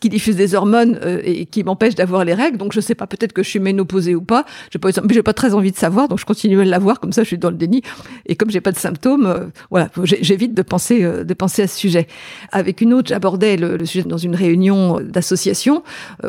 qui 0.00 0.08
diffuse 0.08 0.36
des 0.36 0.54
hormones 0.54 0.98
euh, 1.02 1.20
et 1.24 1.46
qui 1.46 1.62
m'empêche 1.62 1.94
d'avoir 1.94 2.24
les 2.24 2.34
règles. 2.34 2.56
Donc 2.56 2.72
je 2.72 2.80
sais 2.80 2.94
pas, 2.94 3.06
peut-être 3.06 3.32
que 3.32 3.42
je 3.42 3.48
suis 3.48 3.60
ménopausée 3.60 4.14
ou 4.14 4.22
pas. 4.22 4.44
J'ai 4.72 4.78
pas, 4.78 4.90
j'ai 5.10 5.22
pas 5.22 5.34
très 5.34 5.54
envie 5.54 5.72
de 5.72 5.76
savoir, 5.76 6.08
donc 6.08 6.18
je 6.18 6.24
continue 6.24 6.60
à 6.60 6.64
l'avoir. 6.64 7.00
Comme 7.00 7.12
ça, 7.12 7.22
je 7.22 7.28
suis 7.28 7.38
dans 7.38 7.50
le 7.50 7.56
déni. 7.56 7.82
Et 8.26 8.34
comme 8.34 8.50
j'ai 8.50 8.60
pas 8.60 8.72
de 8.72 8.78
symptômes, 8.78 9.26
euh, 9.26 9.46
voilà, 9.70 9.90
j'évite 10.02 10.54
de 10.54 10.62
penser, 10.62 11.04
euh, 11.04 11.24
de 11.24 11.34
penser 11.34 11.62
à 11.62 11.68
ce 11.68 11.76
sujet. 11.76 12.08
Avec 12.50 12.80
une 12.80 12.94
autre, 12.94 13.08
j'abordais 13.08 13.56
le, 13.56 13.76
le, 13.76 13.84
sujet 13.84 14.04
dans 14.04 14.18
une 14.18 14.34
réunion 14.34 15.00
d'association 15.00 15.82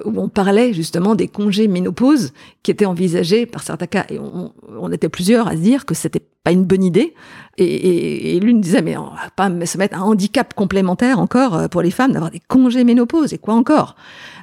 où 0.05 0.21
on 0.21 0.29
parlait 0.29 0.73
justement 0.73 1.15
des 1.15 1.27
congés 1.27 1.67
ménopause 1.67 2.33
qui 2.63 2.71
étaient 2.71 2.85
envisagés 2.85 3.45
par 3.45 3.63
certains 3.63 3.87
cas. 3.87 4.05
Et 4.09 4.19
on, 4.19 4.53
on 4.79 4.91
était 4.91 5.09
plusieurs 5.09 5.47
à 5.47 5.51
se 5.53 5.57
dire 5.57 5.85
que 5.85 5.93
c'était 5.93 6.23
pas 6.43 6.51
une 6.51 6.65
bonne 6.65 6.83
idée. 6.83 7.13
Et, 7.57 8.39
l'une 8.39 8.61
disait, 8.61 8.81
mais 8.81 8.95
on 8.95 9.09
va 9.09 9.29
pas 9.35 9.49
se 9.65 9.77
mettre 9.77 9.97
un 9.97 10.01
handicap 10.01 10.53
complémentaire 10.53 11.19
encore 11.19 11.55
euh, 11.55 11.67
pour 11.67 11.81
les 11.81 11.91
femmes 11.91 12.13
d'avoir 12.13 12.31
des 12.31 12.39
congés 12.39 12.85
ménopause. 12.85 13.33
Et 13.33 13.37
quoi 13.37 13.53
encore? 13.53 13.95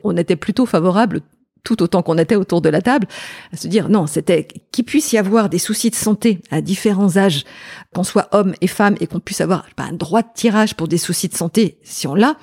On 0.04 0.16
était 0.16 0.36
plutôt 0.36 0.66
favorable 0.66 1.22
tout 1.66 1.82
autant 1.82 2.02
qu'on 2.02 2.16
était 2.16 2.36
autour 2.36 2.60
de 2.60 2.68
la 2.68 2.80
table, 2.80 3.08
à 3.52 3.56
se 3.56 3.66
dire 3.66 3.88
non, 3.88 4.06
c'était 4.06 4.46
qu'il 4.70 4.84
puisse 4.84 5.12
y 5.12 5.18
avoir 5.18 5.48
des 5.48 5.58
soucis 5.58 5.90
de 5.90 5.96
santé 5.96 6.40
à 6.52 6.60
différents 6.60 7.16
âges, 7.16 7.44
qu'on 7.92 8.04
soit 8.04 8.28
homme 8.30 8.54
et 8.60 8.68
femme, 8.68 8.94
et 9.00 9.08
qu'on 9.08 9.18
puisse 9.18 9.40
avoir 9.40 9.66
pas 9.74 9.82
un 9.82 9.92
droit 9.92 10.22
de 10.22 10.28
tirage 10.32 10.76
pour 10.76 10.86
des 10.86 10.96
soucis 10.96 11.26
de 11.26 11.34
santé, 11.34 11.78
si 11.82 12.06
on 12.06 12.14
l'a, 12.14 12.36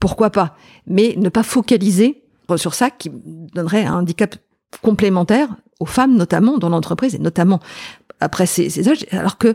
pourquoi 0.00 0.30
pas? 0.30 0.56
Mais 0.88 1.14
ne 1.16 1.28
pas 1.28 1.44
focaliser 1.44 2.24
sur 2.56 2.74
ça 2.74 2.90
qui 2.90 3.10
donnerait 3.54 3.84
un 3.84 3.94
handicap 3.94 4.36
complémentaire 4.82 5.48
aux 5.80 5.86
femmes 5.86 6.16
notamment 6.16 6.58
dans 6.58 6.68
l'entreprise 6.68 7.14
et 7.14 7.18
notamment 7.18 7.60
après 8.24 8.46
ces, 8.46 8.88
âges, 8.88 9.06
alors 9.10 9.38
que 9.38 9.54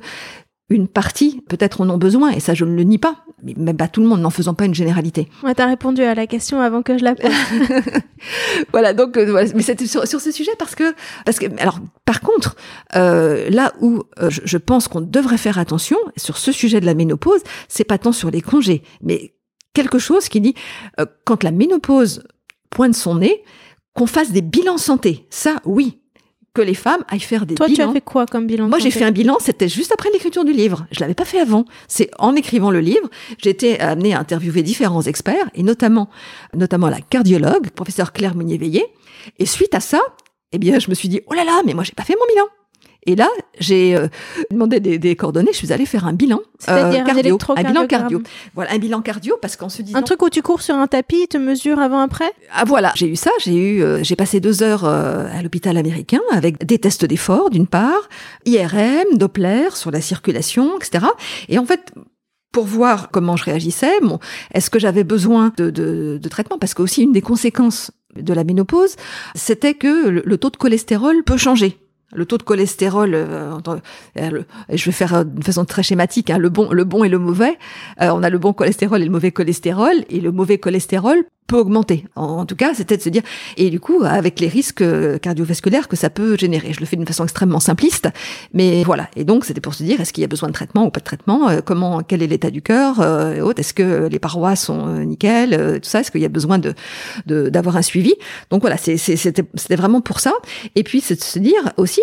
une 0.69 0.87
partie 0.87 1.41
peut-être 1.49 1.81
en 1.81 1.89
ont 1.89 1.97
besoin, 1.97 2.29
et 2.29 2.39
ça 2.39 2.53
je 2.53 2.63
ne 2.63 2.75
le 2.75 2.83
nie 2.83 2.99
pas, 2.99 3.25
mais 3.43 3.55
même 3.57 3.75
pas 3.75 3.87
tout 3.87 4.01
le 4.01 4.07
monde, 4.07 4.21
n'en 4.21 4.29
faisant 4.29 4.53
pas 4.53 4.65
une 4.65 4.75
généralité. 4.75 5.27
Ouais, 5.43 5.55
t'as 5.55 5.65
répondu 5.65 6.03
à 6.03 6.13
la 6.13 6.27
question 6.27 6.61
avant 6.61 6.83
que 6.83 6.97
je 6.97 7.03
la 7.03 7.15
pose. 7.15 7.31
voilà, 8.71 8.93
donc 8.93 9.17
euh, 9.17 9.47
mais 9.55 9.63
c'était 9.63 9.87
sur, 9.87 10.07
sur, 10.07 10.21
ce 10.21 10.31
sujet 10.31 10.51
parce 10.59 10.75
que 10.75 10.93
parce 11.25 11.39
que 11.39 11.47
alors 11.59 11.79
par 12.05 12.21
contre 12.21 12.55
euh, 12.95 13.49
là 13.49 13.73
où 13.81 14.03
euh, 14.21 14.29
je, 14.29 14.57
pense 14.57 14.87
qu'on 14.87 15.01
devrait 15.01 15.37
faire 15.37 15.57
attention 15.57 15.97
sur 16.17 16.37
ce 16.37 16.51
sujet 16.51 16.79
de 16.79 16.85
la 16.85 16.93
ménopause, 16.93 17.41
c'est 17.67 17.83
pas 17.83 17.97
tant 17.97 18.11
sur 18.11 18.29
les 18.29 18.41
congés, 18.41 18.83
mais 19.01 19.33
quelque 19.73 19.97
chose 19.97 20.29
qui 20.29 20.39
dit 20.39 20.53
quand 21.25 21.43
la 21.43 21.51
ménopause 21.51 22.23
pointe 22.69 22.95
son 22.95 23.15
nez, 23.15 23.43
qu'on 23.93 24.07
fasse 24.07 24.31
des 24.31 24.41
bilans 24.41 24.77
santé. 24.77 25.25
Ça, 25.29 25.57
oui, 25.65 25.99
que 26.53 26.61
les 26.61 26.73
femmes 26.73 27.03
aillent 27.07 27.19
faire 27.19 27.45
des 27.45 27.55
bilans. 27.55 27.67
Toi, 27.67 27.75
tu 27.75 27.81
as 27.81 27.91
fait 27.91 28.01
quoi 28.01 28.25
comme 28.25 28.47
bilan 28.47 28.67
Moi, 28.67 28.79
j'ai 28.79 28.91
fait 28.91 29.03
un 29.03 29.11
bilan, 29.11 29.37
c'était 29.39 29.69
juste 29.69 29.91
après 29.91 30.09
l'écriture 30.11 30.45
du 30.45 30.51
livre. 30.51 30.85
Je 30.91 30.99
l'avais 30.99 31.13
pas 31.13 31.25
fait 31.25 31.39
avant. 31.39 31.65
C'est 31.87 32.09
en 32.17 32.35
écrivant 32.35 32.71
le 32.71 32.79
livre, 32.79 33.09
j'ai 33.37 33.49
été 33.49 33.79
amenée 33.79 34.13
à 34.13 34.19
interviewer 34.19 34.63
différents 34.63 35.03
experts, 35.03 35.49
et 35.53 35.63
notamment, 35.63 36.09
notamment 36.55 36.89
la 36.89 37.01
cardiologue, 37.01 37.69
professeur 37.71 38.13
Claire 38.13 38.35
Meunier-Veillé. 38.35 38.85
Et 39.37 39.45
suite 39.45 39.75
à 39.75 39.79
ça, 39.79 40.01
eh 40.51 40.57
bien, 40.57 40.79
je 40.79 40.89
me 40.89 40.95
suis 40.95 41.09
dit, 41.09 41.21
oh 41.27 41.33
là 41.33 41.43
là, 41.43 41.61
mais 41.65 41.73
moi, 41.73 41.83
j'ai 41.83 41.93
pas 41.93 42.03
fait 42.03 42.15
mon 42.19 42.25
bilan. 42.33 42.47
Et 43.05 43.15
là, 43.15 43.29
j'ai 43.59 43.95
euh, 43.95 44.07
demandé 44.51 44.79
des, 44.79 44.99
des, 44.99 45.15
coordonnées, 45.15 45.51
je 45.53 45.57
suis 45.57 45.71
allée 45.71 45.85
faire 45.85 46.05
un 46.05 46.13
bilan 46.13 46.41
euh, 46.67 46.91
cardio, 47.03 47.37
un, 47.55 47.63
bilan 47.63 47.87
cardio. 47.87 48.21
Voilà, 48.55 48.73
un 48.73 48.77
bilan 48.77 49.01
cardio 49.01 49.37
parce 49.41 49.55
qu'on 49.55 49.69
se 49.69 49.81
dit 49.81 49.93
un 49.95 50.01
truc 50.01 50.21
où 50.21 50.29
tu 50.29 50.41
cours 50.41 50.61
sur 50.61 50.75
un 50.75 50.87
tapis, 50.87 51.27
te 51.29 51.37
mesures 51.37 51.79
avant 51.79 52.01
après? 52.01 52.29
Ah 52.53 52.65
voilà, 52.65 52.91
j'ai 52.95 53.07
eu 53.07 53.15
ça, 53.15 53.31
j'ai 53.39 53.55
eu, 53.55 53.81
euh, 53.81 54.03
j'ai 54.03 54.17
passé 54.17 54.41
deux 54.41 54.63
heures 54.63 54.83
à 54.83 55.41
l'hôpital 55.41 55.77
américain 55.77 56.19
avec 56.31 56.65
des 56.65 56.77
tests 56.77 57.05
d'effort 57.05 57.49
d'une 57.49 57.67
part, 57.67 58.09
IRM, 58.45 59.17
Doppler 59.17 59.69
sur 59.73 59.91
la 59.91 60.01
circulation, 60.01 60.77
etc. 60.77 61.05
Et 61.47 61.57
en 61.57 61.65
fait, 61.65 61.93
pour 62.51 62.65
voir 62.65 63.11
comment 63.11 63.37
je 63.37 63.45
réagissais, 63.45 63.99
bon, 64.01 64.19
est-ce 64.53 64.69
que 64.69 64.77
j'avais 64.77 65.05
besoin 65.05 65.53
de, 65.57 65.69
de, 65.69 66.19
de 66.21 66.29
traitement? 66.29 66.57
Parce 66.57 66.73
que 66.73 66.81
aussi 66.81 67.03
une 67.03 67.13
des 67.13 67.21
conséquences 67.21 67.91
de 68.15 68.33
la 68.33 68.43
ménopause, 68.43 68.97
c'était 69.35 69.73
que 69.73 70.09
le 70.09 70.37
taux 70.37 70.49
de 70.49 70.57
cholestérol 70.57 71.23
peut 71.23 71.37
changer 71.37 71.78
le 72.13 72.25
taux 72.25 72.37
de 72.37 72.43
cholestérol, 72.43 73.13
euh, 73.13 73.57
euh, 74.17 74.43
je 74.71 74.85
vais 74.85 74.91
faire 74.91 75.25
de 75.25 75.43
façon 75.43 75.65
très 75.65 75.83
schématique, 75.83 76.29
hein, 76.29 76.37
le 76.37 76.49
bon, 76.49 76.71
le 76.71 76.83
bon 76.83 77.03
et 77.03 77.09
le 77.09 77.19
mauvais. 77.19 77.57
Euh, 78.01 78.09
on 78.09 78.23
a 78.23 78.29
le 78.29 78.37
bon 78.37 78.53
cholestérol 78.53 79.01
et 79.01 79.05
le 79.05 79.11
mauvais 79.11 79.31
cholestérol, 79.31 80.05
et 80.09 80.19
le 80.19 80.31
mauvais 80.31 80.57
cholestérol 80.57 81.23
peut 81.49 81.57
augmenter. 81.57 82.05
En, 82.15 82.45
tout 82.45 82.55
cas, 82.55 82.73
c'était 82.73 82.95
de 82.95 83.01
se 83.01 83.09
dire, 83.09 83.23
et 83.57 83.69
du 83.69 83.79
coup, 83.79 84.03
avec 84.05 84.39
les 84.39 84.47
risques 84.47 84.83
cardiovasculaires 85.19 85.87
que 85.87 85.95
ça 85.95 86.09
peut 86.09 86.37
générer. 86.37 86.71
Je 86.73 86.79
le 86.79 86.85
fais 86.85 86.95
d'une 86.95 87.07
façon 87.07 87.23
extrêmement 87.23 87.59
simpliste, 87.59 88.07
mais 88.53 88.83
voilà. 88.83 89.09
Et 89.15 89.23
donc, 89.23 89.45
c'était 89.45 89.61
pour 89.61 89.73
se 89.73 89.83
dire, 89.83 89.99
est-ce 89.99 90.13
qu'il 90.13 90.21
y 90.21 90.25
a 90.25 90.27
besoin 90.27 90.47
de 90.47 90.53
traitement 90.53 90.85
ou 90.85 90.91
pas 90.91 90.99
de 90.99 91.05
traitement 91.05 91.49
Comment, 91.65 92.01
quel 92.03 92.21
est 92.21 92.27
l'état 92.27 92.51
du 92.51 92.61
cœur 92.61 93.01
Est-ce 93.57 93.73
que 93.73 94.07
les 94.07 94.19
parois 94.19 94.55
sont 94.55 94.87
nickel 94.99 95.79
Tout 95.81 95.89
ça, 95.89 95.99
est-ce 96.01 96.11
qu'il 96.11 96.21
y 96.21 96.25
a 96.25 96.29
besoin 96.29 96.59
de 96.59 96.73
d'avoir 97.25 97.75
un 97.77 97.81
suivi? 97.81 98.13
Donc 98.49 98.61
voilà, 98.61 98.77
c'était 98.77 99.75
vraiment 99.75 100.01
pour 100.01 100.19
ça. 100.19 100.33
Et 100.75 100.83
puis, 100.83 101.01
c'est 101.01 101.15
de 101.15 101.23
se 101.23 101.39
dire 101.39 101.73
aussi 101.77 102.01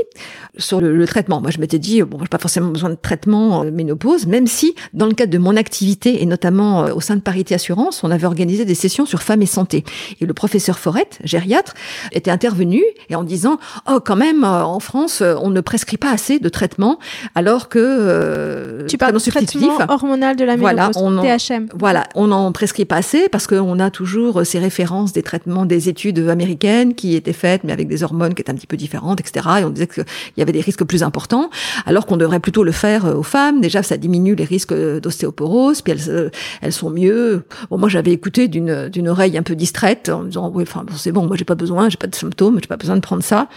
sur 0.58 0.80
le, 0.80 1.06
traitement. 1.06 1.40
Moi, 1.40 1.50
je 1.50 1.58
m'étais 1.58 1.78
dit, 1.78 2.02
bon, 2.02 2.18
j'ai 2.20 2.28
pas 2.28 2.38
forcément 2.38 2.68
besoin 2.68 2.90
de 2.90 2.96
traitement 2.96 3.62
euh, 3.62 3.70
ménopause, 3.70 4.26
même 4.26 4.46
si, 4.46 4.74
dans 4.92 5.06
le 5.06 5.12
cadre 5.12 5.32
de 5.32 5.38
mon 5.38 5.56
activité, 5.56 6.22
et 6.22 6.26
notamment 6.26 6.84
euh, 6.84 6.94
au 6.94 7.00
sein 7.00 7.14
de 7.14 7.20
Parité 7.20 7.54
Assurance, 7.54 8.02
on 8.02 8.10
avait 8.10 8.26
organisé 8.26 8.64
des 8.64 8.74
sessions 8.74 9.06
sur 9.06 9.22
femmes 9.36 9.42
et 9.42 9.46
santé. 9.46 9.84
Et 10.20 10.26
le 10.26 10.34
professeur 10.34 10.78
Forette, 10.78 11.18
gériatre, 11.24 11.74
était 12.12 12.30
intervenu 12.30 12.82
et 13.10 13.14
en 13.14 13.22
disant, 13.22 13.58
oh, 13.90 14.00
quand 14.04 14.16
même, 14.16 14.44
euh, 14.44 14.64
en 14.64 14.80
France, 14.80 15.22
on 15.22 15.50
ne 15.50 15.60
prescrit 15.60 15.96
pas 15.96 16.10
assez 16.10 16.38
de 16.38 16.48
traitements, 16.48 16.98
alors 17.34 17.68
que... 17.68 18.86
tu 18.88 18.96
parles 18.96 19.12
de 19.12 19.18
traitement 19.18 19.78
hormonal 19.88 20.36
de 20.36 20.44
la 20.44 20.56
ménopause, 20.56 20.76
voilà, 20.76 20.90
on 20.96 21.22
THM. 21.22 21.68
Voilà, 21.74 22.04
on 22.14 22.28
n'en 22.28 22.52
prescrit 22.52 22.84
pas 22.84 22.96
assez 22.96 23.28
parce 23.28 23.46
qu'on 23.46 23.78
a 23.78 23.90
toujours 23.90 24.44
ces 24.44 24.58
références 24.58 25.12
des 25.12 25.22
traitements 25.22 25.66
des 25.66 25.88
études 25.88 26.18
américaines 26.28 26.94
qui 26.94 27.14
étaient 27.14 27.32
faites, 27.32 27.64
mais 27.64 27.72
avec 27.72 27.88
des 27.88 28.02
hormones 28.02 28.34
qui 28.34 28.42
étaient 28.42 28.50
un 28.50 28.54
petit 28.54 28.66
peu 28.66 28.76
différentes, 28.76 29.20
etc. 29.20 29.46
Et 29.60 29.64
on 29.64 29.70
disait 29.70 29.86
qu'il 29.86 30.04
y 30.36 30.42
avait 30.42 30.52
des 30.52 30.60
risques 30.60 30.84
plus 30.84 31.02
importants, 31.02 31.50
alors 31.84 32.06
qu'on 32.06 32.16
devrait 32.16 32.40
plutôt 32.40 32.64
le 32.64 32.72
faire 32.72 33.06
euh, 33.06 33.14
aux 33.14 33.22
femmes. 33.22 33.60
Déjà, 33.60 33.82
ça 33.82 33.96
diminue 33.96 34.34
les 34.34 34.44
risques 34.44 34.74
d'ostéoporose, 34.74 35.82
puis 35.82 35.92
elles, 35.92 36.10
euh, 36.10 36.30
elles 36.62 36.72
sont 36.72 36.90
mieux. 36.90 37.44
Bon, 37.70 37.78
moi, 37.78 37.88
j'avais 37.88 38.12
écouté 38.12 38.48
d'une 38.48 38.88
d'une 38.88 39.10
un 39.34 39.42
peu 39.42 39.54
distraite 39.54 40.08
en 40.08 40.24
disant 40.24 40.50
oui, 40.54 40.64
enfin, 40.66 40.84
c'est 40.96 41.12
bon, 41.12 41.26
moi, 41.26 41.36
j'ai 41.36 41.44
pas 41.44 41.54
besoin, 41.54 41.88
j'ai 41.88 41.96
pas 41.96 42.06
de 42.06 42.14
symptômes, 42.14 42.58
j'ai 42.60 42.68
pas 42.68 42.76
besoin 42.76 42.96
de 42.96 43.00
prendre 43.00 43.22
ça. 43.22 43.48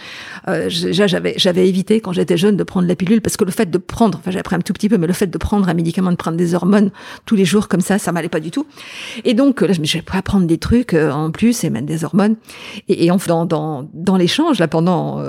Euh, 0.48 0.68
déjà, 0.68 1.06
j'avais 1.06 1.34
j'avais 1.36 1.68
évité 1.68 2.00
quand 2.00 2.12
j'étais 2.12 2.36
jeune 2.36 2.56
de 2.56 2.64
prendre 2.64 2.88
la 2.88 2.96
pilule 2.96 3.20
parce 3.20 3.36
que 3.36 3.44
le 3.44 3.50
fait 3.50 3.70
de 3.70 3.78
prendre, 3.78 4.18
enfin, 4.18 4.30
j'ai 4.30 4.38
appris 4.38 4.56
un 4.56 4.60
tout 4.60 4.72
petit 4.72 4.88
peu, 4.88 4.98
mais 4.98 5.06
le 5.06 5.12
fait 5.12 5.28
de 5.28 5.38
prendre 5.38 5.68
un 5.68 5.74
médicament, 5.74 6.10
de 6.10 6.16
prendre 6.16 6.36
des 6.36 6.54
hormones 6.54 6.90
tous 7.26 7.36
les 7.36 7.44
jours 7.44 7.68
comme 7.68 7.80
ça, 7.80 7.98
ça 7.98 8.12
m'allait 8.12 8.28
pas 8.28 8.40
du 8.40 8.50
tout. 8.50 8.66
Et 9.24 9.34
donc 9.34 9.60
là, 9.60 9.72
je 9.72 9.80
me 9.80 9.86
suis 9.86 10.02
pas 10.02 10.22
prendre 10.22 10.46
des 10.46 10.58
trucs 10.58 10.94
en 10.94 11.30
plus 11.30 11.64
et 11.64 11.70
mettre 11.70 11.86
des 11.86 12.04
hormones. 12.04 12.36
Et, 12.88 13.06
et 13.06 13.10
dans 13.26 13.44
dans 13.44 13.88
dans 13.92 14.16
l'échange 14.16 14.58
là 14.58 14.68
pendant 14.68 15.22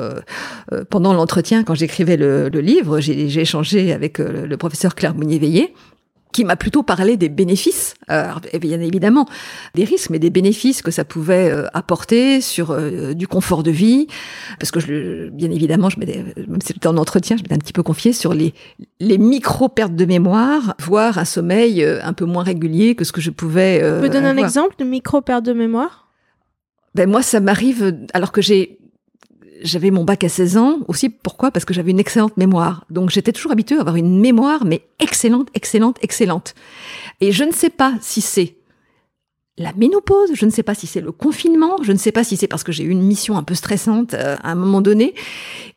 pendant 0.90 1.14
l'entretien, 1.14 1.64
quand 1.64 1.76
j'écrivais 1.76 2.18
le, 2.18 2.50
livre, 2.62 3.00
j'ai 3.00 3.40
échangé 3.40 3.94
avec 3.94 4.20
euh, 4.20 4.46
le 4.46 4.58
professeur 4.58 4.96
Claire 4.96 5.16
Mounier-Veillé, 5.16 5.74
qui 6.32 6.44
m'a 6.44 6.56
plutôt 6.56 6.84
parlé 6.84 7.18
des 7.18 7.30
bénéfices, 7.30 7.94
euh, 8.10 8.32
bien 8.60 8.80
évidemment 8.82 9.26
des 9.76 9.84
risques, 9.84 10.10
mais 10.10 10.20
des 10.20 10.30
bénéfices 10.30 10.82
que 10.82 10.92
ça 10.92 11.04
pouvait 11.04 11.52
euh, 11.52 11.68
apporter 11.74 12.42
sur 12.42 12.76
du 13.16 13.28
confort 13.28 13.64
de 13.64 13.72
vie, 13.72 14.08
parce 14.60 14.72
que 14.72 14.80
je, 14.80 15.30
bien 15.30 15.52
évidemment, 15.52 15.90
je 15.90 16.00
même 16.00 16.62
si 16.62 16.74
c'était 16.74 16.88
en 16.88 16.98
entretien, 16.98 17.38
je 17.38 17.44
m'étais 17.44 17.56
un 17.56 17.60
petit 17.60 17.74
peu 17.74 17.84
confiée 17.84 18.14
sur 18.14 18.34
les, 18.34 18.54
les 19.00 19.18
micro 19.18 19.70
pertes 19.70 19.96
de 19.96 20.06
mémoire, 20.06 20.76
voire 20.80 21.18
un 21.18 21.26
sommeil 21.26 21.84
un 21.84 22.14
peu 22.14 22.26
moins 22.26 22.44
régulier 22.44 22.96
que 22.96 23.04
ce 23.04 23.12
que 23.12 23.22
je 23.22 23.30
pouvais. 23.30 23.80
tu 23.80 24.02
peux 24.02 24.10
donner 24.10 24.28
un 24.28 24.38
exemple 24.38 24.76
de 24.80 24.84
micro 24.84 25.22
perte 25.22 25.46
de 25.46 25.54
mémoire? 25.54 26.08
Ben 26.96 27.10
moi, 27.10 27.22
ça 27.22 27.40
m'arrive 27.40 27.96
alors 28.14 28.32
que 28.32 28.42
j'ai 28.42 28.81
j'avais 29.62 29.92
mon 29.92 30.04
bac 30.04 30.24
à 30.24 30.30
16 30.30 30.58
ans 30.58 30.80
aussi. 30.88 31.10
Pourquoi? 31.10 31.52
Parce 31.52 31.66
que 31.66 31.74
j'avais 31.74 31.92
une 31.92 32.00
excellente 32.00 32.38
mémoire. 32.38 32.86
Donc 32.90 33.10
j'étais 33.10 33.32
toujours 33.32 33.52
habituée 33.52 33.78
à 33.78 33.82
avoir 33.82 33.96
une 33.96 34.20
mémoire, 34.20 34.66
mais 34.66 34.88
excellente, 35.00 35.50
excellente, 35.54 35.98
excellente. 36.02 36.56
Et 37.20 37.32
je 37.32 37.44
ne 37.44 37.52
sais 37.52 37.70
pas 37.70 37.94
si 38.02 38.22
c'est 38.22 38.56
la 39.58 39.74
ménopause, 39.74 40.32
je 40.34 40.46
ne 40.46 40.52
sais 40.52 40.64
pas 40.64 40.74
si 40.74 40.88
c'est 40.88 41.02
le 41.02 41.12
confinement, 41.12 41.78
je 41.84 41.92
ne 41.92 41.98
sais 41.98 42.12
pas 42.12 42.24
si 42.24 42.38
c'est 42.38 42.48
parce 42.48 42.64
que 42.64 42.72
j'ai 42.72 42.84
eu 42.84 42.90
une 42.90 43.04
mission 43.04 43.38
un 43.38 43.44
peu 43.44 43.54
stressante 43.54 44.14
euh, 44.14 44.36
à 44.42 44.52
un 44.52 44.56
moment 44.56 44.82
donné. 44.82 45.14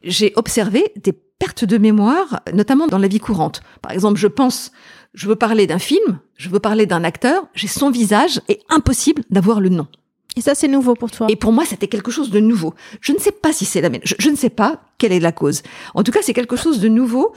J'ai 0.03 0.33
observé 0.37 0.93
des 0.97 1.13
pertes 1.13 1.65
de 1.65 1.79
mémoire, 1.79 2.41
notamment 2.53 2.87
dans 2.87 2.99
la 2.99 3.09
vie 3.09 3.19
courante. 3.19 3.63
Par 3.83 3.93
exemple, 3.93 4.19
je 4.19 4.29
pense, 4.29 4.73
je 5.13 5.29
veux 5.29 5.37
parler 5.37 5.67
d'un 5.67 5.79
film, 5.79 6.19
je 6.37 6.49
veux 6.49 6.61
parler 6.61 6.87
d'un 6.87 7.05
acteur, 7.05 7.47
j'ai 7.55 7.69
son 7.69 7.91
visage 7.91 8.41
et 8.49 8.61
impossible 8.71 9.23
d'avoir 9.31 9.61
le 9.61 9.69
nom. 9.69 9.87
Et 10.37 10.41
ça, 10.41 10.55
c'est 10.55 10.69
nouveau 10.69 10.95
pour 10.95 11.11
toi. 11.11 11.27
Et 11.31 11.37
pour 11.37 11.53
moi, 11.53 11.65
c'était 11.65 11.89
quelque 11.89 12.11
chose 12.11 12.31
de 12.31 12.41
nouveau. 12.41 12.75
Je 13.01 13.13
ne 13.13 13.19
sais 13.19 13.33
pas 13.33 13.53
si 13.53 13.65
c'est 13.65 13.81
la 13.81 13.89
même. 13.89 14.01
Je, 14.05 14.29
ne 14.29 14.37
sais 14.37 14.51
pas 14.51 14.83
quelle 14.99 15.13
est 15.13 15.21
la 15.21 15.33
cause. 15.33 15.63
En 15.95 16.03
tout 16.03 16.13
cas, 16.13 16.21
c'est 16.23 16.35
quelque 16.35 16.57
chose 16.57 16.81
de 16.81 16.89
nouveau 16.89 17.33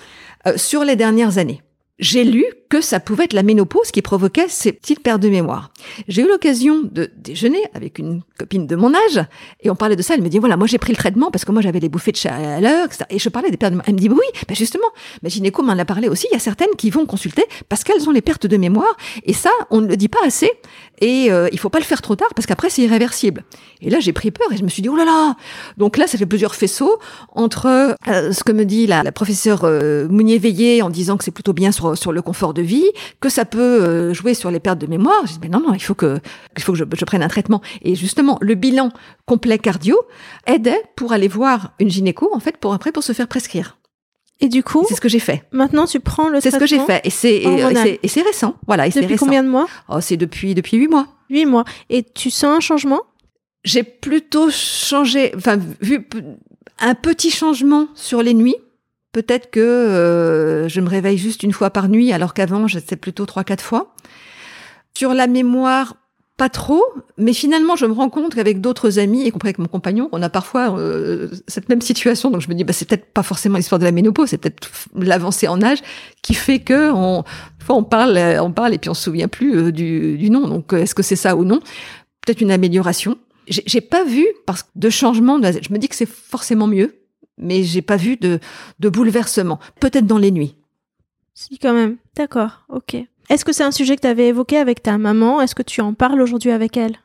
euh, 0.47 0.57
sur 0.57 0.83
les 0.83 0.95
dernières 0.95 1.37
années 1.37 1.61
j'ai 1.99 2.23
lu 2.23 2.45
que 2.69 2.81
ça 2.81 2.99
pouvait 2.99 3.25
être 3.25 3.33
la 3.33 3.43
ménopause 3.43 3.91
qui 3.91 4.01
provoquait 4.01 4.47
ces 4.49 4.71
petites 4.71 5.01
pertes 5.01 5.21
de 5.21 5.29
mémoire. 5.29 5.71
J'ai 6.07 6.21
eu 6.21 6.27
l'occasion 6.27 6.81
de 6.83 7.09
déjeuner 7.17 7.61
avec 7.73 7.99
une 7.99 8.21
copine 8.37 8.67
de 8.67 8.75
mon 8.75 8.93
âge 8.93 9.25
et 9.61 9.69
on 9.69 9.75
parlait 9.75 9.95
de 9.95 10.01
ça. 10.01 10.15
Elle 10.15 10.21
me 10.21 10.29
dit 10.29 10.39
voilà, 10.39 10.57
moi 10.57 10.67
j'ai 10.67 10.77
pris 10.77 10.91
le 10.91 10.97
traitement 10.97 11.31
parce 11.31 11.45
que 11.45 11.51
moi 11.51 11.61
j'avais 11.61 11.79
les 11.79 11.89
bouffées 11.89 12.11
de 12.11 12.17
chaleur, 12.17 12.85
etc. 12.85 13.05
Et 13.09 13.19
je 13.19 13.29
parlais 13.29 13.51
des 13.51 13.57
pertes 13.57 13.73
de 13.73 13.77
mémoire. 13.77 13.87
Elle 13.87 13.95
me 13.95 13.99
dit 13.99 14.09
oui, 14.09 14.41
ben 14.47 14.55
justement, 14.55 14.87
ma 15.23 15.29
gynéco 15.29 15.63
m'en 15.63 15.73
a 15.73 15.85
parlé 15.85 16.09
aussi. 16.09 16.27
Il 16.31 16.33
y 16.33 16.37
a 16.37 16.39
certaines 16.39 16.75
qui 16.77 16.89
vont 16.89 17.05
consulter 17.05 17.43
parce 17.69 17.83
qu'elles 17.83 18.07
ont 18.07 18.11
les 18.11 18.21
pertes 18.21 18.47
de 18.47 18.57
mémoire 18.57 18.95
et 19.23 19.33
ça, 19.33 19.51
on 19.69 19.81
ne 19.81 19.87
le 19.87 19.97
dit 19.97 20.09
pas 20.09 20.19
assez 20.25 20.51
et 20.99 21.31
euh, 21.31 21.47
il 21.51 21.59
faut 21.59 21.69
pas 21.69 21.79
le 21.79 21.85
faire 21.85 22.01
trop 22.01 22.15
tard 22.15 22.29
parce 22.35 22.45
qu'après 22.45 22.69
c'est 22.69 22.81
irréversible. 22.81 23.43
Et 23.81 23.89
là 23.89 23.99
j'ai 23.99 24.13
pris 24.13 24.31
peur 24.31 24.51
et 24.51 24.57
je 24.57 24.63
me 24.63 24.69
suis 24.69 24.81
dit 24.81 24.89
oh 24.89 24.95
là 24.95 25.05
là. 25.05 25.35
Donc 25.77 25.97
là 25.97 26.07
ça 26.07 26.17
fait 26.17 26.25
plusieurs 26.25 26.55
faisceaux 26.55 26.99
entre 27.33 27.67
euh, 28.07 28.31
ce 28.33 28.43
que 28.43 28.51
me 28.51 28.65
dit 28.65 28.87
la, 28.87 29.03
la 29.03 29.11
professeure 29.11 29.61
euh, 29.63 30.07
Mounier-Veillé 30.09 30.81
en 30.81 30.89
disant 30.89 31.17
que 31.17 31.23
c'est 31.23 31.31
plutôt 31.31 31.53
bien 31.53 31.71
sur 31.71 31.87
sur, 31.95 32.11
le 32.11 32.21
confort 32.21 32.53
de 32.57 32.61
vie, 32.61 32.85
que 33.21 33.29
ça 33.29 33.45
peut 33.45 33.59
euh, 33.61 34.13
jouer 34.13 34.33
sur 34.33 34.51
les 34.51 34.59
pertes 34.59 34.79
de 34.79 34.87
mémoire. 34.87 35.21
Je 35.25 35.33
dis, 35.33 35.39
mais 35.41 35.49
non, 35.49 35.61
non, 35.61 35.73
il 35.73 35.81
faut 35.81 35.95
que, 35.95 36.19
il 36.57 36.63
faut 36.63 36.73
que 36.73 36.79
je, 36.79 36.83
je 36.91 37.05
prenne 37.05 37.23
un 37.23 37.27
traitement. 37.29 37.61
Et 37.81 37.95
justement, 37.95 38.37
le 38.41 38.55
bilan 38.55 38.91
complet 39.25 39.59
cardio 39.59 39.97
aidait 40.45 40.81
pour 40.95 41.13
aller 41.13 41.27
voir 41.27 41.73
une 41.79 41.89
gynéco, 41.89 42.29
en 42.33 42.39
fait, 42.39 42.57
pour 42.57 42.73
après, 42.73 42.91
pour 42.91 43.03
se 43.03 43.13
faire 43.13 43.27
prescrire. 43.27 43.77
Et 44.39 44.49
du 44.49 44.63
coup, 44.63 44.85
c'est 44.87 44.95
ce 44.95 45.01
que 45.01 45.09
j'ai 45.09 45.19
fait. 45.19 45.43
Maintenant, 45.51 45.85
tu 45.85 45.99
prends 45.99 46.29
le 46.29 46.39
C'est 46.39 46.51
ce 46.51 46.57
que 46.57 46.67
j'ai 46.67 46.79
fait, 46.79 47.01
et 47.03 47.09
c'est 47.09 47.37
et, 47.37 48.07
c'est 48.07 48.21
récent, 48.21 48.55
voilà. 48.67 48.87
Et 48.87 48.89
depuis 48.89 49.15
combien 49.15 49.43
de 49.43 49.49
mois 49.49 49.67
Oh, 49.89 49.99
c'est 49.99 50.17
depuis 50.17 50.53
depuis 50.53 50.77
huit 50.77 50.87
mois. 50.87 51.07
Huit 51.29 51.45
mois. 51.45 51.65
Et 51.89 52.03
tu 52.03 52.29
sens 52.29 52.57
un 52.57 52.59
changement? 52.59 53.01
J'ai 53.63 53.83
plutôt 53.83 54.49
changé, 54.51 55.31
enfin 55.35 55.57
vu 55.81 56.07
un 56.79 56.93
petit 56.93 57.31
changement 57.31 57.87
sur 57.95 58.21
les 58.21 58.33
nuits. 58.33 58.55
Peut-être 59.11 59.49
que 59.49 59.59
euh, 59.59 60.67
je 60.67 60.81
me 60.81 60.89
réveille 60.89 61.17
juste 61.17 61.43
une 61.43 61.53
fois 61.53 61.69
par 61.69 61.89
nuit, 61.89 62.11
alors 62.13 62.33
qu'avant, 62.33 62.67
j'étais 62.67 62.95
plutôt 62.95 63.25
trois, 63.25 63.43
quatre 63.43 63.63
fois. 63.63 63.95
Sur 64.93 65.13
la 65.13 65.27
mémoire, 65.27 65.95
pas 66.37 66.49
trop, 66.49 66.83
mais 67.17 67.33
finalement, 67.33 67.75
je 67.75 67.87
me 67.87 67.93
rends 67.93 68.09
compte 68.09 68.35
qu'avec 68.35 68.61
d'autres 68.61 68.99
amis, 68.99 69.25
y 69.25 69.31
compris 69.31 69.47
avec 69.47 69.57
mon 69.57 69.67
compagnon, 69.67 70.07
on 70.11 70.21
a 70.21 70.29
parfois 70.29 70.77
euh, 70.77 71.29
cette 71.47 71.67
même 71.67 71.81
situation. 71.81 72.29
Donc 72.29 72.41
je 72.41 72.49
me 72.49 72.53
dis, 72.53 72.63
bah, 72.63 72.73
c'est 72.73 72.87
peut-être 72.87 73.11
pas 73.11 73.23
forcément 73.23 73.57
l'histoire 73.57 73.79
de 73.79 73.85
la 73.85 73.91
ménopause, 73.91 74.29
c'est 74.29 74.37
peut-être 74.37 74.69
l'avancée 74.95 75.47
en 75.47 75.63
âge 75.63 75.79
qui 76.21 76.35
fait 76.35 76.59
que 76.59 76.91
on, 76.91 77.23
on 77.69 77.83
parle, 77.83 78.19
on 78.39 78.51
parle 78.51 78.75
et 78.75 78.77
puis 78.77 78.91
on 78.91 78.93
se 78.93 79.03
souvient 79.03 79.27
plus 79.27 79.57
euh, 79.57 79.71
du, 79.71 80.17
du 80.17 80.29
nom. 80.29 80.47
Donc 80.47 80.73
est-ce 80.73 80.93
que 80.93 81.01
c'est 81.01 81.15
ça 81.15 81.35
ou 81.35 81.43
non? 81.43 81.59
Peut-être 82.23 82.41
une 82.41 82.51
amélioration. 82.51 83.17
J'ai 83.47 83.81
pas 83.81 84.03
vu 84.03 84.27
parce 84.45 84.61
que 84.63 84.67
de 84.75 84.89
changement. 84.89 85.41
Je 85.41 85.73
me 85.73 85.77
dis 85.79 85.87
que 85.87 85.95
c'est 85.95 86.09
forcément 86.09 86.67
mieux 86.67 86.99
mais 87.37 87.63
j'ai 87.63 87.81
pas 87.81 87.97
vu 87.97 88.17
de, 88.17 88.39
de 88.79 88.89
bouleversement. 88.89 89.59
Peut-être 89.79 90.07
dans 90.07 90.17
les 90.17 90.31
nuits. 90.31 90.55
Si, 91.33 91.59
quand 91.59 91.73
même. 91.73 91.97
D'accord, 92.15 92.63
ok. 92.69 92.95
Est-ce 93.29 93.45
que 93.45 93.53
c'est 93.53 93.63
un 93.63 93.71
sujet 93.71 93.95
que 93.95 94.01
tu 94.01 94.07
avais 94.07 94.29
évoqué 94.29 94.57
avec 94.57 94.81
ta 94.81 94.97
maman? 94.97 95.41
Est-ce 95.41 95.53
que 95.53 95.63
tu 95.63 95.81
en 95.81 95.93
parles 95.93 96.21
aujourd'hui 96.21 96.51
avec 96.51 96.77
elle? 96.77 96.95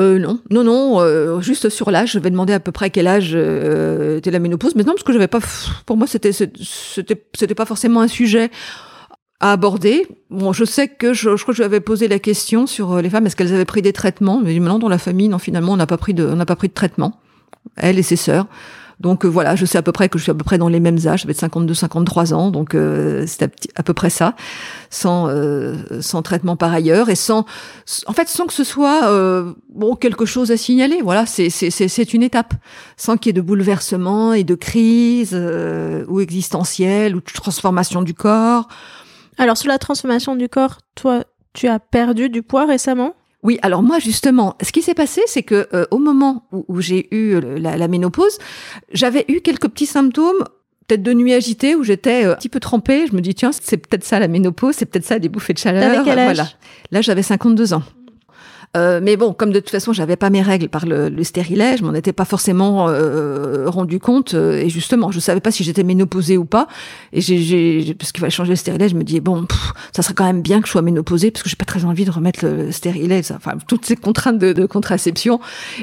Euh, 0.00 0.18
non, 0.18 0.40
non, 0.50 0.64
non, 0.64 1.00
euh, 1.00 1.40
juste 1.40 1.68
sur 1.68 1.90
l'âge. 1.90 2.12
Je 2.12 2.18
vais 2.18 2.30
demander 2.30 2.52
à 2.52 2.60
peu 2.60 2.72
près 2.72 2.86
à 2.86 2.90
quel 2.90 3.06
âge 3.06 3.32
euh, 3.34 4.18
était 4.18 4.30
la 4.30 4.38
ménopause. 4.38 4.74
Mais 4.74 4.82
non, 4.82 4.92
parce 4.92 5.04
que 5.04 5.12
j'avais 5.12 5.28
pas. 5.28 5.40
Pour 5.86 5.96
moi, 5.96 6.06
c'était, 6.06 6.32
c'était, 6.32 7.24
c'était 7.34 7.54
pas 7.54 7.64
forcément 7.64 8.00
un 8.00 8.08
sujet 8.08 8.50
à 9.40 9.52
aborder. 9.52 10.06
Bon, 10.30 10.52
je 10.52 10.64
sais 10.64 10.88
que 10.88 11.12
je, 11.12 11.36
je 11.36 11.42
crois 11.42 11.52
que 11.52 11.58
je 11.58 11.62
lui 11.62 11.66
avais 11.66 11.80
posé 11.80 12.08
la 12.08 12.18
question 12.18 12.66
sur 12.66 12.92
euh, 12.92 13.02
les 13.02 13.10
femmes, 13.10 13.26
est-ce 13.26 13.36
qu'elles 13.36 13.52
avaient 13.52 13.64
pris 13.64 13.82
des 13.82 13.92
traitements? 13.92 14.40
Mais 14.42 14.58
maintenant, 14.58 14.78
dans 14.78 14.88
la 14.88 14.98
famille, 14.98 15.28
non, 15.28 15.38
finalement, 15.38 15.72
on 15.72 15.76
n'a 15.76 15.86
pas 15.86 15.98
pris 15.98 16.14
de, 16.14 16.24
on 16.24 16.36
n'a 16.36 16.46
pas 16.46 16.56
pris 16.56 16.68
de 16.68 16.74
traitement. 16.74 17.20
Elle 17.76 17.98
et 17.98 18.02
ses 18.02 18.16
sœurs. 18.16 18.46
Donc 19.00 19.24
euh, 19.24 19.28
voilà, 19.28 19.56
je 19.56 19.66
sais 19.66 19.78
à 19.78 19.82
peu 19.82 19.92
près 19.92 20.08
que 20.08 20.18
je 20.18 20.24
suis 20.24 20.30
à 20.30 20.34
peu 20.34 20.44
près 20.44 20.58
dans 20.58 20.68
les 20.68 20.80
mêmes 20.80 20.98
âges, 21.06 21.22
je 21.22 21.26
vais 21.26 21.32
être 21.32 21.40
52, 21.40 21.74
53 21.74 22.34
ans, 22.34 22.50
donc 22.50 22.74
euh, 22.74 23.24
c'est 23.26 23.42
à, 23.74 23.82
peu 23.82 23.92
près 23.92 24.10
ça, 24.10 24.34
sans 24.90 25.28
euh, 25.28 25.76
sans 26.00 26.22
traitement 26.22 26.56
par 26.56 26.72
ailleurs 26.72 27.10
et 27.10 27.14
sans, 27.14 27.44
en 28.06 28.12
fait, 28.12 28.28
sans 28.28 28.46
que 28.46 28.52
ce 28.52 28.64
soit 28.64 29.02
bon 29.68 29.96
quelque 29.96 30.26
chose 30.26 30.50
à 30.50 30.56
signaler. 30.56 31.00
Voilà, 31.02 31.26
c'est 31.26 31.50
c'est 31.50 31.70
c'est 31.70 32.14
une 32.14 32.22
étape, 32.22 32.54
sans 32.96 33.16
qu'il 33.16 33.30
y 33.30 33.30
ait 33.30 33.32
de 33.34 33.40
bouleversement 33.40 34.32
et 34.32 34.44
de 34.44 34.54
crise 34.54 35.34
ou 35.34 36.20
existentielle 36.20 37.16
ou 37.16 37.20
de 37.20 37.32
transformation 37.32 38.02
du 38.02 38.14
corps. 38.14 38.68
Alors 39.38 39.56
sur 39.56 39.68
la 39.68 39.78
transformation 39.78 40.36
du 40.36 40.48
corps, 40.48 40.78
toi, 40.94 41.24
tu 41.52 41.66
as 41.68 41.78
perdu 41.78 42.28
du 42.28 42.42
poids 42.42 42.66
récemment? 42.66 43.14
Oui, 43.44 43.58
alors 43.60 43.82
moi 43.82 43.98
justement, 43.98 44.56
ce 44.62 44.72
qui 44.72 44.80
s'est 44.80 44.94
passé, 44.94 45.20
c'est 45.26 45.42
que 45.42 45.68
euh, 45.74 45.84
au 45.90 45.98
moment 45.98 46.48
où, 46.50 46.80
j'ai 46.80 47.14
eu 47.14 47.38
la, 47.40 47.88
ménopause, 47.88 48.38
j'avais 48.90 49.26
eu 49.28 49.42
quelques 49.42 49.68
petits 49.68 49.86
symptômes 49.86 50.44
peut-être 50.86 51.02
de 51.02 51.12
nuit 51.12 51.32
agitée 51.32 51.74
où 51.74 51.82
j'étais 51.82 52.24
euh, 52.24 52.32
un 52.32 52.36
petit 52.36 52.48
peu 52.48 52.60
trempée. 52.60 53.06
Je 53.06 53.14
me 53.14 53.20
dis 53.20 53.34
tiens, 53.34 53.50
c'est 53.52 53.76
peut-être 53.76 54.04
ça 54.04 54.18
la 54.18 54.28
ménopause, 54.28 54.74
c'est 54.76 54.86
peut-être 54.86 55.04
ça 55.04 55.18
des 55.18 55.28
bouffées 55.28 55.52
de 55.52 55.58
chaleur. 55.58 56.04
quel 56.04 56.18
âge? 56.18 56.36
Voilà. 56.36 56.48
Là, 56.90 57.02
j'avais 57.02 57.22
52 57.22 57.74
ans. 57.74 57.82
Euh, 58.76 59.00
mais 59.02 59.16
bon, 59.16 59.32
comme 59.32 59.52
de 59.52 59.60
toute 59.60 59.70
façon, 59.70 59.92
j'avais 59.92 60.16
pas 60.16 60.30
mes 60.30 60.42
règles 60.42 60.68
par 60.68 60.84
le, 60.84 61.08
le 61.08 61.24
stérilet, 61.24 61.76
je 61.76 61.84
m'en 61.84 61.94
étais 61.94 62.12
pas 62.12 62.24
forcément 62.24 62.88
euh, 62.88 63.68
rendu 63.68 64.00
compte. 64.00 64.34
Euh, 64.34 64.58
et 64.58 64.68
justement, 64.68 65.12
je 65.12 65.20
savais 65.20 65.40
pas 65.40 65.50
si 65.50 65.62
j'étais 65.62 65.84
ménopausée 65.84 66.36
ou 66.36 66.44
pas. 66.44 66.66
Et 67.12 67.20
j'ai, 67.20 67.94
parce 67.94 68.10
qu'il 68.12 68.20
fallait 68.20 68.30
changer 68.30 68.50
le 68.50 68.56
stérilet, 68.56 68.88
je 68.88 68.96
me 68.96 69.04
dis 69.04 69.20
bon, 69.20 69.46
ça 69.94 70.02
serait 70.02 70.14
quand 70.14 70.24
même 70.24 70.42
bien 70.42 70.60
que 70.60 70.66
je 70.66 70.72
sois 70.72 70.82
ménopausée 70.82 71.30
parce 71.30 71.42
que 71.42 71.48
j'ai 71.48 71.56
pas 71.56 71.64
très 71.64 71.84
envie 71.84 72.04
de 72.04 72.10
remettre 72.10 72.44
le 72.44 72.72
stérilet. 72.72 73.22
enfin, 73.32 73.52
toutes 73.68 73.86
ces 73.86 73.96
contraintes 73.96 74.38
de, 74.38 74.66
contraception. 74.66 75.40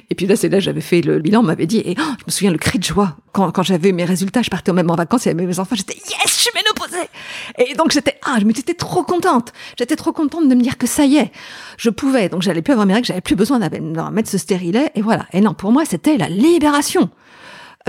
Et 0.10 0.16
puis 0.16 0.26
là, 0.26 0.36
c'est 0.36 0.50
là, 0.50 0.60
j'avais 0.60 0.82
fait 0.82 1.02
le 1.02 1.20
bilan, 1.20 1.42
on 1.42 1.44
m'avait 1.44 1.68
dit, 1.68 1.78
et 1.86 1.96
oh, 2.00 2.14
je 2.20 2.24
me 2.28 2.32
souviens 2.32 2.52
le 2.52 2.58
cri 2.58 2.80
de 2.80 2.84
joie 2.84 3.16
quand, 3.32 3.52
quand 3.52 3.64
j'avais 3.64 3.92
mes 3.92 4.06
résultats. 4.06 4.42
Je 4.42 4.50
partais 4.50 4.74
même 4.74 4.90
en 4.90 4.96
vacances 4.96 5.28
et 5.28 5.30
avec 5.30 5.48
mes 5.48 5.60
enfants, 5.60 5.76
j'étais 5.76 5.96
yes, 5.96 6.26
je 6.26 6.30
suis 6.30 6.52
ménopausée. 6.56 7.08
Et 7.58 7.76
donc 7.76 7.92
j'étais 7.92 8.20
ah, 8.26 8.38
je 8.40 8.46
m'étais 8.46 8.74
trop 8.74 9.04
contente. 9.04 9.54
J'étais 9.78 9.96
trop 9.96 10.12
contente 10.12 10.50
de 10.50 10.56
me 10.56 10.62
dire 10.62 10.78
que 10.78 10.88
ça 10.88 11.06
y 11.06 11.18
est, 11.18 11.32
je 11.78 11.90
pouvais. 11.90 12.28
Donc 12.28 12.42
j'allais 12.42 12.62
plus 12.62 12.74
avoir 12.74 12.81
mes 12.86 12.94
règles, 12.94 13.08
j'avais 13.08 13.22
plus 13.22 13.36
besoin 13.36 13.60
de 13.60 14.12
mettre 14.12 14.30
ce 14.30 14.38
stérilet. 14.38 14.92
Et 14.96 15.02
voilà. 15.02 15.26
Et 15.34 15.42
non, 15.42 15.54
pour 15.54 15.72
moi, 15.72 15.84
c'était 15.86 16.18
la 16.18 16.30
libération. 16.30 17.10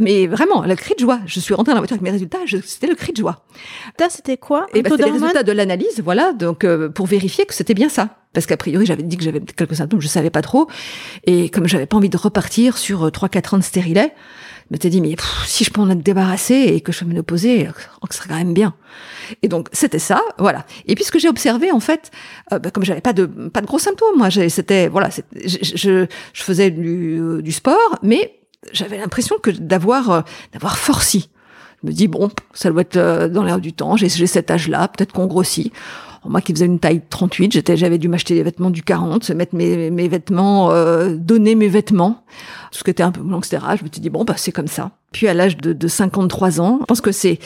Mais 0.01 0.27
vraiment, 0.27 0.63
le 0.65 0.75
cri 0.75 0.95
de 0.95 1.01
joie. 1.01 1.21
Je 1.27 1.39
suis 1.39 1.55
rentrée 1.55 1.73
dans 1.73 1.77
la 1.77 1.81
voiture 1.81 1.95
avec 1.95 2.03
mes 2.03 2.11
résultats, 2.11 2.39
c'était 2.65 2.87
le 2.87 2.95
cri 2.95 3.13
de 3.13 3.19
joie. 3.19 3.45
Ça, 3.99 4.09
c'était 4.09 4.37
quoi 4.37 4.67
Et 4.73 4.83
ben, 4.83 4.91
C'était 4.91 5.05
les 5.05 5.11
résultats 5.11 5.43
de 5.43 5.53
l'analyse, 5.53 6.01
voilà, 6.03 6.33
donc 6.33 6.65
euh, 6.65 6.89
pour 6.89 7.07
vérifier 7.07 7.45
que 7.45 7.55
c'était 7.55 7.75
bien 7.75 7.89
ça. 7.89 8.09
Parce 8.33 8.47
qu'a 8.47 8.57
priori, 8.57 8.87
j'avais 8.87 9.03
dit 9.03 9.19
que 9.19 9.25
j'avais 9.25 9.41
quelques 9.41 9.77
symptômes, 9.77 10.01
je 10.01 10.09
savais 10.09 10.31
pas 10.31 10.41
trop. 10.41 10.67
Et 11.25 11.51
comme 11.51 11.69
j'avais 11.69 11.85
pas 11.85 11.99
envie 11.99 12.09
de 12.09 12.17
repartir 12.17 12.79
sur 12.79 13.07
3-4 13.09 13.37
euh, 13.37 13.57
ans 13.57 13.59
de 13.59 13.63
stérilet, 13.63 14.15
je 14.69 14.75
m'étais 14.75 14.91
dit, 14.91 15.01
mais 15.01 15.17
si 15.47 15.65
je 15.65 15.71
peux 15.71 15.81
en 15.81 15.91
être 15.91 16.03
débarrassée 16.03 16.55
et 16.55 16.81
que 16.81 16.93
je 16.93 17.01
peux 17.01 17.07
me 17.07 17.15
l'opposer, 17.15 17.69
oh, 18.01 18.07
ce 18.11 18.17
serait 18.17 18.29
quand 18.29 18.37
même 18.37 18.55
bien. 18.55 18.75
Et 19.43 19.49
donc 19.49 19.69
c'était 19.73 19.99
ça, 19.99 20.23
voilà. 20.39 20.65
Et 20.87 20.95
puis 20.95 21.05
ce 21.05 21.13
que 21.13 21.19
j'ai 21.19 21.29
observé 21.29 21.73
en 21.73 21.81
fait, 21.81 22.11
euh, 22.53 22.59
bah, 22.59 22.71
comme 22.71 22.85
j'avais 22.85 23.01
pas 23.01 23.13
de 23.13 23.27
pas 23.27 23.61
de 23.61 23.67
gros 23.67 23.79
symptômes, 23.79 24.17
moi, 24.17 24.31
c'était 24.31 24.89
voilà, 24.89 25.11
je, 25.11 25.59
je, 25.63 26.07
je, 26.33 26.43
faisais 26.43 26.71
du, 26.71 27.19
euh, 27.21 27.43
du 27.43 27.53
sport, 27.53 27.99
mais 28.03 28.39
j'avais 28.73 28.99
l'impression 28.99 29.37
que 29.39 29.51
d'avoir 29.51 30.11
euh, 30.11 30.21
d'avoir 30.53 30.79
forci. 30.79 31.31
Je 31.83 31.89
me 31.89 31.93
dis 31.93 32.09
bon, 32.09 32.31
ça 32.55 32.71
doit 32.71 32.83
être 32.83 32.97
euh, 32.97 33.29
dans 33.29 33.43
l'air 33.43 33.59
du 33.59 33.73
temps. 33.73 33.97
J'ai 33.97 34.09
cet 34.09 34.51
âge-là, 34.51 34.89
peut-être 34.89 35.13
qu'on 35.13 35.27
grossit. 35.27 35.73
Moi 36.25 36.41
qui 36.41 36.53
faisais 36.53 36.67
une 36.67 36.79
taille 36.79 37.03
38, 37.09 37.53
j'étais, 37.53 37.77
j'avais 37.77 37.99
dû 37.99 38.09
m'acheter 38.09 38.35
des 38.35 38.43
vêtements 38.43 38.71
du 38.71 38.83
40, 38.83 39.31
mettre 39.31 39.55
mes, 39.55 39.91
mes 39.91 40.09
vêtements, 40.09 40.71
euh, 40.71 41.17
donner 41.17 41.55
mes 41.55 41.69
vêtements, 41.69 42.25
ce 42.71 42.85
qui 42.85 42.91
était 42.91 43.03
un 43.03 43.11
peu 43.11 43.23
long, 43.23 43.39
etc. 43.39 43.59
Je 43.77 43.85
me 43.85 43.89
suis 43.93 44.01
dit 44.01 44.11
bon 44.11 44.25
bah 44.25 44.35
c'est 44.37 44.53
comme 44.53 44.69
ça. 44.69 44.93
Puis 45.13 45.27
à 45.27 45.35
l'âge 45.35 45.57
de, 45.57 45.73
de 45.73 45.89
53 45.89 46.61
ans, 46.61 46.79
je 46.81 46.85
pense 46.87 47.01
que 47.01 47.13
c'est 47.13 47.39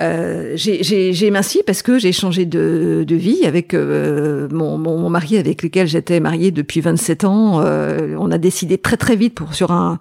euh, 0.00 0.52
j'ai 0.56 1.30
minci 1.30 1.60
parce 1.66 1.82
que 1.82 1.98
j'ai 1.98 2.12
changé 2.12 2.46
de, 2.46 3.04
de, 3.06 3.16
vie 3.16 3.44
avec 3.44 3.74
euh, 3.74 4.48
mon, 4.50 4.78
mon, 4.78 5.10
mari 5.10 5.36
avec 5.36 5.62
lequel 5.62 5.86
j'étais 5.86 6.20
mariée 6.20 6.52
depuis 6.52 6.80
27 6.80 7.24
ans. 7.24 7.60
Euh, 7.60 8.16
on 8.18 8.30
a 8.30 8.38
décidé 8.38 8.78
très 8.78 8.96
très 8.96 9.14
vite 9.14 9.34
pour 9.34 9.54
sur 9.54 9.72
un 9.72 9.98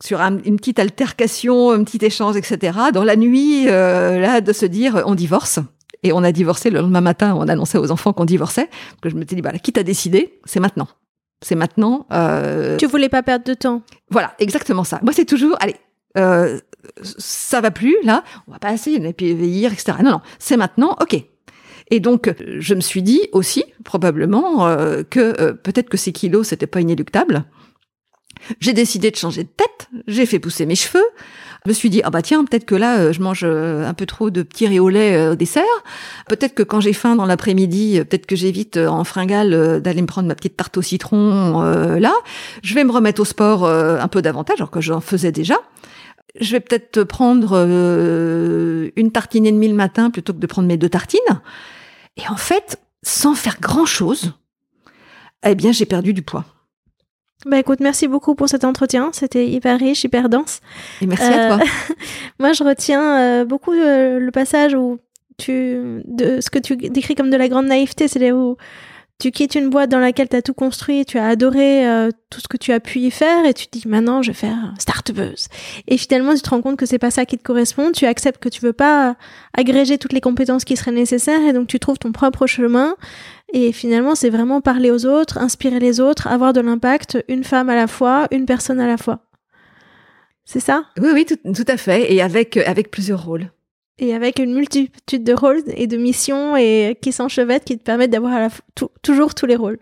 sur 0.00 0.20
une 0.20 0.56
petite 0.56 0.78
altercation, 0.78 1.70
un 1.70 1.82
petit 1.82 2.04
échange, 2.04 2.36
etc. 2.36 2.78
Dans 2.92 3.04
la 3.04 3.16
nuit, 3.16 3.66
euh, 3.68 4.18
là, 4.18 4.40
de 4.40 4.52
se 4.52 4.66
dire 4.66 5.02
on 5.06 5.14
divorce. 5.14 5.60
Et 6.02 6.12
on 6.12 6.22
a 6.22 6.32
divorcé 6.32 6.70
le 6.70 6.80
lendemain 6.80 7.00
matin, 7.00 7.34
on 7.34 7.48
annonçait 7.48 7.78
aux 7.78 7.90
enfants 7.90 8.12
qu'on 8.12 8.24
divorçait. 8.24 8.68
que 9.00 9.08
je 9.08 9.14
me 9.14 9.22
suis 9.26 9.36
dit, 9.36 9.42
bah, 9.42 9.52
quitte 9.58 9.78
à 9.78 9.82
décider, 9.82 10.40
c'est 10.44 10.60
maintenant. 10.60 10.88
C'est 11.42 11.54
maintenant. 11.54 12.06
Euh... 12.12 12.76
Tu 12.76 12.86
voulais 12.86 13.08
pas 13.08 13.22
perdre 13.22 13.44
de 13.44 13.54
temps. 13.54 13.82
Voilà, 14.10 14.34
exactement 14.38 14.84
ça. 14.84 15.00
Moi, 15.02 15.12
c'est 15.12 15.24
toujours, 15.24 15.56
allez, 15.60 15.76
euh, 16.16 16.58
ça 17.04 17.60
va 17.60 17.70
plus 17.70 17.96
là, 18.04 18.24
on 18.46 18.52
va 18.52 18.58
pas 18.58 18.72
essayer 18.72 19.04
et 19.04 19.12
puis 19.12 19.34
vieillir, 19.34 19.72
etc. 19.72 19.98
Non, 20.02 20.12
non, 20.12 20.20
c'est 20.38 20.56
maintenant, 20.56 20.96
ok. 21.00 21.22
Et 21.90 22.00
donc, 22.00 22.34
je 22.58 22.74
me 22.74 22.80
suis 22.80 23.02
dit 23.02 23.20
aussi, 23.32 23.64
probablement, 23.84 24.66
euh, 24.66 25.02
que 25.08 25.40
euh, 25.40 25.52
peut-être 25.52 25.88
que 25.88 25.96
ces 25.96 26.12
kilos, 26.12 26.48
c'était 26.48 26.66
pas 26.66 26.80
inéluctable. 26.80 27.44
J'ai 28.60 28.72
décidé 28.72 29.10
de 29.10 29.16
changer 29.16 29.44
de 29.44 29.48
tête, 29.48 29.88
j'ai 30.06 30.26
fait 30.26 30.38
pousser 30.38 30.66
mes 30.66 30.74
cheveux, 30.74 31.06
je 31.66 31.70
me 31.70 31.74
suis 31.74 31.90
dit, 31.90 32.00
ah 32.04 32.10
bah 32.10 32.22
tiens, 32.22 32.44
peut-être 32.44 32.64
que 32.64 32.74
là, 32.74 32.98
euh, 32.98 33.12
je 33.12 33.20
mange 33.20 33.44
un 33.44 33.94
peu 33.94 34.06
trop 34.06 34.30
de 34.30 34.42
petits 34.42 34.66
rires 34.66 34.84
au 34.84 34.88
lait 34.88 35.28
au 35.28 35.34
dessert. 35.34 35.64
Peut-être 36.28 36.54
que 36.54 36.62
quand 36.62 36.80
j'ai 36.80 36.92
faim 36.92 37.16
dans 37.16 37.26
l'après-midi, 37.26 38.00
peut-être 38.08 38.26
que 38.26 38.36
j'évite 38.36 38.76
en 38.76 39.04
fringale 39.04 39.80
d'aller 39.82 40.02
me 40.02 40.06
prendre 40.06 40.28
ma 40.28 40.34
petite 40.34 40.56
tarte 40.56 40.76
au 40.76 40.82
citron 40.82 41.60
là. 41.98 42.12
Je 42.62 42.74
vais 42.74 42.84
me 42.84 42.92
remettre 42.92 43.20
au 43.20 43.24
sport 43.24 43.66
un 43.66 44.08
peu 44.08 44.22
davantage, 44.22 44.60
alors 44.60 44.70
que 44.70 44.80
j'en 44.80 45.00
faisais 45.00 45.32
déjà 45.32 45.56
je 46.40 46.52
vais 46.52 46.60
peut-être 46.60 47.04
prendre 47.04 47.52
euh, 47.54 48.90
une 48.96 49.12
tartine 49.12 49.46
et 49.46 49.52
demie 49.52 49.68
le 49.68 49.74
matin 49.74 50.10
plutôt 50.10 50.32
que 50.32 50.38
de 50.38 50.46
prendre 50.46 50.68
mes 50.68 50.76
deux 50.76 50.88
tartines. 50.88 51.20
Et 52.16 52.28
en 52.28 52.36
fait, 52.36 52.80
sans 53.02 53.34
faire 53.34 53.58
grand-chose, 53.60 54.32
eh 55.44 55.54
bien, 55.54 55.72
j'ai 55.72 55.86
perdu 55.86 56.12
du 56.12 56.22
poids. 56.22 56.44
Bah 57.46 57.60
écoute, 57.60 57.78
merci 57.80 58.08
beaucoup 58.08 58.34
pour 58.34 58.48
cet 58.48 58.64
entretien. 58.64 59.10
C'était 59.12 59.46
hyper 59.46 59.78
riche, 59.78 60.02
hyper 60.02 60.28
dense. 60.28 60.60
Et 61.00 61.06
merci 61.06 61.24
à 61.24 61.46
toi. 61.46 61.64
Euh, 61.64 61.94
moi, 62.40 62.52
je 62.52 62.64
retiens 62.64 63.18
euh, 63.18 63.44
beaucoup 63.44 63.72
le 63.72 64.30
passage 64.30 64.74
où 64.74 64.98
tu, 65.38 66.02
de 66.04 66.40
ce 66.40 66.50
que 66.50 66.58
tu 66.58 66.76
décris 66.76 67.14
comme 67.14 67.30
de 67.30 67.36
la 67.36 67.48
grande 67.48 67.66
naïveté, 67.66 68.08
c'est 68.08 68.18
là 68.18 68.34
où 68.34 68.56
tu 69.18 69.30
quittes 69.30 69.54
une 69.54 69.70
boîte 69.70 69.90
dans 69.90 69.98
laquelle 69.98 70.28
tu 70.28 70.36
as 70.36 70.42
tout 70.42 70.52
construit, 70.52 71.06
tu 71.06 71.18
as 71.18 71.26
adoré 71.26 71.88
euh, 71.88 72.10
tout 72.28 72.40
ce 72.40 72.48
que 72.48 72.58
tu 72.58 72.72
as 72.72 72.80
pu 72.80 72.98
y 72.98 73.10
faire 73.10 73.46
et 73.46 73.54
tu 73.54 73.66
te 73.66 73.78
dis 73.78 73.88
maintenant 73.88 74.20
je 74.20 74.30
vais 74.30 74.36
faire 74.36 74.74
start-upeuse. 74.78 75.48
Et 75.88 75.96
finalement 75.96 76.34
tu 76.34 76.42
te 76.42 76.50
rends 76.50 76.60
compte 76.60 76.76
que 76.76 76.84
c'est 76.84 76.98
pas 76.98 77.10
ça 77.10 77.24
qui 77.24 77.38
te 77.38 77.42
correspond, 77.42 77.92
tu 77.92 78.04
acceptes 78.04 78.42
que 78.42 78.50
tu 78.50 78.60
veux 78.60 78.74
pas 78.74 79.16
agréger 79.56 79.96
toutes 79.96 80.12
les 80.12 80.20
compétences 80.20 80.64
qui 80.64 80.76
seraient 80.76 80.92
nécessaires 80.92 81.40
et 81.40 81.54
donc 81.54 81.66
tu 81.66 81.80
trouves 81.80 81.98
ton 81.98 82.12
propre 82.12 82.46
chemin 82.46 82.94
et 83.52 83.72
finalement 83.72 84.14
c'est 84.14 84.30
vraiment 84.30 84.60
parler 84.60 84.90
aux 84.90 85.06
autres, 85.06 85.38
inspirer 85.38 85.78
les 85.78 86.00
autres, 86.00 86.26
avoir 86.26 86.52
de 86.52 86.60
l'impact, 86.60 87.22
une 87.28 87.44
femme 87.44 87.70
à 87.70 87.76
la 87.76 87.86
fois, 87.86 88.26
une 88.30 88.46
personne 88.46 88.80
à 88.80 88.86
la 88.86 88.96
fois. 88.96 89.20
C'est 90.44 90.60
ça? 90.60 90.84
Oui, 91.00 91.08
oui, 91.12 91.26
tout, 91.26 91.38
tout, 91.52 91.64
à 91.66 91.76
fait, 91.76 92.12
et 92.12 92.22
avec, 92.22 92.56
avec 92.56 92.90
plusieurs 92.90 93.24
rôles 93.24 93.50
et 93.98 94.14
avec 94.14 94.38
une 94.38 94.54
multitude 94.54 95.24
de 95.24 95.32
rôles 95.32 95.62
et 95.68 95.86
de 95.86 95.96
missions 95.96 96.56
et 96.56 96.98
qui 97.00 97.12
s'enchevêtrent 97.12 97.64
qui 97.64 97.78
te 97.78 97.82
permettent 97.82 98.10
d'avoir 98.10 98.50
toujours 99.02 99.34
tous 99.34 99.46
les 99.46 99.56
rôles. 99.56 99.78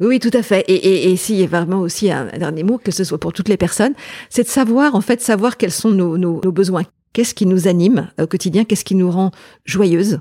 Oui, 0.00 0.20
tout 0.20 0.30
à 0.32 0.42
fait. 0.42 0.64
Et, 0.68 0.74
et, 0.74 1.10
et 1.10 1.16
s'il 1.16 1.36
y 1.36 1.44
a 1.44 1.46
vraiment 1.46 1.80
aussi 1.80 2.10
un, 2.10 2.26
dernier 2.26 2.62
mot, 2.62 2.78
que 2.78 2.92
ce 2.92 3.02
soit 3.04 3.18
pour 3.18 3.32
toutes 3.32 3.48
les 3.48 3.56
personnes, 3.56 3.94
c'est 4.30 4.44
de 4.44 4.48
savoir, 4.48 4.94
en 4.94 5.00
fait, 5.00 5.20
savoir 5.20 5.56
quels 5.56 5.72
sont 5.72 5.90
nos, 5.90 6.16
nos, 6.18 6.40
nos 6.44 6.52
besoins. 6.52 6.84
Qu'est-ce 7.12 7.34
qui 7.34 7.46
nous 7.46 7.66
anime 7.66 8.08
au 8.20 8.26
quotidien? 8.26 8.64
Qu'est-ce 8.64 8.84
qui 8.84 8.94
nous 8.94 9.10
rend 9.10 9.32
joyeuse? 9.64 10.20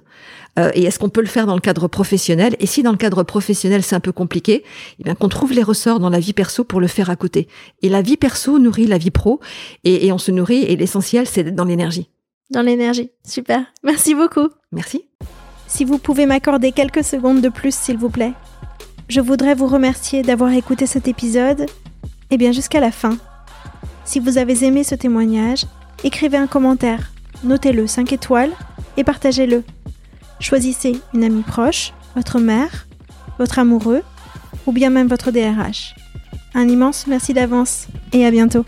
Euh, 0.58 0.72
Et 0.74 0.84
est-ce 0.84 1.00
qu'on 1.00 1.10
peut 1.10 1.22
le 1.22 1.28
faire 1.28 1.46
dans 1.46 1.56
le 1.56 1.62
cadre 1.62 1.88
professionnel? 1.88 2.56
Et 2.60 2.66
si 2.66 2.84
dans 2.84 2.92
le 2.92 2.98
cadre 2.98 3.24
professionnel 3.24 3.84
c'est 3.84 3.96
un 3.96 4.00
peu 4.00 4.12
compliqué, 4.12 4.64
eh 5.00 5.04
bien 5.04 5.16
qu'on 5.16 5.30
trouve 5.30 5.54
les 5.54 5.64
ressorts 5.64 6.00
dans 6.00 6.10
la 6.10 6.20
vie 6.20 6.34
perso 6.34 6.64
pour 6.64 6.80
le 6.80 6.88
faire 6.88 7.10
à 7.10 7.16
côté. 7.16 7.48
Et 7.82 7.90
la 7.90 8.02
vie 8.02 8.18
perso 8.18 8.60
nourrit 8.60 8.88
la 8.88 8.98
vie 8.98 9.12
pro, 9.12 9.40
et, 9.84 10.08
et 10.08 10.12
on 10.12 10.18
se 10.18 10.32
nourrit. 10.32 10.64
Et 10.64 10.76
l'essentiel, 10.76 11.28
c'est 11.28 11.44
d'être 11.44 11.56
dans 11.56 11.66
l'énergie 11.66 12.10
dans 12.50 12.62
l'énergie. 12.62 13.12
Super. 13.26 13.66
Merci 13.84 14.16
beaucoup. 14.16 14.50
Merci. 14.72 15.04
Si 15.68 15.84
vous 15.84 15.98
pouvez 15.98 16.26
m'accorder 16.26 16.72
quelques 16.72 17.04
secondes 17.04 17.42
de 17.42 17.50
plus, 17.50 17.76
s'il 17.76 17.98
vous 17.98 18.10
plaît. 18.10 18.34
Je 19.10 19.22
voudrais 19.22 19.56
vous 19.56 19.68
remercier 19.68 20.22
d'avoir 20.22 20.52
écouté 20.52 20.86
cet 20.86 21.08
épisode, 21.08 21.62
et 21.62 21.68
eh 22.32 22.38
bien 22.38 22.52
jusqu'à 22.52 22.80
la 22.80 22.92
fin. 22.92 23.18
Si 24.06 24.20
vous 24.20 24.38
avez 24.38 24.66
aimé 24.66 24.84
ce 24.84 24.96
témoignage, 24.96 25.66
écrivez 26.04 26.38
un 26.38 26.48
commentaire, 26.48 27.12
notez-le 27.44 27.88
5 27.88 28.12
étoiles 28.14 28.52
et 28.98 29.04
partagez-le. 29.04 29.64
Choisissez 30.40 31.02
une 31.14 31.24
amie 31.24 31.44
proche, 31.44 31.94
votre 32.16 32.40
mère, 32.40 32.88
votre 33.40 33.60
amoureux 33.60 34.04
ou 34.66 34.72
bien 34.72 34.90
même 34.90 35.08
votre 35.08 35.32
DRH. 35.32 35.96
Un 36.54 36.68
immense 36.68 37.08
merci 37.08 37.34
d'avance 37.34 37.88
et 38.14 38.26
à 38.26 38.32
bientôt. 38.32 38.66